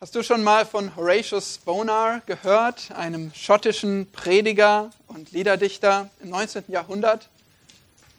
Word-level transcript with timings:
Hast 0.00 0.14
du 0.14 0.22
schon 0.22 0.44
mal 0.44 0.64
von 0.64 0.94
Horatius 0.94 1.58
Bonar 1.58 2.20
gehört, 2.24 2.92
einem 2.92 3.34
schottischen 3.34 4.08
Prediger 4.12 4.92
und 5.08 5.32
Liederdichter 5.32 6.08
im 6.22 6.30
19. 6.30 6.66
Jahrhundert? 6.68 7.28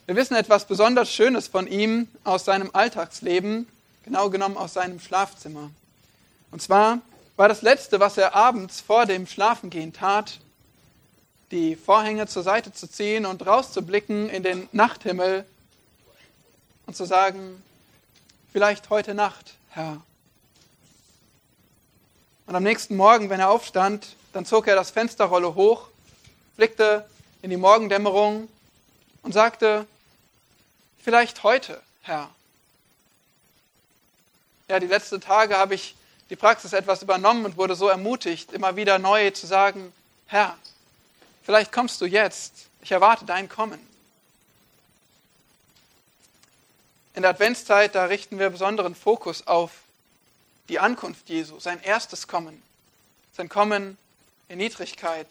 Wir 0.06 0.18
wissen 0.18 0.36
etwas 0.36 0.66
besonders 0.66 1.10
Schönes 1.10 1.48
von 1.48 1.68
ihm 1.68 2.10
aus 2.26 2.44
seinem 2.44 2.70
Alltagsleben, 2.74 3.66
genau 4.04 4.30
genommen 4.30 4.58
aus 4.58 4.74
seinem 4.74 5.00
Schlafzimmer. 5.00 5.72
Und 6.52 6.62
zwar 6.62 7.00
war 7.38 7.48
das 7.48 7.62
Letzte, 7.62 8.02
was 8.02 8.18
er 8.18 8.36
abends 8.36 8.82
vor 8.82 9.06
dem 9.06 9.26
Schlafengehen 9.26 9.94
tat, 9.94 10.42
die 11.52 11.78
Vorhänge 11.78 12.28
zur 12.28 12.44
Seite 12.44 12.74
zu 12.74 12.90
ziehen 12.90 13.26
und 13.26 13.48
rauszublicken 13.48 14.30
in 14.30 14.44
den 14.44 14.68
Nachthimmel 14.74 15.46
und 16.88 16.98
zu 16.98 17.06
sagen, 17.06 17.64
vielleicht 18.52 18.90
heute 18.90 19.14
Nacht, 19.14 19.54
Herr, 19.70 20.02
und 22.50 22.56
am 22.56 22.64
nächsten 22.64 22.96
Morgen, 22.96 23.30
wenn 23.30 23.40
er 23.40 23.52
aufstand, 23.52 24.16
dann 24.34 24.44
zog 24.44 24.66
er 24.66 24.76
das 24.76 24.90
Fensterrolle 24.90 25.54
hoch, 25.54 25.88
blickte 26.58 27.08
in 27.44 27.52
die 27.52 27.58
Morgendämmerung 27.58 28.50
und 29.22 29.34
sagte, 29.34 29.86
vielleicht 31.04 31.44
heute, 31.44 31.80
Herr. 32.02 32.32
Ja, 34.68 34.80
die 34.80 34.88
letzten 34.88 35.22
Tage 35.22 35.58
habe 35.58 35.76
ich 35.76 35.94
die 36.32 36.36
Praxis 36.36 36.74
etwas 36.74 37.04
übernommen 37.04 37.46
und 37.46 37.56
wurde 37.56 37.76
so 37.76 37.88
ermutigt, 37.88 38.52
immer 38.52 38.76
wieder 38.76 38.98
neu 38.98 39.30
zu 39.30 39.46
sagen, 39.46 39.94
Herr, 40.26 40.58
vielleicht 41.44 41.72
kommst 41.72 42.02
du 42.02 42.08
jetzt, 42.08 42.66
ich 42.82 42.92
erwarte 42.92 43.26
dein 43.26 43.48
Kommen. 43.48 43.80
In 47.14 47.22
der 47.22 47.30
Adventszeit, 47.30 47.94
da 47.94 48.06
richten 48.06 48.40
wir 48.40 48.50
besonderen 48.50 48.96
Fokus 48.96 49.46
auf 49.46 49.70
die 50.70 50.80
Ankunft 50.80 51.30
Jesu, 51.30 51.60
sein 51.60 51.82
erstes 51.82 52.28
Kommen, 52.28 52.62
sein 53.34 53.50
Kommen 53.50 53.98
in 54.48 54.60
Niedrigkeit. 54.60 55.28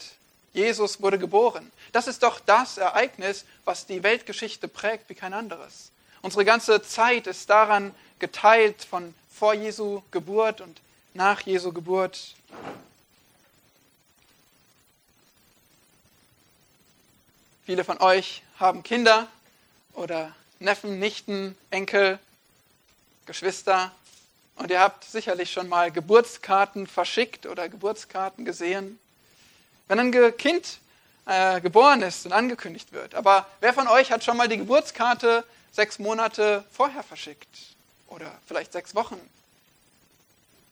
Jesus 0.52 1.00
wurde 1.00 1.18
geboren. 1.18 1.70
Das 1.92 2.08
ist 2.08 2.22
doch 2.22 2.40
das 2.40 2.78
Ereignis, 2.78 3.44
was 3.64 3.86
die 3.86 4.02
Weltgeschichte 4.02 4.66
prägt 4.66 5.08
wie 5.08 5.14
kein 5.14 5.32
anderes. 5.32 5.90
Unsere 6.20 6.44
ganze 6.44 6.82
Zeit 6.82 7.26
ist 7.26 7.48
daran 7.48 7.94
geteilt 8.18 8.84
von 8.84 9.14
vor 9.32 9.54
Jesu 9.54 10.02
Geburt 10.10 10.60
und 10.60 10.80
nach 11.14 11.40
Jesu 11.42 11.72
Geburt. 11.72 12.34
Viele 17.64 17.84
von 17.84 18.00
euch 18.00 18.42
haben 18.58 18.82
Kinder 18.82 19.28
oder 19.92 20.34
Neffen, 20.58 20.98
Nichten, 20.98 21.56
Enkel, 21.70 22.18
Geschwister. 23.26 23.92
Und 24.58 24.70
ihr 24.72 24.80
habt 24.80 25.04
sicherlich 25.04 25.52
schon 25.52 25.68
mal 25.68 25.92
Geburtskarten 25.92 26.86
verschickt 26.86 27.46
oder 27.46 27.68
Geburtskarten 27.68 28.44
gesehen. 28.44 28.98
Wenn 29.86 30.00
ein 30.00 30.36
Kind 30.36 30.78
äh, 31.26 31.60
geboren 31.60 32.02
ist 32.02 32.26
und 32.26 32.32
angekündigt 32.32 32.92
wird. 32.92 33.14
Aber 33.14 33.46
wer 33.60 33.72
von 33.72 33.86
euch 33.86 34.10
hat 34.10 34.24
schon 34.24 34.36
mal 34.36 34.48
die 34.48 34.58
Geburtskarte 34.58 35.44
sechs 35.70 35.98
Monate 35.98 36.64
vorher 36.72 37.04
verschickt? 37.04 37.48
Oder 38.08 38.32
vielleicht 38.46 38.72
sechs 38.72 38.94
Wochen? 38.94 39.20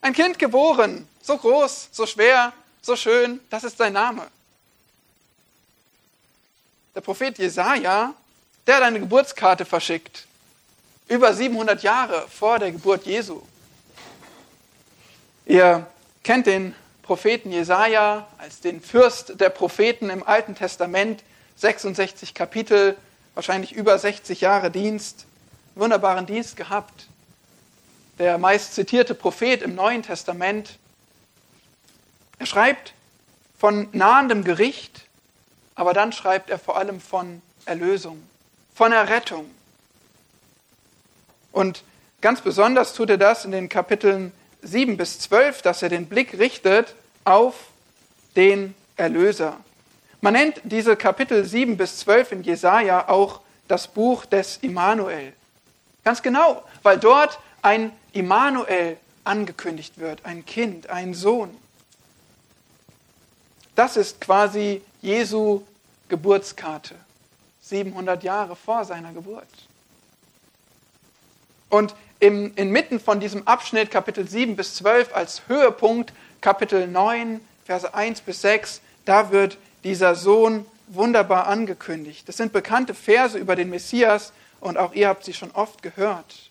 Ein 0.00 0.12
Kind 0.12 0.38
geboren, 0.38 1.08
so 1.22 1.36
groß, 1.36 1.88
so 1.92 2.06
schwer, 2.06 2.52
so 2.82 2.96
schön, 2.96 3.40
das 3.50 3.64
ist 3.64 3.78
sein 3.78 3.92
Name. 3.92 4.26
Der 6.94 7.02
Prophet 7.02 7.38
Jesaja, 7.38 8.14
der 8.66 8.76
hat 8.76 8.82
eine 8.82 9.00
Geburtskarte 9.00 9.64
verschickt. 9.64 10.26
Über 11.08 11.32
700 11.32 11.82
Jahre 11.82 12.26
vor 12.28 12.58
der 12.58 12.72
Geburt 12.72 13.06
Jesu. 13.06 13.42
Ihr 15.46 15.86
kennt 16.24 16.48
den 16.48 16.74
Propheten 17.02 17.52
Jesaja 17.52 18.26
als 18.36 18.60
den 18.60 18.80
Fürst 18.80 19.40
der 19.40 19.48
Propheten 19.48 20.10
im 20.10 20.26
Alten 20.26 20.56
Testament, 20.56 21.22
66 21.54 22.34
Kapitel, 22.34 22.96
wahrscheinlich 23.34 23.72
über 23.72 23.96
60 23.96 24.40
Jahre 24.40 24.72
Dienst, 24.72 25.24
wunderbaren 25.76 26.26
Dienst 26.26 26.56
gehabt. 26.56 27.06
Der 28.18 28.38
meist 28.38 28.74
zitierte 28.74 29.14
Prophet 29.14 29.62
im 29.62 29.76
Neuen 29.76 30.02
Testament. 30.02 30.78
Er 32.40 32.46
schreibt 32.46 32.94
von 33.56 33.88
nahendem 33.92 34.42
Gericht, 34.42 35.04
aber 35.76 35.94
dann 35.94 36.12
schreibt 36.12 36.50
er 36.50 36.58
vor 36.58 36.76
allem 36.76 37.00
von 37.00 37.40
Erlösung, 37.66 38.20
von 38.74 38.90
Errettung. 38.90 39.48
Und 41.52 41.84
ganz 42.20 42.40
besonders 42.40 42.94
tut 42.94 43.10
er 43.10 43.18
das 43.18 43.44
in 43.44 43.52
den 43.52 43.68
Kapiteln 43.68 44.32
7 44.66 44.96
bis 44.96 45.18
12, 45.20 45.62
dass 45.62 45.82
er 45.82 45.88
den 45.88 46.06
Blick 46.06 46.38
richtet 46.38 46.94
auf 47.24 47.54
den 48.34 48.74
Erlöser. 48.96 49.56
Man 50.20 50.32
nennt 50.32 50.60
diese 50.64 50.96
Kapitel 50.96 51.44
7 51.44 51.76
bis 51.76 51.98
12 51.98 52.32
in 52.32 52.42
Jesaja 52.42 53.08
auch 53.08 53.40
das 53.68 53.88
Buch 53.88 54.24
des 54.26 54.58
Immanuel. 54.58 55.32
Ganz 56.04 56.22
genau, 56.22 56.62
weil 56.82 56.98
dort 56.98 57.38
ein 57.62 57.92
Immanuel 58.12 58.96
angekündigt 59.24 59.98
wird, 59.98 60.24
ein 60.24 60.46
Kind, 60.46 60.88
ein 60.88 61.14
Sohn. 61.14 61.56
Das 63.74 63.96
ist 63.96 64.20
quasi 64.20 64.82
Jesu 65.02 65.62
Geburtskarte, 66.08 66.94
700 67.62 68.22
Jahre 68.22 68.56
vor 68.56 68.84
seiner 68.84 69.12
Geburt. 69.12 69.48
Und 71.68 71.94
im, 72.20 72.52
inmitten 72.56 73.00
von 73.00 73.20
diesem 73.20 73.46
Abschnitt 73.46 73.90
Kapitel 73.90 74.26
7 74.28 74.56
bis 74.56 74.74
12 74.76 75.14
als 75.14 75.42
Höhepunkt 75.48 76.12
Kapitel 76.40 76.86
9, 76.86 77.40
Verse 77.64 77.92
1 77.92 78.20
bis 78.22 78.42
6, 78.42 78.80
da 79.04 79.30
wird 79.30 79.58
dieser 79.84 80.14
Sohn 80.14 80.66
wunderbar 80.88 81.46
angekündigt. 81.46 82.28
Das 82.28 82.36
sind 82.36 82.52
bekannte 82.52 82.94
Verse 82.94 83.36
über 83.36 83.56
den 83.56 83.70
Messias 83.70 84.32
und 84.60 84.78
auch 84.78 84.94
ihr 84.94 85.08
habt 85.08 85.24
sie 85.24 85.34
schon 85.34 85.50
oft 85.50 85.82
gehört. 85.82 86.50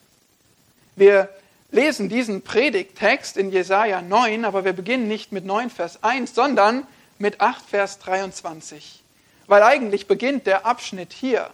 Wir 0.94 1.28
lesen 1.70 2.08
diesen 2.08 2.42
Predigttext 2.42 3.36
in 3.36 3.50
Jesaja 3.50 4.02
9, 4.02 4.44
aber 4.44 4.64
wir 4.64 4.72
beginnen 4.72 5.08
nicht 5.08 5.32
mit 5.32 5.44
9 5.44 5.70
Vers 5.70 6.02
1, 6.02 6.34
sondern 6.34 6.86
mit 7.18 7.40
8 7.40 7.64
Vers 7.64 7.98
23. 7.98 9.02
Weil 9.46 9.62
eigentlich 9.62 10.06
beginnt 10.06 10.46
der 10.46 10.66
Abschnitt 10.66 11.12
hier. 11.12 11.50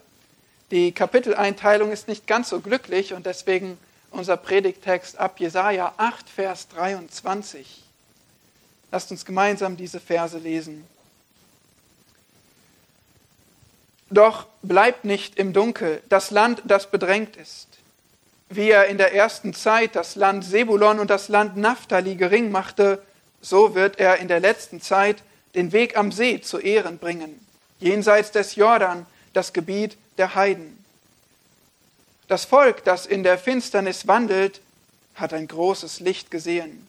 Die 0.70 0.92
Kapiteleinteilung 0.92 1.92
ist 1.92 2.08
nicht 2.08 2.26
ganz 2.26 2.48
so 2.48 2.60
glücklich 2.60 3.14
und 3.14 3.26
deswegen 3.26 3.78
unser 4.12 4.36
Predigtext 4.36 5.18
ab 5.18 5.40
Jesaja 5.40 5.94
8, 5.96 6.28
Vers 6.28 6.68
23. 6.68 7.82
Lasst 8.90 9.10
uns 9.10 9.24
gemeinsam 9.24 9.76
diese 9.76 10.00
Verse 10.00 10.38
lesen. 10.38 10.86
Doch 14.10 14.46
bleibt 14.60 15.06
nicht 15.06 15.36
im 15.38 15.54
Dunkel 15.54 16.02
das 16.10 16.30
Land, 16.30 16.62
das 16.66 16.90
bedrängt 16.90 17.36
ist. 17.36 17.68
Wie 18.50 18.70
er 18.70 18.86
in 18.86 18.98
der 18.98 19.14
ersten 19.14 19.54
Zeit 19.54 19.96
das 19.96 20.16
Land 20.16 20.44
Sebulon 20.44 20.98
und 20.98 21.08
das 21.08 21.28
Land 21.28 21.56
Naphtali 21.56 22.16
gering 22.16 22.50
machte, 22.50 23.02
so 23.40 23.74
wird 23.74 23.98
er 23.98 24.18
in 24.18 24.28
der 24.28 24.40
letzten 24.40 24.82
Zeit 24.82 25.22
den 25.54 25.72
Weg 25.72 25.96
am 25.96 26.12
See 26.12 26.42
zu 26.42 26.58
Ehren 26.58 26.98
bringen, 26.98 27.44
jenseits 27.80 28.30
des 28.30 28.54
Jordan, 28.54 29.06
das 29.32 29.54
Gebiet 29.54 29.96
der 30.18 30.34
Heiden. 30.34 30.81
Das 32.28 32.44
Volk, 32.44 32.84
das 32.84 33.06
in 33.06 33.22
der 33.22 33.38
Finsternis 33.38 34.06
wandelt, 34.06 34.60
hat 35.14 35.32
ein 35.32 35.48
großes 35.48 36.00
Licht 36.00 36.30
gesehen. 36.30 36.86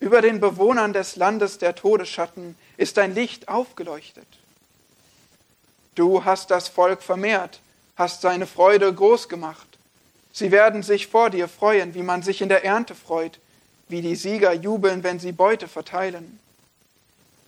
Über 0.00 0.22
den 0.22 0.40
Bewohnern 0.40 0.92
des 0.92 1.16
Landes 1.16 1.58
der 1.58 1.74
Todesschatten 1.74 2.56
ist 2.76 2.98
ein 2.98 3.14
Licht 3.14 3.48
aufgeleuchtet. 3.48 4.26
Du 5.94 6.24
hast 6.24 6.50
das 6.50 6.68
Volk 6.68 7.02
vermehrt, 7.02 7.60
hast 7.96 8.20
seine 8.20 8.46
Freude 8.46 8.92
groß 8.94 9.28
gemacht. 9.28 9.66
Sie 10.32 10.52
werden 10.52 10.84
sich 10.84 11.08
vor 11.08 11.30
dir 11.30 11.48
freuen, 11.48 11.94
wie 11.94 12.02
man 12.02 12.22
sich 12.22 12.40
in 12.40 12.48
der 12.48 12.64
Ernte 12.64 12.94
freut, 12.94 13.40
wie 13.88 14.02
die 14.02 14.14
Sieger 14.14 14.52
jubeln, 14.52 15.02
wenn 15.02 15.18
sie 15.18 15.32
Beute 15.32 15.66
verteilen. 15.66 16.38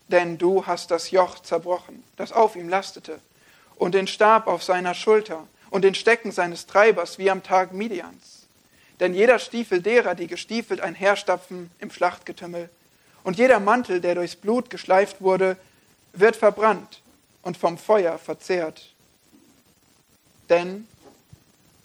Denn 0.08 0.38
du 0.38 0.66
hast 0.66 0.90
das 0.90 1.12
Joch 1.12 1.38
zerbrochen, 1.38 2.02
das 2.16 2.32
auf 2.32 2.56
ihm 2.56 2.68
lastete, 2.68 3.20
und 3.76 3.94
den 3.94 4.08
Stab 4.08 4.48
auf 4.48 4.64
seiner 4.64 4.94
Schulter, 4.94 5.46
und 5.70 5.82
den 5.82 5.94
Stecken 5.94 6.32
seines 6.32 6.66
Treibers 6.66 7.18
wie 7.18 7.30
am 7.30 7.42
Tag 7.42 7.72
Midians. 7.72 8.46
Denn 8.98 9.14
jeder 9.14 9.38
Stiefel 9.38 9.80
derer, 9.80 10.14
die 10.14 10.26
gestiefelt 10.26 10.80
einherstapfen 10.80 11.70
im 11.78 11.90
Schlachtgetümmel, 11.90 12.68
und 13.22 13.36
jeder 13.36 13.60
Mantel, 13.60 14.00
der 14.00 14.14
durchs 14.14 14.36
Blut 14.36 14.70
geschleift 14.70 15.20
wurde, 15.20 15.56
wird 16.12 16.36
verbrannt 16.36 17.02
und 17.42 17.56
vom 17.56 17.76
Feuer 17.76 18.18
verzehrt. 18.18 18.94
Denn 20.48 20.88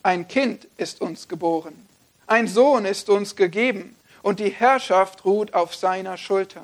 ein 0.01 0.27
Kind 0.27 0.67
ist 0.77 1.01
uns 1.01 1.27
geboren, 1.27 1.87
ein 2.27 2.47
Sohn 2.47 2.85
ist 2.85 3.09
uns 3.09 3.35
gegeben, 3.35 3.95
und 4.21 4.39
die 4.39 4.49
Herrschaft 4.49 5.23
ruht 5.23 5.53
auf 5.53 5.75
seiner 5.75 6.17
Schulter. 6.17 6.63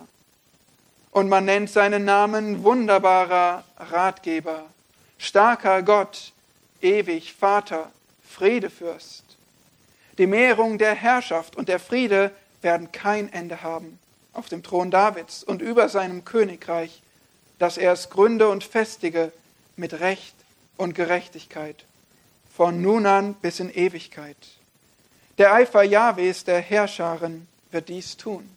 Und 1.11 1.29
man 1.29 1.45
nennt 1.45 1.69
seinen 1.69 2.05
Namen 2.05 2.63
wunderbarer 2.63 3.63
Ratgeber, 3.77 4.65
starker 5.19 5.83
Gott, 5.83 6.31
ewig 6.83 7.33
Vater, 7.33 7.91
Friedefürst. 8.27 9.23
Die 10.17 10.27
Mehrung 10.27 10.77
der 10.77 10.95
Herrschaft 10.95 11.55
und 11.55 11.69
der 11.69 11.79
Friede 11.79 12.31
werden 12.61 12.91
kein 12.91 13.31
Ende 13.31 13.63
haben 13.63 13.99
auf 14.33 14.49
dem 14.49 14.63
Thron 14.63 14.91
Davids 14.91 15.43
und 15.43 15.61
über 15.61 15.89
seinem 15.89 16.23
Königreich, 16.25 17.01
dass 17.59 17.77
er 17.77 17.93
es 17.93 18.09
gründe 18.09 18.47
und 18.47 18.63
festige 18.63 19.31
mit 19.75 19.99
Recht 19.99 20.35
und 20.77 20.93
Gerechtigkeit, 20.95 21.85
von 22.55 22.81
nun 22.81 23.05
an 23.05 23.33
bis 23.35 23.59
in 23.59 23.69
Ewigkeit. 23.69 24.37
Der 25.37 25.53
Eifer 25.53 25.83
Jahwes, 25.83 26.43
der 26.43 26.59
Herrscherin, 26.59 27.47
wird 27.71 27.89
dies 27.89 28.17
tun. 28.17 28.49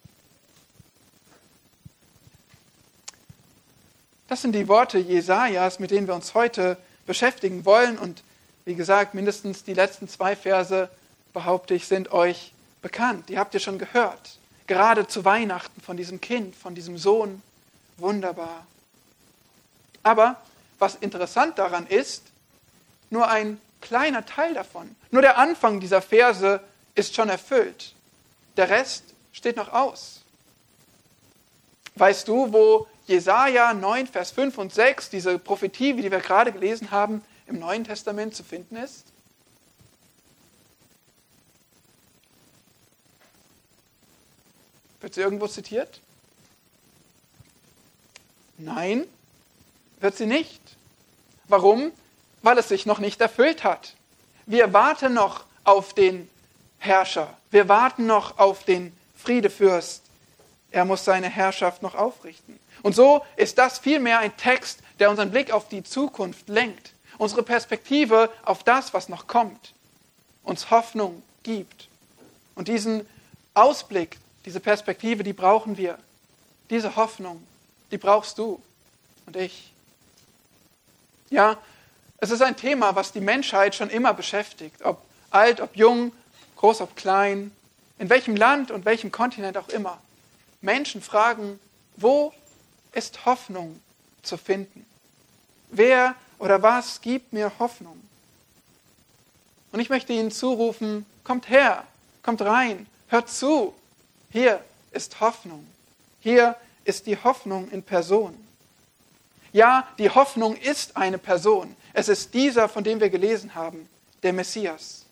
Das 4.29 4.43
sind 4.43 4.55
die 4.55 4.69
Worte 4.69 4.99
Jesajas, 4.99 5.79
mit 5.79 5.91
denen 5.91 6.07
wir 6.07 6.15
uns 6.15 6.35
heute 6.35 6.77
beschäftigen 7.07 7.65
wollen. 7.65 7.99
Und 7.99 8.23
wie 8.65 8.75
gesagt, 8.75 9.15
mindestens 9.15 9.65
die 9.65 9.75
letzten 9.75 10.09
zwei 10.09 10.37
Verse, 10.37 10.89
behaupte 11.33 11.75
ich, 11.75 11.87
sind 11.87 12.13
euch 12.13 12.53
bekannt. 12.81 13.29
Die 13.29 13.39
habt 13.39 13.55
ihr 13.55 13.61
schon 13.61 13.79
gehört. 13.79 14.39
Gerade 14.67 15.07
zu 15.07 15.25
Weihnachten 15.25 15.81
von 15.81 15.97
diesem 15.97 16.21
Kind, 16.21 16.57
von 16.57 16.75
diesem 16.75 16.97
Sohn. 16.97 17.43
Wunderbar. 17.99 18.67
Aber 20.03 20.41
was 20.79 20.95
interessant 20.97 21.59
daran 21.59 21.87
ist, 21.87 22.23
nur 23.11 23.29
ein 23.29 23.61
kleiner 23.81 24.25
Teil 24.25 24.55
davon, 24.55 24.95
nur 25.11 25.23
der 25.23 25.39
Anfang 25.39 25.81
dieser 25.81 26.03
Verse 26.03 26.61
ist 26.95 27.15
schon 27.15 27.29
erfüllt. 27.29 27.95
Der 28.57 28.71
Rest 28.71 29.05
steht 29.33 29.57
noch 29.57 29.73
aus. 29.73 30.23
Weißt 31.97 32.27
du, 32.27 32.53
wo 32.53 32.87
Jesaja 33.07 33.75
9, 33.75 34.07
Vers 34.07 34.31
5 34.31 34.57
und 34.59 34.73
6, 34.73 35.11
diese 35.11 35.39
Prophetie, 35.39 35.97
wie 35.97 36.03
die 36.03 36.11
wir 36.11 36.21
gerade 36.21 36.53
gelesen 36.53 36.91
haben, 36.91 37.23
im 37.47 37.59
Neuen 37.59 37.85
Testament 37.85 38.35
zu 38.35 38.43
finden 38.43 38.77
ist? 38.77 39.05
Wird 45.01 45.13
sie 45.13 45.21
irgendwo 45.21 45.47
zitiert? 45.47 46.01
Nein, 48.57 49.07
wird 50.01 50.17
sie 50.17 50.25
nicht. 50.25 50.63
Warum? 51.47 51.93
Weil 52.41 52.57
es 52.57 52.69
sich 52.69 52.87
noch 52.87 53.01
nicht 53.01 53.21
erfüllt 53.21 53.65
hat. 53.65 53.95
Wir 54.47 54.73
warten 54.73 55.13
noch 55.13 55.45
auf 55.65 55.93
den 55.93 56.31
Herrscher. 56.79 57.37
Wir 57.51 57.69
warten 57.69 58.07
noch 58.07 58.39
auf 58.39 58.65
den 58.65 58.97
Friedefürst. 59.17 60.04
Er 60.75 60.85
muss 60.85 61.05
seine 61.05 61.29
Herrschaft 61.29 61.83
noch 61.83 61.95
aufrichten. 61.95 62.59
Und 62.83 62.97
so 62.97 63.25
ist 63.37 63.59
das 63.59 63.79
vielmehr 63.79 64.19
ein 64.19 64.37
Text, 64.37 64.81
der 64.99 65.09
unseren 65.09 65.31
Blick 65.31 65.53
auf 65.53 65.69
die 65.69 65.85
Zukunft 65.85 66.49
lenkt, 66.49 66.95
unsere 67.17 67.45
Perspektive 67.45 68.29
auf 68.45 68.65
das, 68.65 68.93
was 68.93 69.09
noch 69.09 69.29
kommt, 69.29 69.73
uns 70.43 70.73
Hoffnung 70.73 71.23
gibt. 71.45 71.87
Und 72.57 72.67
diesen 72.67 73.07
Ausblick, 73.55 74.19
diese 74.47 74.59
Perspektive, 74.59 75.23
die 75.23 75.33
brauchen 75.33 75.77
wir. 75.77 75.97
Diese 76.71 76.97
Hoffnung, 76.97 77.47
die 77.93 77.99
brauchst 77.99 78.39
du 78.39 78.61
und 79.27 79.37
ich. 79.37 79.73
Ja, 81.31 81.57
es 82.19 82.33
ist 82.33 82.43
ein 82.43 82.57
Thema, 82.57 82.97
was 82.97 83.13
die 83.13 83.21
Menschheit 83.21 83.77
schon 83.77 83.91
immer 83.91 84.13
beschäftigt, 84.13 84.83
ob 84.83 85.01
alt, 85.31 85.61
ob 85.61 85.77
jung, 85.77 86.11
groß, 86.57 86.81
ob 86.81 86.97
klein, 86.97 87.53
in 88.01 88.11
welchem 88.11 88.35
Land 88.35 88.73
und 88.73 88.85
welchem 88.85 89.13
Kontinent 89.13 89.57
auch 89.57 89.69
immer. 89.69 90.01
Menschen 90.65 91.03
fragen, 91.03 91.61
wo 91.97 92.33
ist 92.93 93.27
Hoffnung 93.27 93.81
zu 94.23 94.37
finden? 94.37 94.87
Wer 95.71 96.15
oder 96.39 96.63
was 96.63 97.01
gibt 97.01 97.33
mir 97.33 97.53
Hoffnung? 97.59 98.01
Und 99.73 99.81
ich 99.81 99.91
möchte 99.91 100.13
Ihnen 100.13 100.31
zurufen, 100.31 101.05
kommt 101.23 101.49
her, 101.49 101.87
kommt 102.23 102.41
rein, 102.43 102.87
hört 103.09 103.29
zu. 103.29 103.75
Hier 104.31 104.65
ist 104.93 105.21
Hoffnung. 105.21 105.67
Hier 106.21 106.57
ist 106.85 107.07
die 107.07 107.17
Hoffnung 107.17 107.71
in 107.71 107.83
Person. 107.83 108.35
Ja, 109.53 109.87
die 109.99 110.11
Hoffnung 110.11 110.57
ist 110.57 110.97
eine 110.97 111.19
Person. 111.19 111.77
Es 111.93 112.09
ist 112.09 112.35
dieser, 112.35 112.69
von 112.69 112.83
dem 112.83 113.01
wir 113.01 113.11
gelesen 113.11 113.55
haben, 113.55 113.89
der 114.23 114.33
Messias. 114.33 115.05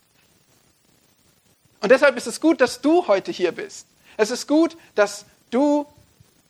Und 1.81 1.91
deshalb 1.91 2.17
ist 2.17 2.27
es 2.27 2.41
gut, 2.41 2.61
dass 2.61 2.81
du 2.81 3.07
heute 3.07 3.31
hier 3.31 3.53
bist. 3.53 3.87
Es 4.17 4.31
ist 4.31 4.47
gut, 4.47 4.77
dass 4.95 5.25
du 5.53 5.87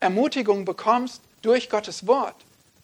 Ermutigung 0.01 0.65
bekommst 0.65 1.21
durch 1.43 1.69
Gottes 1.69 2.07
Wort. 2.07 2.37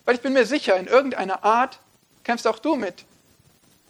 Weil 0.05 0.17
ich 0.17 0.21
bin 0.21 0.33
mir 0.33 0.47
sicher, 0.47 0.77
in 0.77 0.87
irgendeiner 0.87 1.45
Art 1.45 1.79
kämpfst 2.25 2.47
auch 2.47 2.59
du 2.59 2.77
mit 2.77 3.05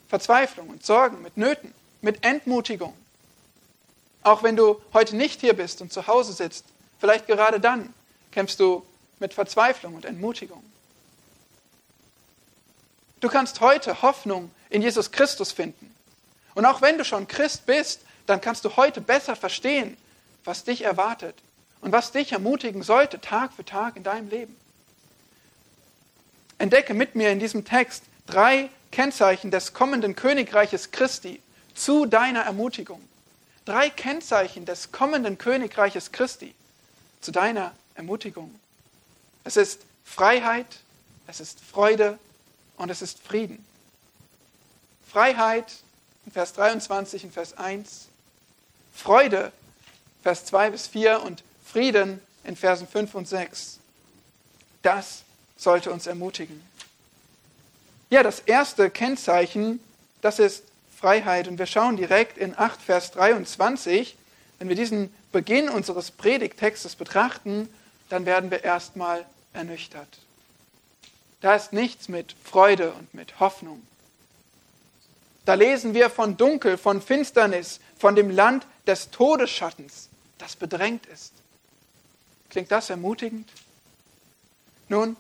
Verzweiflung 0.08 0.68
und 0.68 0.84
Sorgen, 0.84 1.22
mit 1.22 1.36
Nöten, 1.36 1.74
mit 2.00 2.24
Entmutigung. 2.24 2.94
Auch 4.22 4.42
wenn 4.42 4.56
du 4.56 4.80
heute 4.92 5.16
nicht 5.16 5.40
hier 5.40 5.54
bist 5.54 5.80
und 5.80 5.92
zu 5.92 6.06
Hause 6.06 6.32
sitzt, 6.32 6.64
vielleicht 6.98 7.26
gerade 7.26 7.60
dann 7.60 7.92
kämpfst 8.30 8.60
du 8.60 8.84
mit 9.18 9.34
Verzweiflung 9.34 9.94
und 9.94 10.04
Entmutigung. 10.04 10.62
Du 13.20 13.28
kannst 13.28 13.60
heute 13.60 14.02
Hoffnung 14.02 14.50
in 14.70 14.82
Jesus 14.82 15.10
Christus 15.10 15.50
finden. 15.50 15.94
Und 16.54 16.66
auch 16.66 16.82
wenn 16.82 16.98
du 16.98 17.04
schon 17.04 17.26
Christ 17.26 17.66
bist, 17.66 18.00
dann 18.26 18.40
kannst 18.40 18.64
du 18.64 18.76
heute 18.76 19.00
besser 19.00 19.34
verstehen, 19.34 19.96
was 20.44 20.64
dich 20.64 20.82
erwartet 20.82 21.34
und 21.80 21.92
was 21.92 22.12
dich 22.12 22.32
ermutigen 22.32 22.82
sollte, 22.82 23.20
Tag 23.20 23.52
für 23.52 23.64
Tag 23.64 23.96
in 23.96 24.02
deinem 24.02 24.28
Leben. 24.28 24.56
Entdecke 26.58 26.94
mit 26.94 27.14
mir 27.14 27.30
in 27.30 27.38
diesem 27.38 27.64
Text 27.64 28.02
drei 28.26 28.68
Kennzeichen 28.90 29.50
des 29.50 29.74
kommenden 29.74 30.16
Königreiches 30.16 30.90
Christi 30.90 31.40
zu 31.74 32.06
deiner 32.06 32.40
Ermutigung. 32.40 33.00
Drei 33.64 33.90
Kennzeichen 33.90 34.64
des 34.64 34.90
kommenden 34.90 35.38
Königreiches 35.38 36.10
Christi 36.10 36.54
zu 37.20 37.30
deiner 37.30 37.72
Ermutigung. 37.94 38.54
Es 39.44 39.56
ist 39.56 39.82
Freiheit, 40.04 40.66
es 41.26 41.40
ist 41.40 41.60
Freude 41.60 42.18
und 42.76 42.90
es 42.90 43.02
ist 43.02 43.20
Frieden. 43.20 43.64
Freiheit 45.06 45.76
in 46.26 46.32
Vers 46.32 46.54
23 46.54 47.24
und 47.24 47.32
Vers 47.32 47.56
1, 47.56 48.08
Freude 48.92 49.52
Vers 50.22 50.44
2 50.46 50.70
bis 50.70 50.86
4 50.88 51.22
und 51.22 51.42
Frieden 51.78 52.20
in 52.42 52.56
Versen 52.56 52.88
5 52.88 53.14
und 53.14 53.28
6. 53.28 53.78
Das 54.82 55.22
sollte 55.56 55.92
uns 55.92 56.08
ermutigen. 56.08 56.60
Ja, 58.10 58.24
das 58.24 58.40
erste 58.40 58.90
Kennzeichen, 58.90 59.78
das 60.20 60.40
ist 60.40 60.64
Freiheit. 60.98 61.46
Und 61.46 61.60
wir 61.60 61.66
schauen 61.66 61.96
direkt 61.96 62.36
in 62.36 62.58
8, 62.58 62.82
Vers 62.82 63.12
23. 63.12 64.16
Wenn 64.58 64.68
wir 64.68 64.74
diesen 64.74 65.14
Beginn 65.30 65.68
unseres 65.68 66.10
Predigtextes 66.10 66.96
betrachten, 66.96 67.68
dann 68.08 68.26
werden 68.26 68.50
wir 68.50 68.64
erstmal 68.64 69.24
ernüchtert. 69.52 70.18
Da 71.42 71.54
ist 71.54 71.72
nichts 71.72 72.08
mit 72.08 72.34
Freude 72.42 72.90
und 72.90 73.14
mit 73.14 73.38
Hoffnung. 73.38 73.86
Da 75.44 75.54
lesen 75.54 75.94
wir 75.94 76.10
von 76.10 76.36
Dunkel, 76.36 76.76
von 76.76 77.00
Finsternis, 77.00 77.78
von 77.96 78.16
dem 78.16 78.30
Land 78.30 78.66
des 78.88 79.12
Todesschattens, 79.12 80.08
das 80.38 80.56
bedrängt 80.56 81.06
ist. 81.06 81.37
Klingt 82.50 82.70
das 82.70 82.90
ermutigend? 82.90 83.48
Nun, 84.88 85.16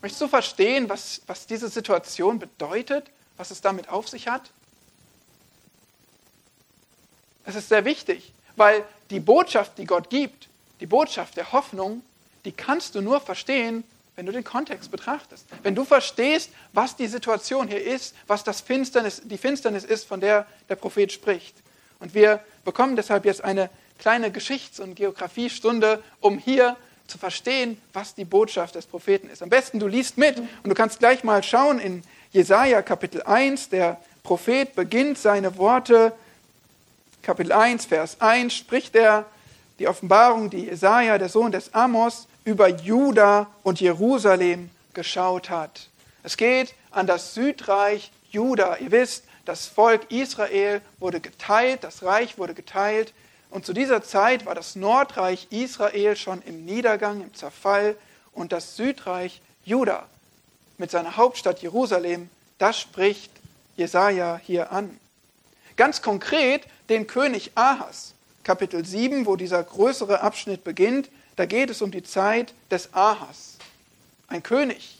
möchtest 0.00 0.22
du 0.22 0.28
verstehen, 0.28 0.88
was, 0.88 1.20
was 1.26 1.46
diese 1.46 1.68
Situation 1.68 2.38
bedeutet, 2.38 3.10
was 3.36 3.50
es 3.50 3.60
damit 3.60 3.88
auf 3.88 4.08
sich 4.08 4.28
hat? 4.28 4.50
Es 7.44 7.54
ist 7.54 7.68
sehr 7.68 7.84
wichtig, 7.84 8.32
weil 8.56 8.84
die 9.10 9.20
Botschaft, 9.20 9.78
die 9.78 9.84
Gott 9.84 10.10
gibt, 10.10 10.48
die 10.80 10.86
Botschaft 10.86 11.36
der 11.36 11.52
Hoffnung, 11.52 12.02
die 12.44 12.52
kannst 12.52 12.94
du 12.94 13.00
nur 13.00 13.20
verstehen, 13.20 13.84
wenn 14.16 14.26
du 14.26 14.32
den 14.32 14.44
Kontext 14.44 14.90
betrachtest. 14.90 15.46
Wenn 15.62 15.74
du 15.74 15.84
verstehst, 15.84 16.50
was 16.72 16.96
die 16.96 17.06
Situation 17.06 17.68
hier 17.68 17.82
ist, 17.84 18.14
was 18.26 18.44
das 18.44 18.62
Finsternis, 18.62 19.22
die 19.24 19.38
Finsternis 19.38 19.84
ist, 19.84 20.06
von 20.06 20.20
der 20.20 20.46
der 20.68 20.76
Prophet 20.76 21.12
spricht. 21.12 21.54
Und 22.00 22.14
wir 22.14 22.42
bekommen 22.64 22.96
deshalb 22.96 23.24
jetzt 23.24 23.44
eine 23.44 23.70
kleine 23.98 24.30
Geschichts- 24.30 24.80
und 24.80 24.94
Geografiestunde, 24.94 26.02
um 26.20 26.38
hier 26.38 26.76
zu 27.06 27.18
verstehen, 27.18 27.80
was 27.92 28.14
die 28.14 28.24
Botschaft 28.24 28.74
des 28.74 28.86
Propheten 28.86 29.30
ist. 29.30 29.42
Am 29.42 29.48
besten 29.48 29.78
du 29.78 29.86
liest 29.86 30.18
mit 30.18 30.38
und 30.38 30.48
du 30.64 30.74
kannst 30.74 30.98
gleich 30.98 31.24
mal 31.24 31.42
schauen 31.42 31.78
in 31.78 32.02
Jesaja 32.32 32.82
Kapitel 32.82 33.22
1. 33.22 33.68
Der 33.68 34.00
Prophet 34.22 34.74
beginnt 34.74 35.18
seine 35.18 35.56
Worte. 35.56 36.12
Kapitel 37.22 37.52
1, 37.52 37.86
Vers 37.86 38.20
1 38.20 38.54
spricht 38.54 38.94
er 38.96 39.26
die 39.78 39.88
Offenbarung, 39.88 40.50
die 40.50 40.64
Jesaja, 40.64 41.18
der 41.18 41.28
Sohn 41.28 41.52
des 41.52 41.74
Amos, 41.74 42.26
über 42.44 42.68
Juda 42.68 43.48
und 43.62 43.80
Jerusalem 43.80 44.70
geschaut 44.94 45.50
hat. 45.50 45.88
Es 46.22 46.36
geht 46.36 46.74
an 46.90 47.06
das 47.06 47.34
Südreich 47.34 48.10
Juda. 48.30 48.76
Ihr 48.78 48.90
wisst, 48.90 49.24
das 49.44 49.66
Volk 49.66 50.10
Israel 50.10 50.80
wurde 50.98 51.20
geteilt, 51.20 51.84
das 51.84 52.02
Reich 52.02 52.38
wurde 52.38 52.54
geteilt 52.54 53.12
und 53.56 53.64
zu 53.64 53.72
dieser 53.72 54.02
Zeit 54.02 54.44
war 54.44 54.54
das 54.54 54.76
Nordreich 54.76 55.46
Israel 55.48 56.14
schon 56.14 56.42
im 56.42 56.66
Niedergang, 56.66 57.22
im 57.22 57.32
Zerfall 57.32 57.96
und 58.34 58.52
das 58.52 58.76
Südreich 58.76 59.40
Juda 59.64 60.06
mit 60.76 60.90
seiner 60.90 61.16
Hauptstadt 61.16 61.62
Jerusalem, 61.62 62.28
das 62.58 62.78
spricht 62.78 63.30
Jesaja 63.78 64.38
hier 64.44 64.72
an. 64.72 65.00
Ganz 65.76 66.02
konkret 66.02 66.66
den 66.90 67.06
König 67.06 67.52
Ahas. 67.54 68.12
Kapitel 68.44 68.84
7, 68.84 69.24
wo 69.24 69.36
dieser 69.36 69.64
größere 69.64 70.20
Abschnitt 70.20 70.62
beginnt, 70.62 71.08
da 71.36 71.46
geht 71.46 71.70
es 71.70 71.80
um 71.80 71.90
die 71.90 72.02
Zeit 72.02 72.52
des 72.70 72.92
Ahas, 72.92 73.56
ein 74.28 74.42
König 74.42 74.98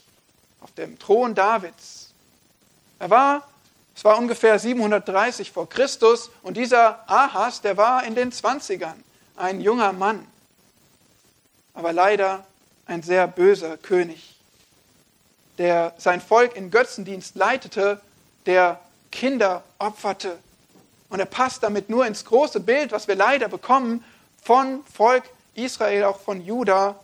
auf 0.61 0.71
dem 0.71 0.97
Thron 0.97 1.35
Davids. 1.35 2.09
Er 2.97 3.11
war, 3.11 3.47
es 3.97 4.03
war 4.03 4.19
ungefähr 4.19 4.59
730 4.59 5.51
vor 5.51 5.67
Christus 5.67 6.29
und 6.43 6.55
dieser 6.55 7.09
Ahas, 7.09 7.61
der 7.61 7.77
war 7.77 8.03
in 8.03 8.13
den 8.13 8.31
20ern, 8.31 8.93
ein 9.35 9.59
junger 9.59 9.91
Mann, 9.91 10.23
aber 11.73 11.93
leider 11.93 12.45
ein 12.85 13.01
sehr 13.01 13.27
böser 13.27 13.75
König, 13.75 14.35
der 15.57 15.95
sein 15.97 16.21
Volk 16.21 16.55
in 16.55 16.69
Götzendienst 16.69 17.35
leitete, 17.35 17.99
der 18.45 18.79
Kinder 19.11 19.63
opferte. 19.79 20.37
Und 21.09 21.19
er 21.19 21.25
passt 21.25 21.63
damit 21.63 21.89
nur 21.89 22.05
ins 22.05 22.23
große 22.23 22.59
Bild, 22.59 22.91
was 22.91 23.07
wir 23.07 23.15
leider 23.15 23.47
bekommen 23.47 24.03
von 24.43 24.83
Volk 24.93 25.23
Israel, 25.55 26.03
auch 26.03 26.19
von 26.19 26.45
Juda, 26.45 26.99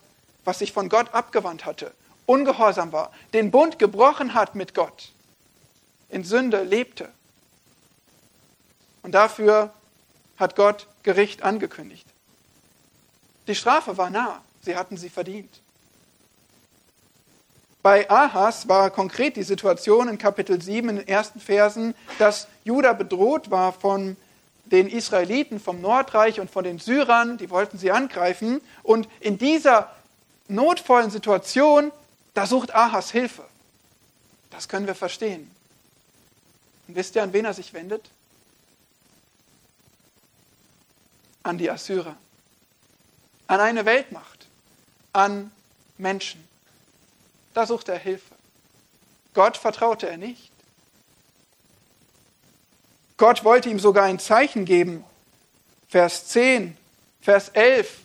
was 0.46 0.60
sich 0.60 0.72
von 0.72 0.90
Gott 0.90 1.12
abgewandt 1.12 1.66
hatte, 1.66 1.92
ungehorsam 2.28 2.92
war, 2.92 3.12
den 3.34 3.50
Bund 3.50 3.80
gebrochen 3.80 4.36
hat 4.36 4.54
mit 4.54 4.76
Gott, 4.76 5.13
in 6.14 6.24
Sünde 6.24 6.64
lebte. 6.64 7.10
Und 9.02 9.12
dafür 9.14 9.74
hat 10.38 10.56
Gott 10.56 10.88
Gericht 11.04 11.44
angekündigt. 11.44 12.08
Die 13.48 13.56
Strafe 13.56 13.98
war 13.98 14.10
nah, 14.10 14.42
sie 14.62 14.76
hatten 14.76 14.96
sie 14.96 15.10
verdient. 15.10 15.60
Bei 17.82 18.10
Ahas 18.10 18.70
war 18.70 18.90
konkret 18.92 19.36
die 19.36 19.44
Situation 19.44 20.08
in 20.08 20.18
Kapitel 20.18 20.62
7 20.62 20.88
in 20.88 20.96
den 20.98 21.08
ersten 21.08 21.42
Versen, 21.42 21.94
dass 22.18 22.48
Juda 22.64 22.94
bedroht 22.94 23.52
war 23.52 23.74
von 23.74 24.16
den 24.66 24.88
Israeliten 24.88 25.60
vom 25.60 25.82
Nordreich 25.82 26.40
und 26.40 26.50
von 26.50 26.64
den 26.64 26.80
Syrern, 26.80 27.38
die 27.38 27.50
wollten 27.50 27.78
sie 27.78 27.92
angreifen. 27.92 28.62
Und 28.84 29.10
in 29.20 29.38
dieser 29.38 29.92
notvollen 30.48 31.12
Situation, 31.12 31.92
da 32.34 32.46
sucht 32.46 32.74
Ahas 32.74 33.12
Hilfe. 33.12 33.44
Das 34.50 34.70
können 34.70 34.88
wir 34.88 34.96
verstehen. 34.96 35.53
Und 36.88 36.96
wisst 36.96 37.16
ihr, 37.16 37.24
an 37.24 37.34
wen 37.34 37.46
er 37.46 37.54
sich 37.54 37.74
wendet? 37.74 38.10
An 41.44 41.58
die 41.58 41.70
Assyrer. 41.70 42.16
An 43.48 43.60
eine 43.60 43.86
Weltmacht. 43.86 44.48
An 45.12 45.52
Menschen. 45.98 46.48
Da 47.54 47.66
sucht 47.66 47.90
er 47.90 47.98
Hilfe. 47.98 48.36
Gott 49.34 49.58
vertraute 49.58 50.08
er 50.08 50.18
nicht. 50.18 50.52
Gott 53.18 53.44
wollte 53.44 53.70
ihm 53.70 53.80
sogar 53.80 54.06
ein 54.06 54.20
Zeichen 54.20 54.66
geben. 54.66 55.04
Vers 55.88 56.28
10, 56.28 56.76
Vers 57.22 57.50
11, 57.50 58.00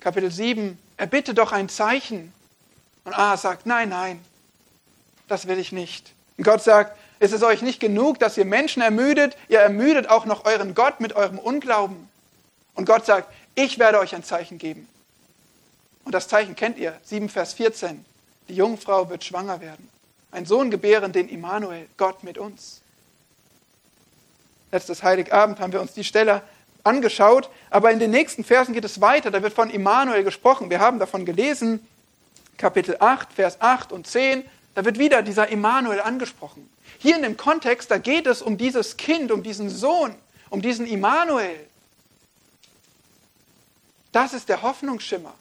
Kapitel 0.00 0.30
7. 0.30 0.78
Er 0.96 1.06
bitte 1.06 1.34
doch 1.34 1.52
ein 1.52 1.68
Zeichen. 1.68 2.32
Und 3.04 3.14
Ah 3.14 3.36
sagt, 3.36 3.66
nein, 3.66 3.88
nein, 3.88 4.24
das 5.28 5.48
will 5.48 5.58
ich 5.58 5.72
nicht. 5.72 6.12
Und 6.36 6.44
Gott 6.44 6.62
sagt, 6.62 6.96
ist 7.22 7.32
es 7.32 7.44
euch 7.44 7.62
nicht 7.62 7.78
genug, 7.78 8.18
dass 8.18 8.36
ihr 8.36 8.44
Menschen 8.44 8.82
ermüdet? 8.82 9.36
Ihr 9.48 9.60
ermüdet 9.60 10.10
auch 10.10 10.24
noch 10.24 10.44
euren 10.44 10.74
Gott 10.74 10.98
mit 10.98 11.14
eurem 11.14 11.38
Unglauben. 11.38 12.08
Und 12.74 12.84
Gott 12.84 13.06
sagt, 13.06 13.32
ich 13.54 13.78
werde 13.78 14.00
euch 14.00 14.12
ein 14.16 14.24
Zeichen 14.24 14.58
geben. 14.58 14.88
Und 16.04 16.16
das 16.16 16.26
Zeichen 16.26 16.56
kennt 16.56 16.78
ihr, 16.78 16.98
7 17.04 17.28
Vers 17.28 17.52
14. 17.52 18.04
Die 18.48 18.56
Jungfrau 18.56 19.08
wird 19.08 19.22
schwanger 19.22 19.60
werden. 19.60 19.88
Ein 20.32 20.46
Sohn 20.46 20.72
gebären, 20.72 21.12
den 21.12 21.28
Immanuel, 21.28 21.86
Gott 21.96 22.24
mit 22.24 22.38
uns. 22.38 22.80
Letztes 24.72 25.04
Heiligabend 25.04 25.60
haben 25.60 25.72
wir 25.72 25.80
uns 25.80 25.92
die 25.92 26.02
Stelle 26.02 26.42
angeschaut, 26.82 27.50
aber 27.70 27.92
in 27.92 28.00
den 28.00 28.10
nächsten 28.10 28.42
Versen 28.42 28.74
geht 28.74 28.84
es 28.84 29.00
weiter. 29.00 29.30
Da 29.30 29.44
wird 29.44 29.52
von 29.52 29.70
Immanuel 29.70 30.24
gesprochen. 30.24 30.70
Wir 30.70 30.80
haben 30.80 30.98
davon 30.98 31.24
gelesen, 31.24 31.86
Kapitel 32.58 32.96
8, 32.98 33.32
Vers 33.32 33.60
8 33.60 33.92
und 33.92 34.08
10. 34.08 34.42
Da 34.74 34.84
wird 34.84 34.98
wieder 34.98 35.22
dieser 35.22 35.48
Immanuel 35.48 36.00
angesprochen. 36.00 36.68
Hier 36.98 37.16
in 37.16 37.22
dem 37.22 37.36
Kontext, 37.36 37.90
da 37.90 37.98
geht 37.98 38.26
es 38.26 38.42
um 38.42 38.56
dieses 38.56 38.96
Kind, 38.96 39.30
um 39.30 39.42
diesen 39.42 39.68
Sohn, 39.68 40.14
um 40.50 40.62
diesen 40.62 40.86
Immanuel. 40.86 41.66
Das 44.12 44.32
ist 44.32 44.48
der 44.48 44.62
Hoffnungsschimmer. 44.62 45.34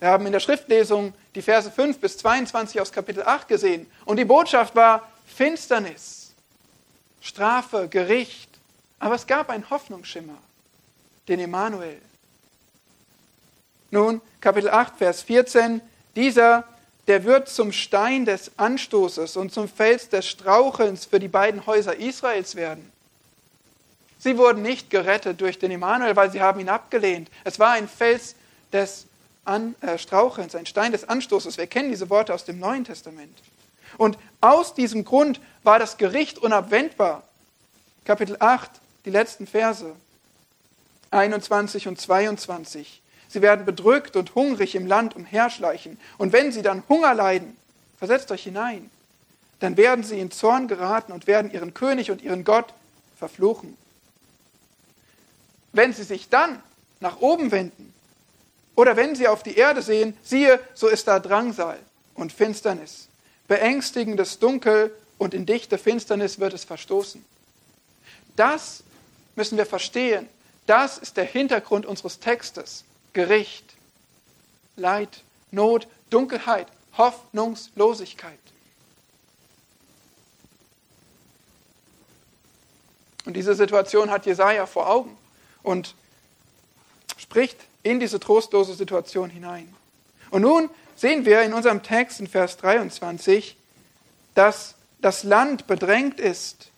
Wir 0.00 0.08
haben 0.08 0.26
in 0.26 0.32
der 0.32 0.40
Schriftlesung 0.40 1.12
die 1.34 1.42
Verse 1.42 1.70
5 1.70 1.98
bis 1.98 2.16
22 2.18 2.80
aus 2.80 2.90
Kapitel 2.90 3.22
8 3.22 3.48
gesehen. 3.48 3.90
Und 4.04 4.16
die 4.16 4.24
Botschaft 4.24 4.74
war 4.74 5.08
Finsternis, 5.26 6.32
Strafe, 7.20 7.88
Gericht. 7.88 8.48
Aber 8.98 9.14
es 9.14 9.26
gab 9.26 9.50
einen 9.50 9.68
Hoffnungsschimmer, 9.70 10.38
den 11.28 11.40
Emanuel. 11.40 12.00
Nun, 13.90 14.20
Kapitel 14.40 14.70
8, 14.70 14.96
Vers 14.96 15.22
14. 15.22 15.80
Dieser, 16.16 16.64
der 17.10 17.24
wird 17.24 17.48
zum 17.48 17.72
Stein 17.72 18.24
des 18.24 18.52
Anstoßes 18.56 19.36
und 19.36 19.52
zum 19.52 19.68
Fels 19.68 20.10
des 20.10 20.28
Strauchelns 20.28 21.06
für 21.06 21.18
die 21.18 21.26
beiden 21.26 21.66
Häuser 21.66 21.96
Israels 21.96 22.54
werden. 22.54 22.88
Sie 24.20 24.38
wurden 24.38 24.62
nicht 24.62 24.90
gerettet 24.90 25.40
durch 25.40 25.58
den 25.58 25.72
Emanuel, 25.72 26.14
weil 26.14 26.30
sie 26.30 26.40
haben 26.40 26.60
ihn 26.60 26.68
abgelehnt. 26.68 27.28
Es 27.42 27.58
war 27.58 27.72
ein 27.72 27.88
Fels 27.88 28.36
des 28.72 29.06
an, 29.44 29.74
äh, 29.80 29.98
Strauchelns, 29.98 30.54
ein 30.54 30.66
Stein 30.66 30.92
des 30.92 31.08
Anstoßes. 31.08 31.58
Wir 31.58 31.66
kennen 31.66 31.90
diese 31.90 32.10
Worte 32.10 32.32
aus 32.32 32.44
dem 32.44 32.60
Neuen 32.60 32.84
Testament. 32.84 33.36
Und 33.98 34.16
aus 34.40 34.74
diesem 34.74 35.04
Grund 35.04 35.40
war 35.64 35.80
das 35.80 35.96
Gericht 35.96 36.38
unabwendbar. 36.38 37.24
Kapitel 38.04 38.36
8, 38.38 38.70
die 39.04 39.10
letzten 39.10 39.48
Verse, 39.48 39.96
21 41.10 41.88
und 41.88 42.00
22. 42.00 43.02
Sie 43.30 43.42
werden 43.42 43.64
bedrückt 43.64 44.16
und 44.16 44.34
hungrig 44.34 44.74
im 44.74 44.88
Land 44.88 45.14
umherschleichen. 45.14 46.00
Und 46.18 46.32
wenn 46.32 46.50
sie 46.50 46.62
dann 46.62 46.82
Hunger 46.88 47.14
leiden, 47.14 47.56
versetzt 47.96 48.32
euch 48.32 48.42
hinein, 48.42 48.90
dann 49.60 49.76
werden 49.76 50.02
sie 50.02 50.18
in 50.18 50.32
Zorn 50.32 50.66
geraten 50.66 51.12
und 51.12 51.28
werden 51.28 51.52
ihren 51.52 51.72
König 51.72 52.10
und 52.10 52.22
ihren 52.22 52.42
Gott 52.42 52.74
verfluchen. 53.16 53.76
Wenn 55.72 55.92
sie 55.92 56.02
sich 56.02 56.28
dann 56.28 56.60
nach 56.98 57.20
oben 57.20 57.52
wenden, 57.52 57.94
oder 58.74 58.96
wenn 58.96 59.14
sie 59.14 59.28
auf 59.28 59.44
die 59.44 59.56
Erde 59.56 59.82
sehen, 59.82 60.16
siehe, 60.22 60.58
so 60.74 60.88
ist 60.88 61.06
da 61.06 61.20
Drangsal 61.20 61.78
und 62.14 62.32
Finsternis, 62.32 63.08
beängstigendes 63.46 64.40
Dunkel 64.40 64.92
und 65.18 65.34
in 65.34 65.46
dichte 65.46 65.78
Finsternis 65.78 66.40
wird 66.40 66.54
es 66.54 66.64
verstoßen. 66.64 67.24
Das 68.34 68.82
müssen 69.36 69.56
wir 69.56 69.66
verstehen. 69.66 70.28
Das 70.66 70.98
ist 70.98 71.16
der 71.16 71.24
Hintergrund 71.24 71.86
unseres 71.86 72.18
Textes. 72.18 72.84
Gericht, 73.12 73.74
Leid, 74.76 75.22
Not, 75.50 75.88
Dunkelheit, 76.10 76.66
Hoffnungslosigkeit. 76.96 78.38
Und 83.24 83.34
diese 83.34 83.54
Situation 83.54 84.10
hat 84.10 84.26
Jesaja 84.26 84.66
vor 84.66 84.88
Augen 84.88 85.16
und 85.62 85.94
spricht 87.16 87.58
in 87.82 88.00
diese 88.00 88.18
trostlose 88.18 88.74
Situation 88.74 89.30
hinein. 89.30 89.72
Und 90.30 90.42
nun 90.42 90.70
sehen 90.96 91.24
wir 91.24 91.42
in 91.42 91.52
unserem 91.52 91.82
Text 91.82 92.20
in 92.20 92.26
Vers 92.26 92.56
23, 92.58 93.56
dass 94.34 94.74
das 95.00 95.24
Land 95.24 95.66
bedrängt 95.66 96.20
ist, 96.20 96.70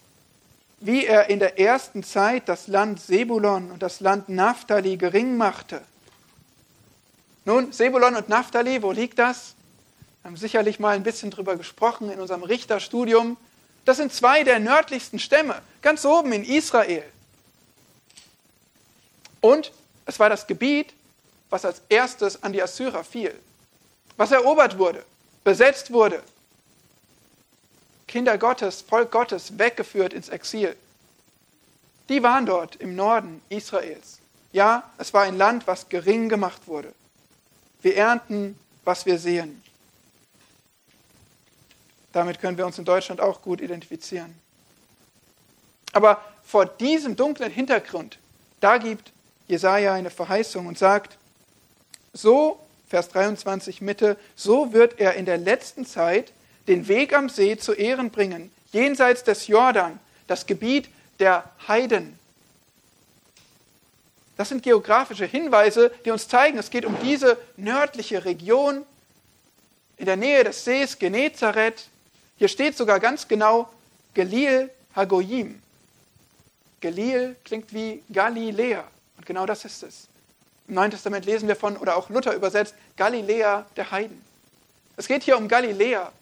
wie 0.80 1.06
er 1.06 1.30
in 1.30 1.38
der 1.38 1.60
ersten 1.60 2.02
Zeit 2.02 2.48
das 2.48 2.66
Land 2.66 3.00
Sebulon 3.00 3.70
und 3.70 3.82
das 3.82 4.00
Land 4.00 4.28
Naphtali 4.28 4.96
gering 4.96 5.36
machte. 5.36 5.82
Nun, 7.44 7.72
Sebulon 7.72 8.14
und 8.14 8.28
Naphtali, 8.28 8.82
wo 8.82 8.92
liegt 8.92 9.18
das? 9.18 9.54
Wir 10.22 10.28
haben 10.28 10.36
sicherlich 10.36 10.78
mal 10.78 10.94
ein 10.94 11.02
bisschen 11.02 11.30
drüber 11.30 11.56
gesprochen 11.56 12.10
in 12.10 12.20
unserem 12.20 12.44
Richterstudium. 12.44 13.36
Das 13.84 13.96
sind 13.96 14.12
zwei 14.12 14.44
der 14.44 14.60
nördlichsten 14.60 15.18
Stämme, 15.18 15.60
ganz 15.82 16.04
oben 16.04 16.32
in 16.32 16.44
Israel. 16.44 17.04
Und 19.40 19.72
es 20.06 20.20
war 20.20 20.28
das 20.28 20.46
Gebiet, 20.46 20.94
was 21.50 21.64
als 21.64 21.82
erstes 21.88 22.44
an 22.44 22.52
die 22.52 22.62
Assyrer 22.62 23.02
fiel, 23.02 23.34
was 24.16 24.30
erobert 24.30 24.78
wurde, 24.78 25.04
besetzt 25.42 25.92
wurde. 25.92 26.22
Kinder 28.06 28.38
Gottes, 28.38 28.82
Volk 28.82 29.10
Gottes 29.10 29.58
weggeführt 29.58 30.12
ins 30.12 30.28
Exil. 30.28 30.76
Die 32.08 32.22
waren 32.22 32.46
dort 32.46 32.76
im 32.76 32.94
Norden 32.94 33.42
Israels. 33.48 34.18
Ja, 34.52 34.90
es 34.98 35.12
war 35.12 35.22
ein 35.22 35.36
Land, 35.36 35.66
was 35.66 35.88
gering 35.88 36.28
gemacht 36.28 36.66
wurde. 36.66 36.92
Wir 37.82 37.96
ernten, 37.96 38.58
was 38.84 39.06
wir 39.06 39.18
sehen. 39.18 39.62
Damit 42.12 42.40
können 42.40 42.58
wir 42.58 42.66
uns 42.66 42.78
in 42.78 42.84
Deutschland 42.84 43.20
auch 43.20 43.42
gut 43.42 43.60
identifizieren. 43.60 44.34
Aber 45.92 46.22
vor 46.44 46.66
diesem 46.66 47.16
dunklen 47.16 47.50
Hintergrund, 47.50 48.18
da 48.60 48.78
gibt 48.78 49.12
Jesaja 49.48 49.94
eine 49.94 50.10
Verheißung 50.10 50.66
und 50.66 50.78
sagt, 50.78 51.16
so, 52.12 52.58
Vers 52.88 53.08
23 53.08 53.80
Mitte, 53.80 54.18
so 54.36 54.72
wird 54.72 55.00
er 55.00 55.14
in 55.14 55.24
der 55.24 55.38
letzten 55.38 55.86
Zeit 55.86 56.32
den 56.68 56.88
Weg 56.88 57.14
am 57.14 57.28
See 57.28 57.56
zu 57.56 57.72
Ehren 57.72 58.10
bringen, 58.10 58.52
jenseits 58.70 59.24
des 59.24 59.46
Jordan, 59.46 59.98
das 60.26 60.46
Gebiet 60.46 60.88
der 61.18 61.50
Heiden. 61.66 62.18
Das 64.36 64.48
sind 64.48 64.62
geografische 64.62 65.26
Hinweise, 65.26 65.90
die 66.04 66.10
uns 66.10 66.26
zeigen, 66.26 66.58
es 66.58 66.70
geht 66.70 66.84
um 66.84 66.96
diese 67.02 67.36
nördliche 67.56 68.24
Region 68.24 68.84
in 69.96 70.06
der 70.06 70.16
Nähe 70.16 70.42
des 70.42 70.64
Sees 70.64 70.98
Genezareth. 70.98 71.88
Hier 72.36 72.48
steht 72.48 72.76
sogar 72.76 72.98
ganz 72.98 73.28
genau 73.28 73.68
Galil 74.14 74.70
Hagoyim. 74.96 75.60
Galil 76.80 77.36
klingt 77.44 77.72
wie 77.72 78.02
Galiläa. 78.10 78.84
Und 79.16 79.26
genau 79.26 79.46
das 79.46 79.64
ist 79.64 79.82
es. 79.82 80.08
Im 80.68 80.74
Neuen 80.74 80.90
Testament 80.90 81.26
lesen 81.26 81.46
wir 81.46 81.56
von, 81.56 81.76
oder 81.76 81.96
auch 81.96 82.08
Luther 82.08 82.34
übersetzt, 82.34 82.74
Galiläa 82.96 83.66
der 83.76 83.90
Heiden. 83.90 84.22
Es 84.96 85.06
geht 85.06 85.22
hier 85.22 85.36
um 85.36 85.48
Galiläa, 85.48 86.12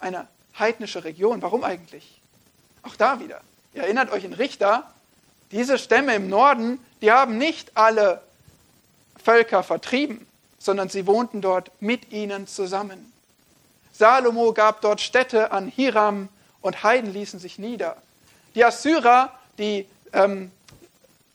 eine 0.00 0.28
heidnische 0.58 1.04
Region. 1.04 1.42
Warum 1.42 1.64
eigentlich? 1.64 2.20
Auch 2.82 2.96
da 2.96 3.20
wieder. 3.20 3.40
Ihr 3.72 3.82
erinnert 3.82 4.10
euch 4.10 4.24
in 4.24 4.32
Richter, 4.32 4.92
diese 5.50 5.78
Stämme 5.78 6.14
im 6.14 6.28
Norden, 6.28 6.78
die 7.00 7.12
haben 7.12 7.38
nicht 7.38 7.76
alle 7.76 8.22
Völker 9.22 9.62
vertrieben, 9.62 10.26
sondern 10.58 10.88
sie 10.88 11.06
wohnten 11.06 11.40
dort 11.40 11.70
mit 11.80 12.12
ihnen 12.12 12.46
zusammen. 12.46 13.12
Salomo 13.92 14.52
gab 14.52 14.80
dort 14.80 15.00
Städte 15.00 15.52
an 15.52 15.68
Hiram 15.68 16.28
und 16.60 16.82
Heiden 16.82 17.12
ließen 17.12 17.38
sich 17.38 17.58
nieder. 17.58 17.96
Die 18.54 18.64
Assyrer, 18.64 19.32
die 19.58 19.86
ähm, 20.12 20.50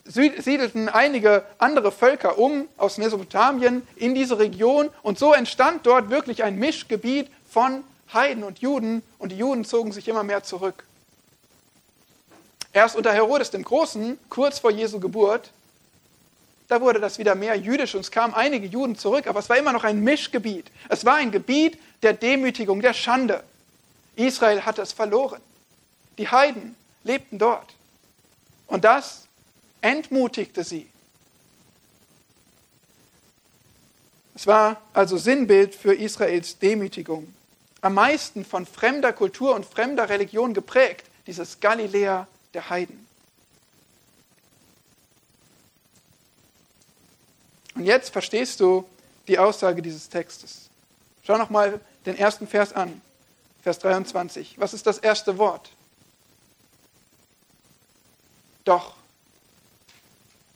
siedelten 0.06 0.90
einige 0.90 1.46
andere 1.60 1.92
Völker 1.92 2.38
um 2.38 2.68
aus 2.78 2.98
Mesopotamien 2.98 3.88
in 3.96 4.16
diese 4.16 4.40
Region 4.40 4.90
und 5.04 5.20
so 5.20 5.34
entstand 5.34 5.86
dort 5.86 6.10
wirklich 6.10 6.44
ein 6.44 6.58
Mischgebiet 6.58 7.30
von 7.50 7.84
Heiden 8.12 8.44
und 8.44 8.60
Juden 8.60 9.04
und 9.20 9.32
die 9.32 9.38
Juden 9.38 9.66
zogen 9.66 9.92
sich 9.92 10.08
immer 10.08 10.24
mehr 10.24 10.44
zurück. 10.44 10.84
Erst 12.80 12.96
unter 12.96 13.12
Herodes 13.12 13.52
dem 13.52 13.66
Großen, 13.66 14.18
kurz 14.30 14.60
vor 14.60 14.72
Jesu 14.72 15.02
Geburt, 15.02 15.52
da 16.70 16.80
wurde 16.80 17.02
das 17.02 17.18
wieder 17.18 17.36
mehr 17.36 17.56
jüdisch 17.56 17.94
und 17.94 18.00
es 18.00 18.10
kamen 18.10 18.34
einige 18.34 18.68
Juden 18.68 18.96
zurück, 18.96 19.28
aber 19.28 19.40
es 19.40 19.50
war 19.50 19.58
immer 19.58 19.74
noch 19.74 19.84
ein 19.84 20.00
Mischgebiet. 20.00 20.72
Es 20.88 21.04
war 21.04 21.16
ein 21.16 21.30
Gebiet 21.30 21.78
der 22.04 22.14
Demütigung, 22.14 22.82
der 22.82 22.94
Schande. 22.94 23.44
Israel 24.16 24.62
hatte 24.62 24.82
es 24.82 24.94
verloren. 24.94 25.42
Die 26.18 26.30
Heiden 26.30 26.78
lebten 27.04 27.38
dort. 27.38 27.68
Und 28.68 28.86
das 28.86 29.28
entmutigte 29.82 30.64
sie. 30.64 30.88
Es 34.36 34.48
war 34.48 34.82
also 34.94 35.18
Sinnbild 35.18 35.76
für 35.76 35.94
Israels 35.94 36.60
Demütigung. 36.60 37.34
Am 37.82 37.96
meisten 37.96 38.46
von 38.46 38.66
fremder 38.66 39.12
Kultur 39.12 39.54
und 39.54 39.66
fremder 39.66 40.08
Religion 40.08 40.54
geprägt, 40.54 41.08
dieses 41.28 41.60
Galiläa 41.60 42.26
der 42.54 42.70
Heiden. 42.70 43.08
Und 47.76 47.86
jetzt 47.86 48.10
verstehst 48.10 48.60
du 48.60 48.88
die 49.28 49.40
Aussage 49.40 49.82
dieses 49.82 50.10
Textes. 50.10 50.70
Schau 51.24 51.38
nochmal 51.38 51.80
den 52.06 52.18
ersten 52.18 52.48
Vers 52.48 52.74
an, 52.74 53.02
Vers 53.62 53.80
23. 53.80 54.60
Was 54.60 54.74
ist 54.74 54.86
das 54.88 54.98
erste 54.98 55.38
Wort? 55.38 55.70
Doch. 58.66 58.96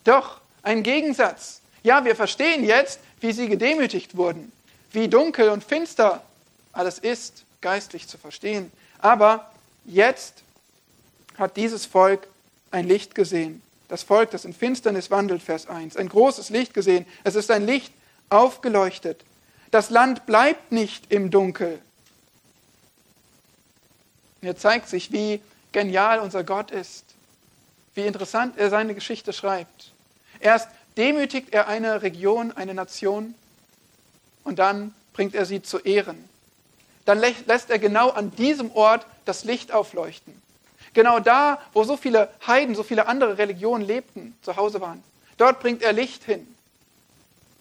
Doch, 0.04 0.40
ein 0.62 0.82
Gegensatz. 0.82 1.60
Ja, 1.82 2.04
wir 2.04 2.16
verstehen 2.16 2.64
jetzt, 2.64 3.00
wie 3.20 3.32
sie 3.32 3.48
gedemütigt 3.48 4.16
wurden, 4.16 4.52
wie 4.92 5.08
dunkel 5.08 5.48
und 5.48 5.64
finster 5.64 6.22
alles 6.72 6.98
ist, 6.98 7.44
geistlich 7.60 8.08
zu 8.08 8.18
verstehen. 8.18 8.70
Aber 8.98 9.50
jetzt 9.84 10.42
hat 11.38 11.56
dieses 11.56 11.86
Volk 11.86 12.26
ein 12.70 12.86
Licht 12.86 13.14
gesehen. 13.14 13.62
Das 13.88 14.02
Volk, 14.02 14.30
das 14.30 14.44
in 14.44 14.54
Finsternis 14.54 15.10
wandelt, 15.10 15.42
Vers 15.42 15.66
1. 15.68 15.96
Ein 15.96 16.08
großes 16.08 16.50
Licht 16.50 16.74
gesehen. 16.74 17.06
Es 17.22 17.34
ist 17.34 17.50
ein 17.50 17.66
Licht 17.66 17.92
aufgeleuchtet. 18.30 19.24
Das 19.70 19.90
Land 19.90 20.26
bleibt 20.26 20.72
nicht 20.72 21.12
im 21.12 21.30
Dunkel. 21.30 21.80
Hier 24.40 24.56
zeigt 24.56 24.88
sich, 24.88 25.12
wie 25.12 25.40
genial 25.72 26.20
unser 26.20 26.44
Gott 26.44 26.70
ist, 26.70 27.04
wie 27.94 28.02
interessant 28.06 28.58
er 28.58 28.70
seine 28.70 28.94
Geschichte 28.94 29.32
schreibt. 29.32 29.92
Erst 30.40 30.68
demütigt 30.96 31.52
er 31.52 31.68
eine 31.68 32.02
Region, 32.02 32.52
eine 32.52 32.74
Nation 32.74 33.34
und 34.44 34.58
dann 34.58 34.94
bringt 35.12 35.34
er 35.34 35.46
sie 35.46 35.62
zu 35.62 35.78
Ehren. 35.78 36.28
Dann 37.04 37.18
lässt 37.18 37.70
er 37.70 37.78
genau 37.78 38.10
an 38.10 38.34
diesem 38.36 38.70
Ort 38.72 39.06
das 39.24 39.44
Licht 39.44 39.72
aufleuchten. 39.72 40.40
Genau 40.94 41.18
da, 41.18 41.60
wo 41.72 41.82
so 41.84 41.96
viele 41.96 42.30
Heiden, 42.46 42.74
so 42.74 42.84
viele 42.84 43.06
andere 43.06 43.36
Religionen 43.36 43.84
lebten, 43.84 44.36
zu 44.42 44.56
Hause 44.56 44.80
waren. 44.80 45.02
Dort 45.36 45.60
bringt 45.60 45.82
er 45.82 45.92
Licht 45.92 46.24
hin. 46.24 46.46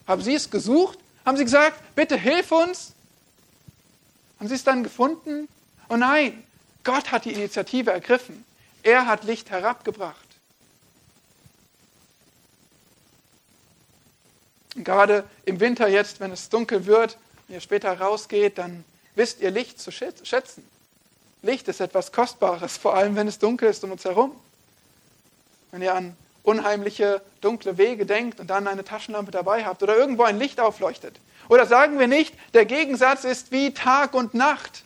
Haben 0.08 0.22
Sie 0.22 0.36
es 0.36 0.50
gesucht? 0.50 1.00
Haben 1.26 1.38
Sie 1.38 1.44
gesagt, 1.44 1.82
bitte 1.96 2.16
hilf 2.16 2.52
uns? 2.52 2.94
Haben 4.40 4.48
Sie 4.48 4.56
es 4.56 4.64
dann 4.64 4.84
gefunden? 4.84 5.48
Oh 5.90 5.98
nein, 5.98 6.44
Gott 6.84 7.12
hat 7.12 7.26
die 7.26 7.34
Initiative 7.34 7.92
ergriffen. 7.92 8.46
Er 8.84 9.08
hat 9.08 9.24
Licht 9.24 9.50
herabgebracht. 9.50 10.18
Und 14.76 14.84
gerade 14.84 15.24
im 15.46 15.60
Winter 15.60 15.88
jetzt, 15.88 16.20
wenn 16.20 16.32
es 16.32 16.50
dunkel 16.50 16.86
wird, 16.86 17.18
wenn 17.48 17.56
ihr 17.56 17.62
später 17.62 18.00
rausgeht, 18.00 18.58
dann 18.58 18.84
wisst 19.16 19.40
ihr 19.42 19.52
Licht 19.52 19.80
zu 19.80 19.92
schätzen. 19.92 20.68
Licht 21.44 21.68
ist 21.68 21.82
etwas 21.82 22.12
Kostbares, 22.12 22.78
vor 22.78 22.96
allem 22.96 23.16
wenn 23.16 23.28
es 23.28 23.38
dunkel 23.38 23.70
ist 23.70 23.84
um 23.84 23.92
uns 23.92 24.06
herum. 24.06 24.32
Wenn 25.72 25.82
ihr 25.82 25.94
an 25.94 26.16
unheimliche, 26.42 27.22
dunkle 27.42 27.78
Wege 27.78 28.06
denkt 28.06 28.40
und 28.40 28.48
dann 28.48 28.68
eine 28.68 28.84
Taschenlampe 28.84 29.32
dabei 29.32 29.66
habt 29.66 29.84
oder 29.84 29.96
irgendwo 29.96 30.24
ein 30.24 30.40
Licht 30.40 30.60
aufleuchtet. 30.60 31.20
Oder 31.50 31.66
sagen 31.66 32.00
wir 32.00 32.08
nicht, 32.08 32.34
der 32.54 32.66
Gegensatz 32.66 33.26
ist 33.26 33.52
wie 33.52 33.74
Tag 33.74 34.14
und 34.14 34.34
Nacht. 34.34 34.84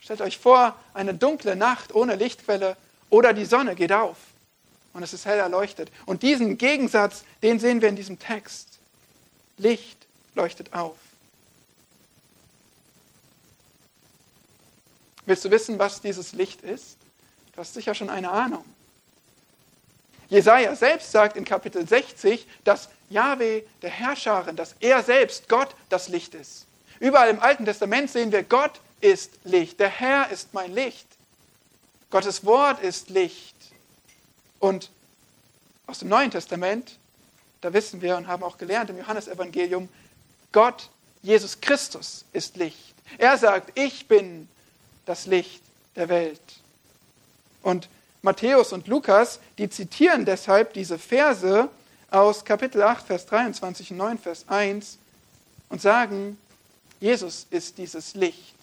Stellt 0.00 0.20
euch 0.20 0.38
vor, 0.38 0.74
eine 0.92 1.14
dunkle 1.14 1.54
Nacht 1.54 1.94
ohne 1.94 2.16
Lichtquelle 2.16 2.76
oder 3.08 3.32
die 3.32 3.44
Sonne 3.44 3.76
geht 3.76 3.92
auf 3.92 4.16
und 4.92 5.02
es 5.02 5.12
ist 5.12 5.24
hell 5.24 5.38
erleuchtet. 5.38 5.90
Und 6.06 6.22
diesen 6.22 6.58
Gegensatz, 6.58 7.24
den 7.42 7.60
sehen 7.60 7.80
wir 7.80 7.88
in 7.88 7.96
diesem 7.96 8.18
Text. 8.18 8.78
Licht 9.58 10.06
leuchtet 10.34 10.72
auf. 10.72 10.96
Willst 15.26 15.44
du 15.44 15.50
wissen, 15.50 15.78
was 15.78 16.00
dieses 16.00 16.32
Licht 16.32 16.62
ist? 16.62 16.96
Du 17.52 17.58
hast 17.58 17.74
sicher 17.74 17.94
schon 17.94 18.10
eine 18.10 18.30
Ahnung. 18.30 18.64
Jesaja 20.28 20.74
selbst 20.74 21.12
sagt 21.12 21.36
in 21.36 21.44
Kapitel 21.44 21.86
60, 21.86 22.46
dass 22.64 22.88
Yahweh, 23.10 23.62
der 23.82 23.90
Herrscherin, 23.90 24.56
dass 24.56 24.74
er 24.80 25.02
selbst, 25.02 25.48
Gott, 25.48 25.74
das 25.90 26.08
Licht 26.08 26.34
ist. 26.34 26.66
Überall 27.00 27.28
im 27.28 27.40
Alten 27.40 27.66
Testament 27.66 28.10
sehen 28.10 28.32
wir, 28.32 28.42
Gott 28.42 28.80
ist 29.00 29.32
Licht. 29.44 29.78
Der 29.78 29.90
Herr 29.90 30.30
ist 30.30 30.54
mein 30.54 30.72
Licht. 30.72 31.06
Gottes 32.10 32.44
Wort 32.44 32.80
ist 32.82 33.10
Licht. 33.10 33.56
Und 34.58 34.90
aus 35.86 35.98
dem 35.98 36.08
Neuen 36.08 36.30
Testament, 36.30 36.98
da 37.60 37.72
wissen 37.72 38.00
wir 38.00 38.16
und 38.16 38.26
haben 38.26 38.42
auch 38.42 38.56
gelernt 38.56 38.88
im 38.88 38.98
Johannesevangelium, 38.98 39.88
Gott, 40.52 40.88
Jesus 41.22 41.60
Christus 41.60 42.24
ist 42.32 42.56
Licht. 42.56 42.94
Er 43.18 43.36
sagt, 43.36 43.78
ich 43.78 44.08
bin 44.08 44.48
das 45.04 45.26
Licht 45.26 45.62
der 45.96 46.08
Welt. 46.08 46.40
Und 47.62 47.88
Matthäus 48.22 48.72
und 48.72 48.86
Lukas, 48.86 49.40
die 49.58 49.68
zitieren 49.68 50.24
deshalb 50.24 50.72
diese 50.74 50.98
Verse 50.98 51.68
aus 52.10 52.44
Kapitel 52.44 52.82
8, 52.82 53.06
Vers 53.06 53.26
23 53.26 53.90
und 53.90 53.96
9, 53.96 54.18
Vers 54.18 54.44
1 54.48 54.98
und 55.68 55.80
sagen, 55.80 56.38
Jesus 57.00 57.46
ist 57.50 57.78
dieses 57.78 58.14
Licht, 58.14 58.54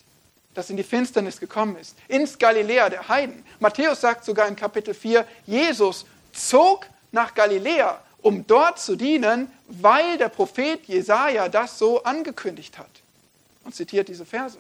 das 0.54 0.69
in 0.69 0.78
die 0.78 0.84
Finsternis 0.84 1.39
gekommen 1.39 1.75
ist, 1.75 1.95
ins 2.08 2.38
Galiläa 2.38 2.89
der 2.89 3.08
Heiden. 3.10 3.43
Matthäus 3.60 3.99
sagt 3.99 4.23
sogar 4.23 4.47
in 4.47 4.56
Kapitel 4.56 4.93
4, 4.93 5.28
Jesus 5.45 6.06
zog 6.32 6.86
nach 7.12 7.34
Galiläa, 7.34 7.99
um 8.21 8.45
dort 8.45 8.80
zu 8.80 8.95
dienen, 8.95 9.52
weil 9.67 10.17
der 10.17 10.30
Prophet 10.30 10.86
Jesaja 10.86 11.49
das 11.49 11.78
so 11.80 12.04
angekündigt 12.04 12.78
hat. 12.78 12.89
Und 13.65 13.75
zitiert 13.75 14.08
diese 14.08 14.25
Verse. 14.25 14.58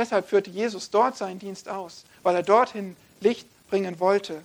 Deshalb 0.00 0.30
führte 0.30 0.48
Jesus 0.48 0.88
dort 0.88 1.18
seinen 1.18 1.38
Dienst 1.38 1.68
aus, 1.68 2.04
weil 2.22 2.34
er 2.34 2.42
dorthin 2.42 2.96
Licht 3.20 3.46
bringen 3.68 4.00
wollte. 4.00 4.42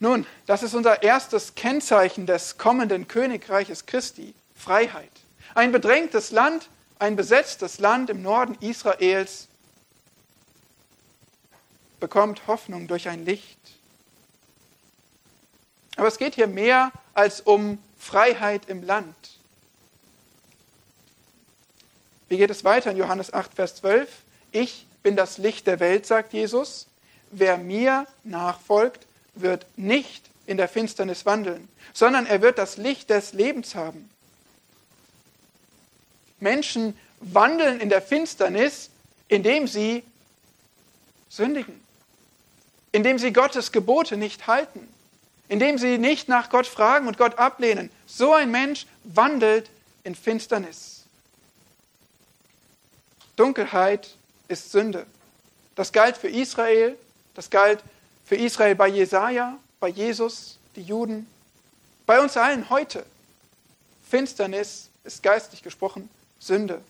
Nun, 0.00 0.26
das 0.46 0.64
ist 0.64 0.74
unser 0.74 1.04
erstes 1.04 1.54
Kennzeichen 1.54 2.26
des 2.26 2.58
kommenden 2.58 3.06
Königreiches 3.06 3.86
Christi, 3.86 4.34
Freiheit. 4.56 5.12
Ein 5.54 5.70
bedrängtes 5.70 6.32
Land, 6.32 6.68
ein 6.98 7.14
besetztes 7.14 7.78
Land 7.78 8.10
im 8.10 8.22
Norden 8.22 8.56
Israels 8.58 9.46
bekommt 12.00 12.48
Hoffnung 12.48 12.88
durch 12.88 13.08
ein 13.08 13.24
Licht. 13.24 13.60
Aber 15.94 16.08
es 16.08 16.18
geht 16.18 16.34
hier 16.34 16.48
mehr 16.48 16.90
als 17.14 17.40
um 17.40 17.78
Freiheit 17.96 18.68
im 18.68 18.82
Land. 18.82 19.14
Wie 22.32 22.38
geht 22.38 22.50
es 22.50 22.64
weiter 22.64 22.92
in 22.92 22.96
Johannes 22.96 23.30
8, 23.34 23.52
Vers 23.52 23.74
12? 23.74 24.08
Ich 24.52 24.86
bin 25.02 25.16
das 25.16 25.36
Licht 25.36 25.66
der 25.66 25.80
Welt, 25.80 26.06
sagt 26.06 26.32
Jesus. 26.32 26.86
wer 27.30 27.58
mir 27.58 28.06
nachfolgt, 28.24 29.06
wird 29.34 29.66
nicht 29.76 30.30
in 30.46 30.56
der 30.56 30.66
Finsternis 30.66 31.26
wandeln, 31.26 31.68
sondern 31.92 32.24
er 32.24 32.40
wird 32.40 32.56
das 32.56 32.78
Licht 32.78 33.10
des 33.10 33.34
Lebens 33.34 33.74
haben. 33.74 34.08
Menschen 36.40 36.96
wandeln 37.20 37.80
in 37.80 37.90
der 37.90 38.00
Finsternis, 38.00 38.88
indem 39.28 39.68
sie 39.68 40.02
sündigen, 41.28 41.82
indem 42.92 43.18
sie 43.18 43.34
Gottes 43.34 43.72
Gebote 43.72 44.16
nicht 44.16 44.46
halten, 44.46 44.88
indem 45.50 45.76
sie 45.76 45.98
nicht 45.98 46.30
nach 46.30 46.48
Gott 46.48 46.66
fragen 46.66 47.08
und 47.08 47.18
Gott 47.18 47.36
ablehnen. 47.36 47.90
So 48.06 48.32
ein 48.32 48.50
Mensch 48.50 48.86
wandelt 49.04 49.68
in 50.02 50.14
Finsternis. 50.14 50.91
Dunkelheit 53.42 54.08
ist 54.46 54.70
Sünde. 54.70 55.04
Das 55.74 55.90
galt 55.90 56.16
für 56.16 56.28
Israel, 56.28 56.96
das 57.34 57.50
galt 57.50 57.82
für 58.24 58.36
Israel 58.36 58.76
bei 58.76 58.86
Jesaja, 58.86 59.58
bei 59.80 59.88
Jesus, 59.88 60.60
die 60.76 60.82
Juden, 60.82 61.26
bei 62.06 62.20
uns 62.20 62.36
allen 62.36 62.70
heute. 62.70 63.04
Finsternis 64.08 64.90
ist 65.02 65.24
geistlich 65.24 65.60
gesprochen 65.60 66.08
Sünde. 66.38 66.82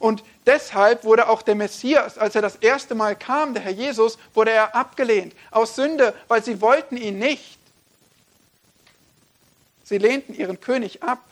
Und 0.00 0.22
deshalb 0.44 1.02
wurde 1.04 1.30
auch 1.30 1.40
der 1.40 1.54
Messias, 1.54 2.18
als 2.18 2.34
er 2.34 2.42
das 2.42 2.56
erste 2.56 2.94
Mal 2.94 3.16
kam, 3.16 3.54
der 3.54 3.62
Herr 3.62 3.72
Jesus, 3.72 4.18
wurde 4.34 4.50
er 4.50 4.74
abgelehnt 4.74 5.34
aus 5.50 5.76
Sünde, 5.76 6.14
weil 6.28 6.44
sie 6.44 6.60
wollten 6.60 6.98
ihn 6.98 7.18
nicht. 7.18 7.58
Sie 9.84 9.96
lehnten 9.96 10.34
ihren 10.34 10.60
König 10.60 11.02
ab. 11.02 11.24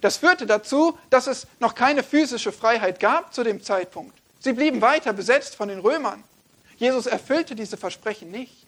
Das 0.00 0.16
führte 0.18 0.46
dazu, 0.46 0.98
dass 1.10 1.26
es 1.26 1.46
noch 1.60 1.74
keine 1.74 2.02
physische 2.02 2.52
Freiheit 2.52 3.00
gab 3.00 3.34
zu 3.34 3.42
dem 3.42 3.62
Zeitpunkt. 3.62 4.16
Sie 4.40 4.52
blieben 4.52 4.80
weiter 4.80 5.12
besetzt 5.12 5.56
von 5.56 5.68
den 5.68 5.80
Römern. 5.80 6.22
Jesus 6.76 7.06
erfüllte 7.06 7.54
diese 7.54 7.76
Versprechen 7.76 8.30
nicht. 8.30 8.66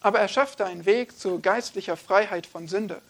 Aber 0.00 0.18
er 0.18 0.28
schaffte 0.28 0.66
einen 0.66 0.84
Weg 0.84 1.18
zu 1.18 1.40
geistlicher 1.40 1.96
Freiheit 1.96 2.46
von 2.46 2.68
Sünde, 2.68 3.00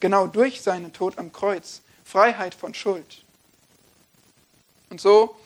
genau 0.00 0.26
durch 0.26 0.62
seinen 0.62 0.92
Tod 0.92 1.18
am 1.18 1.32
Kreuz. 1.32 1.82
Freiheit 2.04 2.54
von 2.54 2.72
Schuld. 2.72 3.22
Und 4.88 5.00
so 5.00 5.36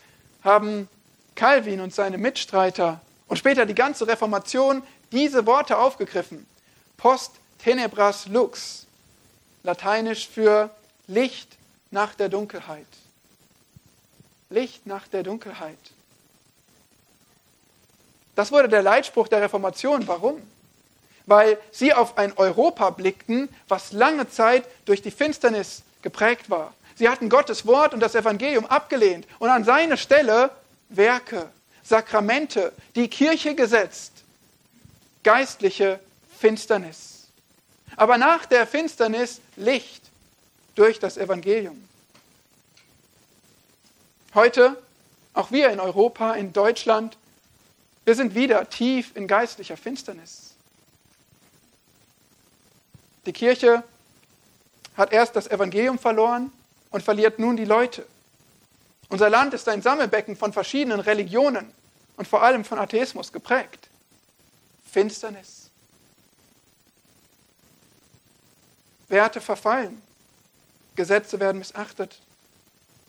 haben 0.44 0.88
Calvin 1.34 1.80
und 1.80 1.92
seine 1.92 2.18
Mitstreiter 2.18 3.00
und 3.26 3.36
später 3.36 3.66
die 3.66 3.74
ganze 3.74 4.06
Reformation 4.06 4.82
diese 5.10 5.46
Worte 5.46 5.78
aufgegriffen. 5.78 6.46
Post 6.96 7.32
tenebras 7.58 8.26
lux, 8.26 8.86
lateinisch 9.62 10.28
für 10.28 10.70
Licht 11.06 11.48
nach 11.90 12.14
der 12.14 12.28
Dunkelheit. 12.28 12.86
Licht 14.50 14.86
nach 14.86 15.08
der 15.08 15.22
Dunkelheit. 15.22 15.78
Das 18.34 18.50
wurde 18.50 18.68
der 18.68 18.82
Leitspruch 18.82 19.28
der 19.28 19.42
Reformation. 19.42 20.06
Warum? 20.08 20.40
Weil 21.26 21.58
sie 21.70 21.92
auf 21.92 22.18
ein 22.18 22.36
Europa 22.36 22.90
blickten, 22.90 23.48
was 23.68 23.92
lange 23.92 24.28
Zeit 24.28 24.64
durch 24.84 25.02
die 25.02 25.10
Finsternis 25.10 25.82
geprägt 26.02 26.50
war. 26.50 26.74
Sie 26.96 27.08
hatten 27.08 27.28
Gottes 27.28 27.66
Wort 27.66 27.94
und 27.94 28.00
das 28.00 28.14
Evangelium 28.14 28.66
abgelehnt 28.66 29.26
und 29.38 29.48
an 29.48 29.64
seine 29.64 29.96
Stelle 29.96 30.50
Werke, 30.88 31.48
Sakramente, 31.82 32.72
die 32.94 33.08
Kirche 33.08 33.54
gesetzt, 33.54 34.12
geistliche 35.22 36.00
Finsternis. 36.38 37.11
Aber 37.96 38.18
nach 38.18 38.46
der 38.46 38.66
Finsternis 38.66 39.40
Licht 39.56 40.02
durch 40.74 40.98
das 40.98 41.16
Evangelium. 41.16 41.88
Heute, 44.34 44.82
auch 45.34 45.50
wir 45.50 45.70
in 45.70 45.80
Europa, 45.80 46.34
in 46.34 46.52
Deutschland, 46.52 47.18
wir 48.04 48.14
sind 48.14 48.34
wieder 48.34 48.68
tief 48.68 49.12
in 49.14 49.28
geistlicher 49.28 49.76
Finsternis. 49.76 50.54
Die 53.26 53.32
Kirche 53.32 53.84
hat 54.96 55.12
erst 55.12 55.36
das 55.36 55.46
Evangelium 55.46 55.98
verloren 55.98 56.52
und 56.90 57.02
verliert 57.02 57.38
nun 57.38 57.56
die 57.56 57.64
Leute. 57.64 58.06
Unser 59.08 59.30
Land 59.30 59.54
ist 59.54 59.68
ein 59.68 59.82
Sammelbecken 59.82 60.36
von 60.36 60.52
verschiedenen 60.52 61.00
Religionen 61.00 61.70
und 62.16 62.26
vor 62.26 62.42
allem 62.42 62.64
von 62.64 62.78
Atheismus 62.78 63.32
geprägt. 63.32 63.88
Finsternis. 64.90 65.61
Werte 69.12 69.40
verfallen. 69.40 70.02
Gesetze 70.96 71.38
werden 71.38 71.58
missachtet. 71.58 72.18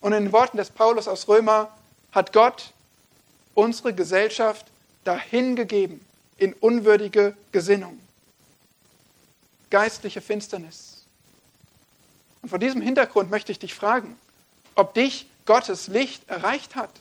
Und 0.01 0.13
in 0.13 0.25
den 0.25 0.33
Worten 0.33 0.57
des 0.57 0.69
Paulus 0.69 1.07
aus 1.07 1.27
Römer 1.27 1.75
hat 2.11 2.33
Gott 2.33 2.73
unsere 3.55 3.93
Gesellschaft 3.93 4.67
dahingegeben 5.05 6.05
in 6.37 6.53
unwürdige 6.53 7.35
Gesinnung. 7.51 7.99
Geistliche 9.69 10.21
Finsternis. 10.21 11.03
Und 12.41 12.49
vor 12.49 12.59
diesem 12.59 12.81
Hintergrund 12.81 13.31
möchte 13.31 13.51
ich 13.51 13.59
dich 13.59 13.73
fragen, 13.73 14.19
ob 14.75 14.93
dich 14.93 15.27
Gottes 15.45 15.87
Licht 15.87 16.29
erreicht 16.29 16.75
hat. 16.75 16.91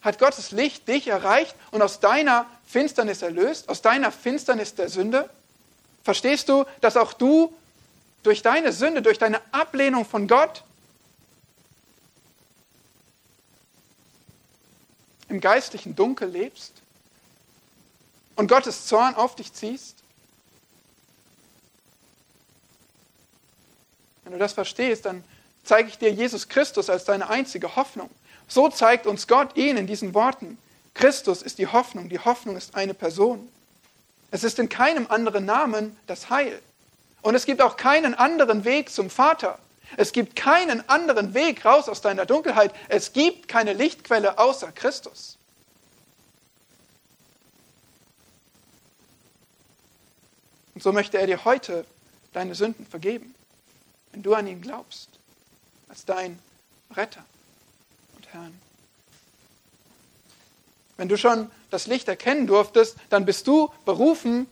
Hat 0.00 0.18
Gottes 0.18 0.52
Licht 0.52 0.86
dich 0.86 1.08
erreicht 1.08 1.54
und 1.72 1.82
aus 1.82 1.98
deiner 1.98 2.46
Finsternis 2.66 3.22
erlöst, 3.22 3.68
aus 3.68 3.82
deiner 3.82 4.12
Finsternis 4.12 4.74
der 4.74 4.88
Sünde? 4.88 5.28
Verstehst 6.08 6.48
du, 6.48 6.64
dass 6.80 6.96
auch 6.96 7.12
du 7.12 7.54
durch 8.22 8.40
deine 8.40 8.72
Sünde, 8.72 9.02
durch 9.02 9.18
deine 9.18 9.42
Ablehnung 9.52 10.06
von 10.06 10.26
Gott 10.26 10.64
im 15.28 15.38
geistlichen 15.38 15.94
Dunkel 15.94 16.30
lebst 16.30 16.72
und 18.36 18.48
Gottes 18.48 18.86
Zorn 18.86 19.16
auf 19.16 19.36
dich 19.36 19.52
ziehst? 19.52 19.96
Wenn 24.24 24.32
du 24.32 24.38
das 24.38 24.54
verstehst, 24.54 25.04
dann 25.04 25.22
zeige 25.62 25.90
ich 25.90 25.98
dir 25.98 26.10
Jesus 26.10 26.48
Christus 26.48 26.88
als 26.88 27.04
deine 27.04 27.28
einzige 27.28 27.76
Hoffnung. 27.76 28.08
So 28.48 28.70
zeigt 28.70 29.06
uns 29.06 29.26
Gott 29.26 29.58
ihn 29.58 29.76
in 29.76 29.86
diesen 29.86 30.14
Worten. 30.14 30.56
Christus 30.94 31.42
ist 31.42 31.58
die 31.58 31.66
Hoffnung, 31.66 32.08
die 32.08 32.18
Hoffnung 32.18 32.56
ist 32.56 32.74
eine 32.74 32.94
Person. 32.94 33.52
Es 34.30 34.44
ist 34.44 34.58
in 34.58 34.68
keinem 34.68 35.06
anderen 35.08 35.44
Namen 35.44 35.96
das 36.06 36.30
Heil. 36.30 36.60
Und 37.22 37.34
es 37.34 37.46
gibt 37.46 37.62
auch 37.62 37.76
keinen 37.76 38.14
anderen 38.14 38.64
Weg 38.64 38.90
zum 38.90 39.10
Vater. 39.10 39.58
Es 39.96 40.12
gibt 40.12 40.36
keinen 40.36 40.86
anderen 40.88 41.34
Weg 41.34 41.64
raus 41.64 41.88
aus 41.88 42.00
deiner 42.00 42.26
Dunkelheit. 42.26 42.74
Es 42.88 43.12
gibt 43.12 43.48
keine 43.48 43.72
Lichtquelle 43.72 44.38
außer 44.38 44.70
Christus. 44.72 45.38
Und 50.74 50.82
so 50.82 50.92
möchte 50.92 51.18
er 51.18 51.26
dir 51.26 51.44
heute 51.44 51.84
deine 52.32 52.54
Sünden 52.54 52.86
vergeben 52.86 53.34
wenn 54.12 54.22
du 54.22 54.34
an 54.34 54.46
ihn 54.46 54.60
glaubst, 54.60 55.10
als 55.88 56.04
dein 56.04 56.38
Retter 56.90 57.24
und 58.16 58.26
Herrn. 58.32 58.67
Wenn 60.98 61.08
du 61.08 61.16
schon 61.16 61.50
das 61.70 61.86
Licht 61.86 62.08
erkennen 62.08 62.46
durftest, 62.46 62.96
dann 63.08 63.24
bist 63.24 63.46
du 63.46 63.72
berufen, 63.86 64.46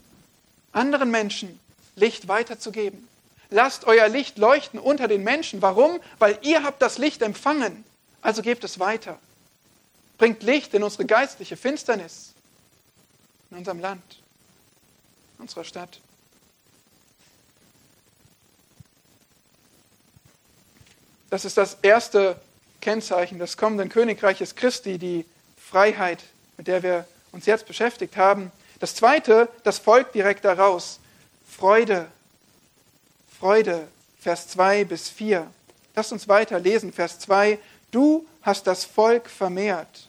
anderen 0.73 1.11
Menschen 1.11 1.61
Licht 1.97 2.29
weiterzugeben. 2.29 3.07
Lasst 3.51 3.85
euer 3.85 4.09
Licht 4.09 4.39
leuchten 4.39 4.79
unter 4.79 5.09
den 5.09 5.25
Menschen. 5.25 5.61
Warum? 5.61 6.01
Weil 6.19 6.39
ihr 6.43 6.63
habt 6.63 6.81
das 6.81 6.99
Licht 6.99 7.21
empfangen. 7.23 7.85
Also 8.23 8.43
gebt 8.43 8.65
es 8.65 8.79
weiter. 8.79 9.19
Bringt 10.19 10.43
Licht 10.43 10.73
in 10.73 10.83
unsere 10.83 11.05
geistliche 11.05 11.57
Finsternis, 11.57 12.33
in 13.51 13.59
unserem 13.59 13.81
Land, 13.81 14.03
in 15.37 15.43
unserer 15.43 15.65
Stadt. 15.65 16.01
Das 21.29 21.45
ist 21.45 21.57
das 21.57 21.77
erste 21.83 22.41
Kennzeichen 22.81 23.39
des 23.39 23.57
kommenden 23.57 23.89
Königreiches 23.89 24.55
Christi, 24.55 24.99
die 24.99 25.25
Freiheit, 25.57 26.23
mit 26.57 26.67
der 26.67 26.83
wir 26.83 27.07
uns 27.33 27.47
jetzt 27.47 27.67
beschäftigt 27.67 28.17
haben. 28.17 28.51
Das 28.81 28.95
zweite, 28.95 29.49
das 29.63 29.79
folgt 29.79 30.15
direkt 30.15 30.45
daraus. 30.45 31.01
Freude. 31.49 32.07
Freude, 33.39 33.89
Vers 34.21 34.49
2 34.49 34.85
bis 34.85 35.09
4. 35.09 35.47
Lasst 35.95 36.13
uns 36.13 36.29
weiter 36.29 36.59
lesen, 36.59 36.93
Vers 36.93 37.19
2. 37.21 37.59
Du 37.91 38.27
hast 38.43 38.67
das 38.67 38.85
Volk 38.85 39.29
vermehrt, 39.29 40.09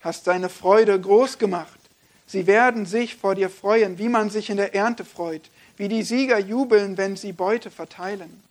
hast 0.00 0.24
seine 0.24 0.48
Freude 0.48 1.00
groß 1.00 1.38
gemacht. 1.38 1.78
Sie 2.26 2.46
werden 2.46 2.86
sich 2.86 3.16
vor 3.16 3.34
dir 3.34 3.50
freuen, 3.50 3.98
wie 3.98 4.08
man 4.08 4.30
sich 4.30 4.50
in 4.50 4.56
der 4.56 4.74
Ernte 4.74 5.04
freut, 5.04 5.42
wie 5.76 5.88
die 5.88 6.02
Sieger 6.02 6.38
jubeln, 6.38 6.96
wenn 6.96 7.16
sie 7.16 7.32
Beute 7.32 7.70
verteilen. 7.70 8.42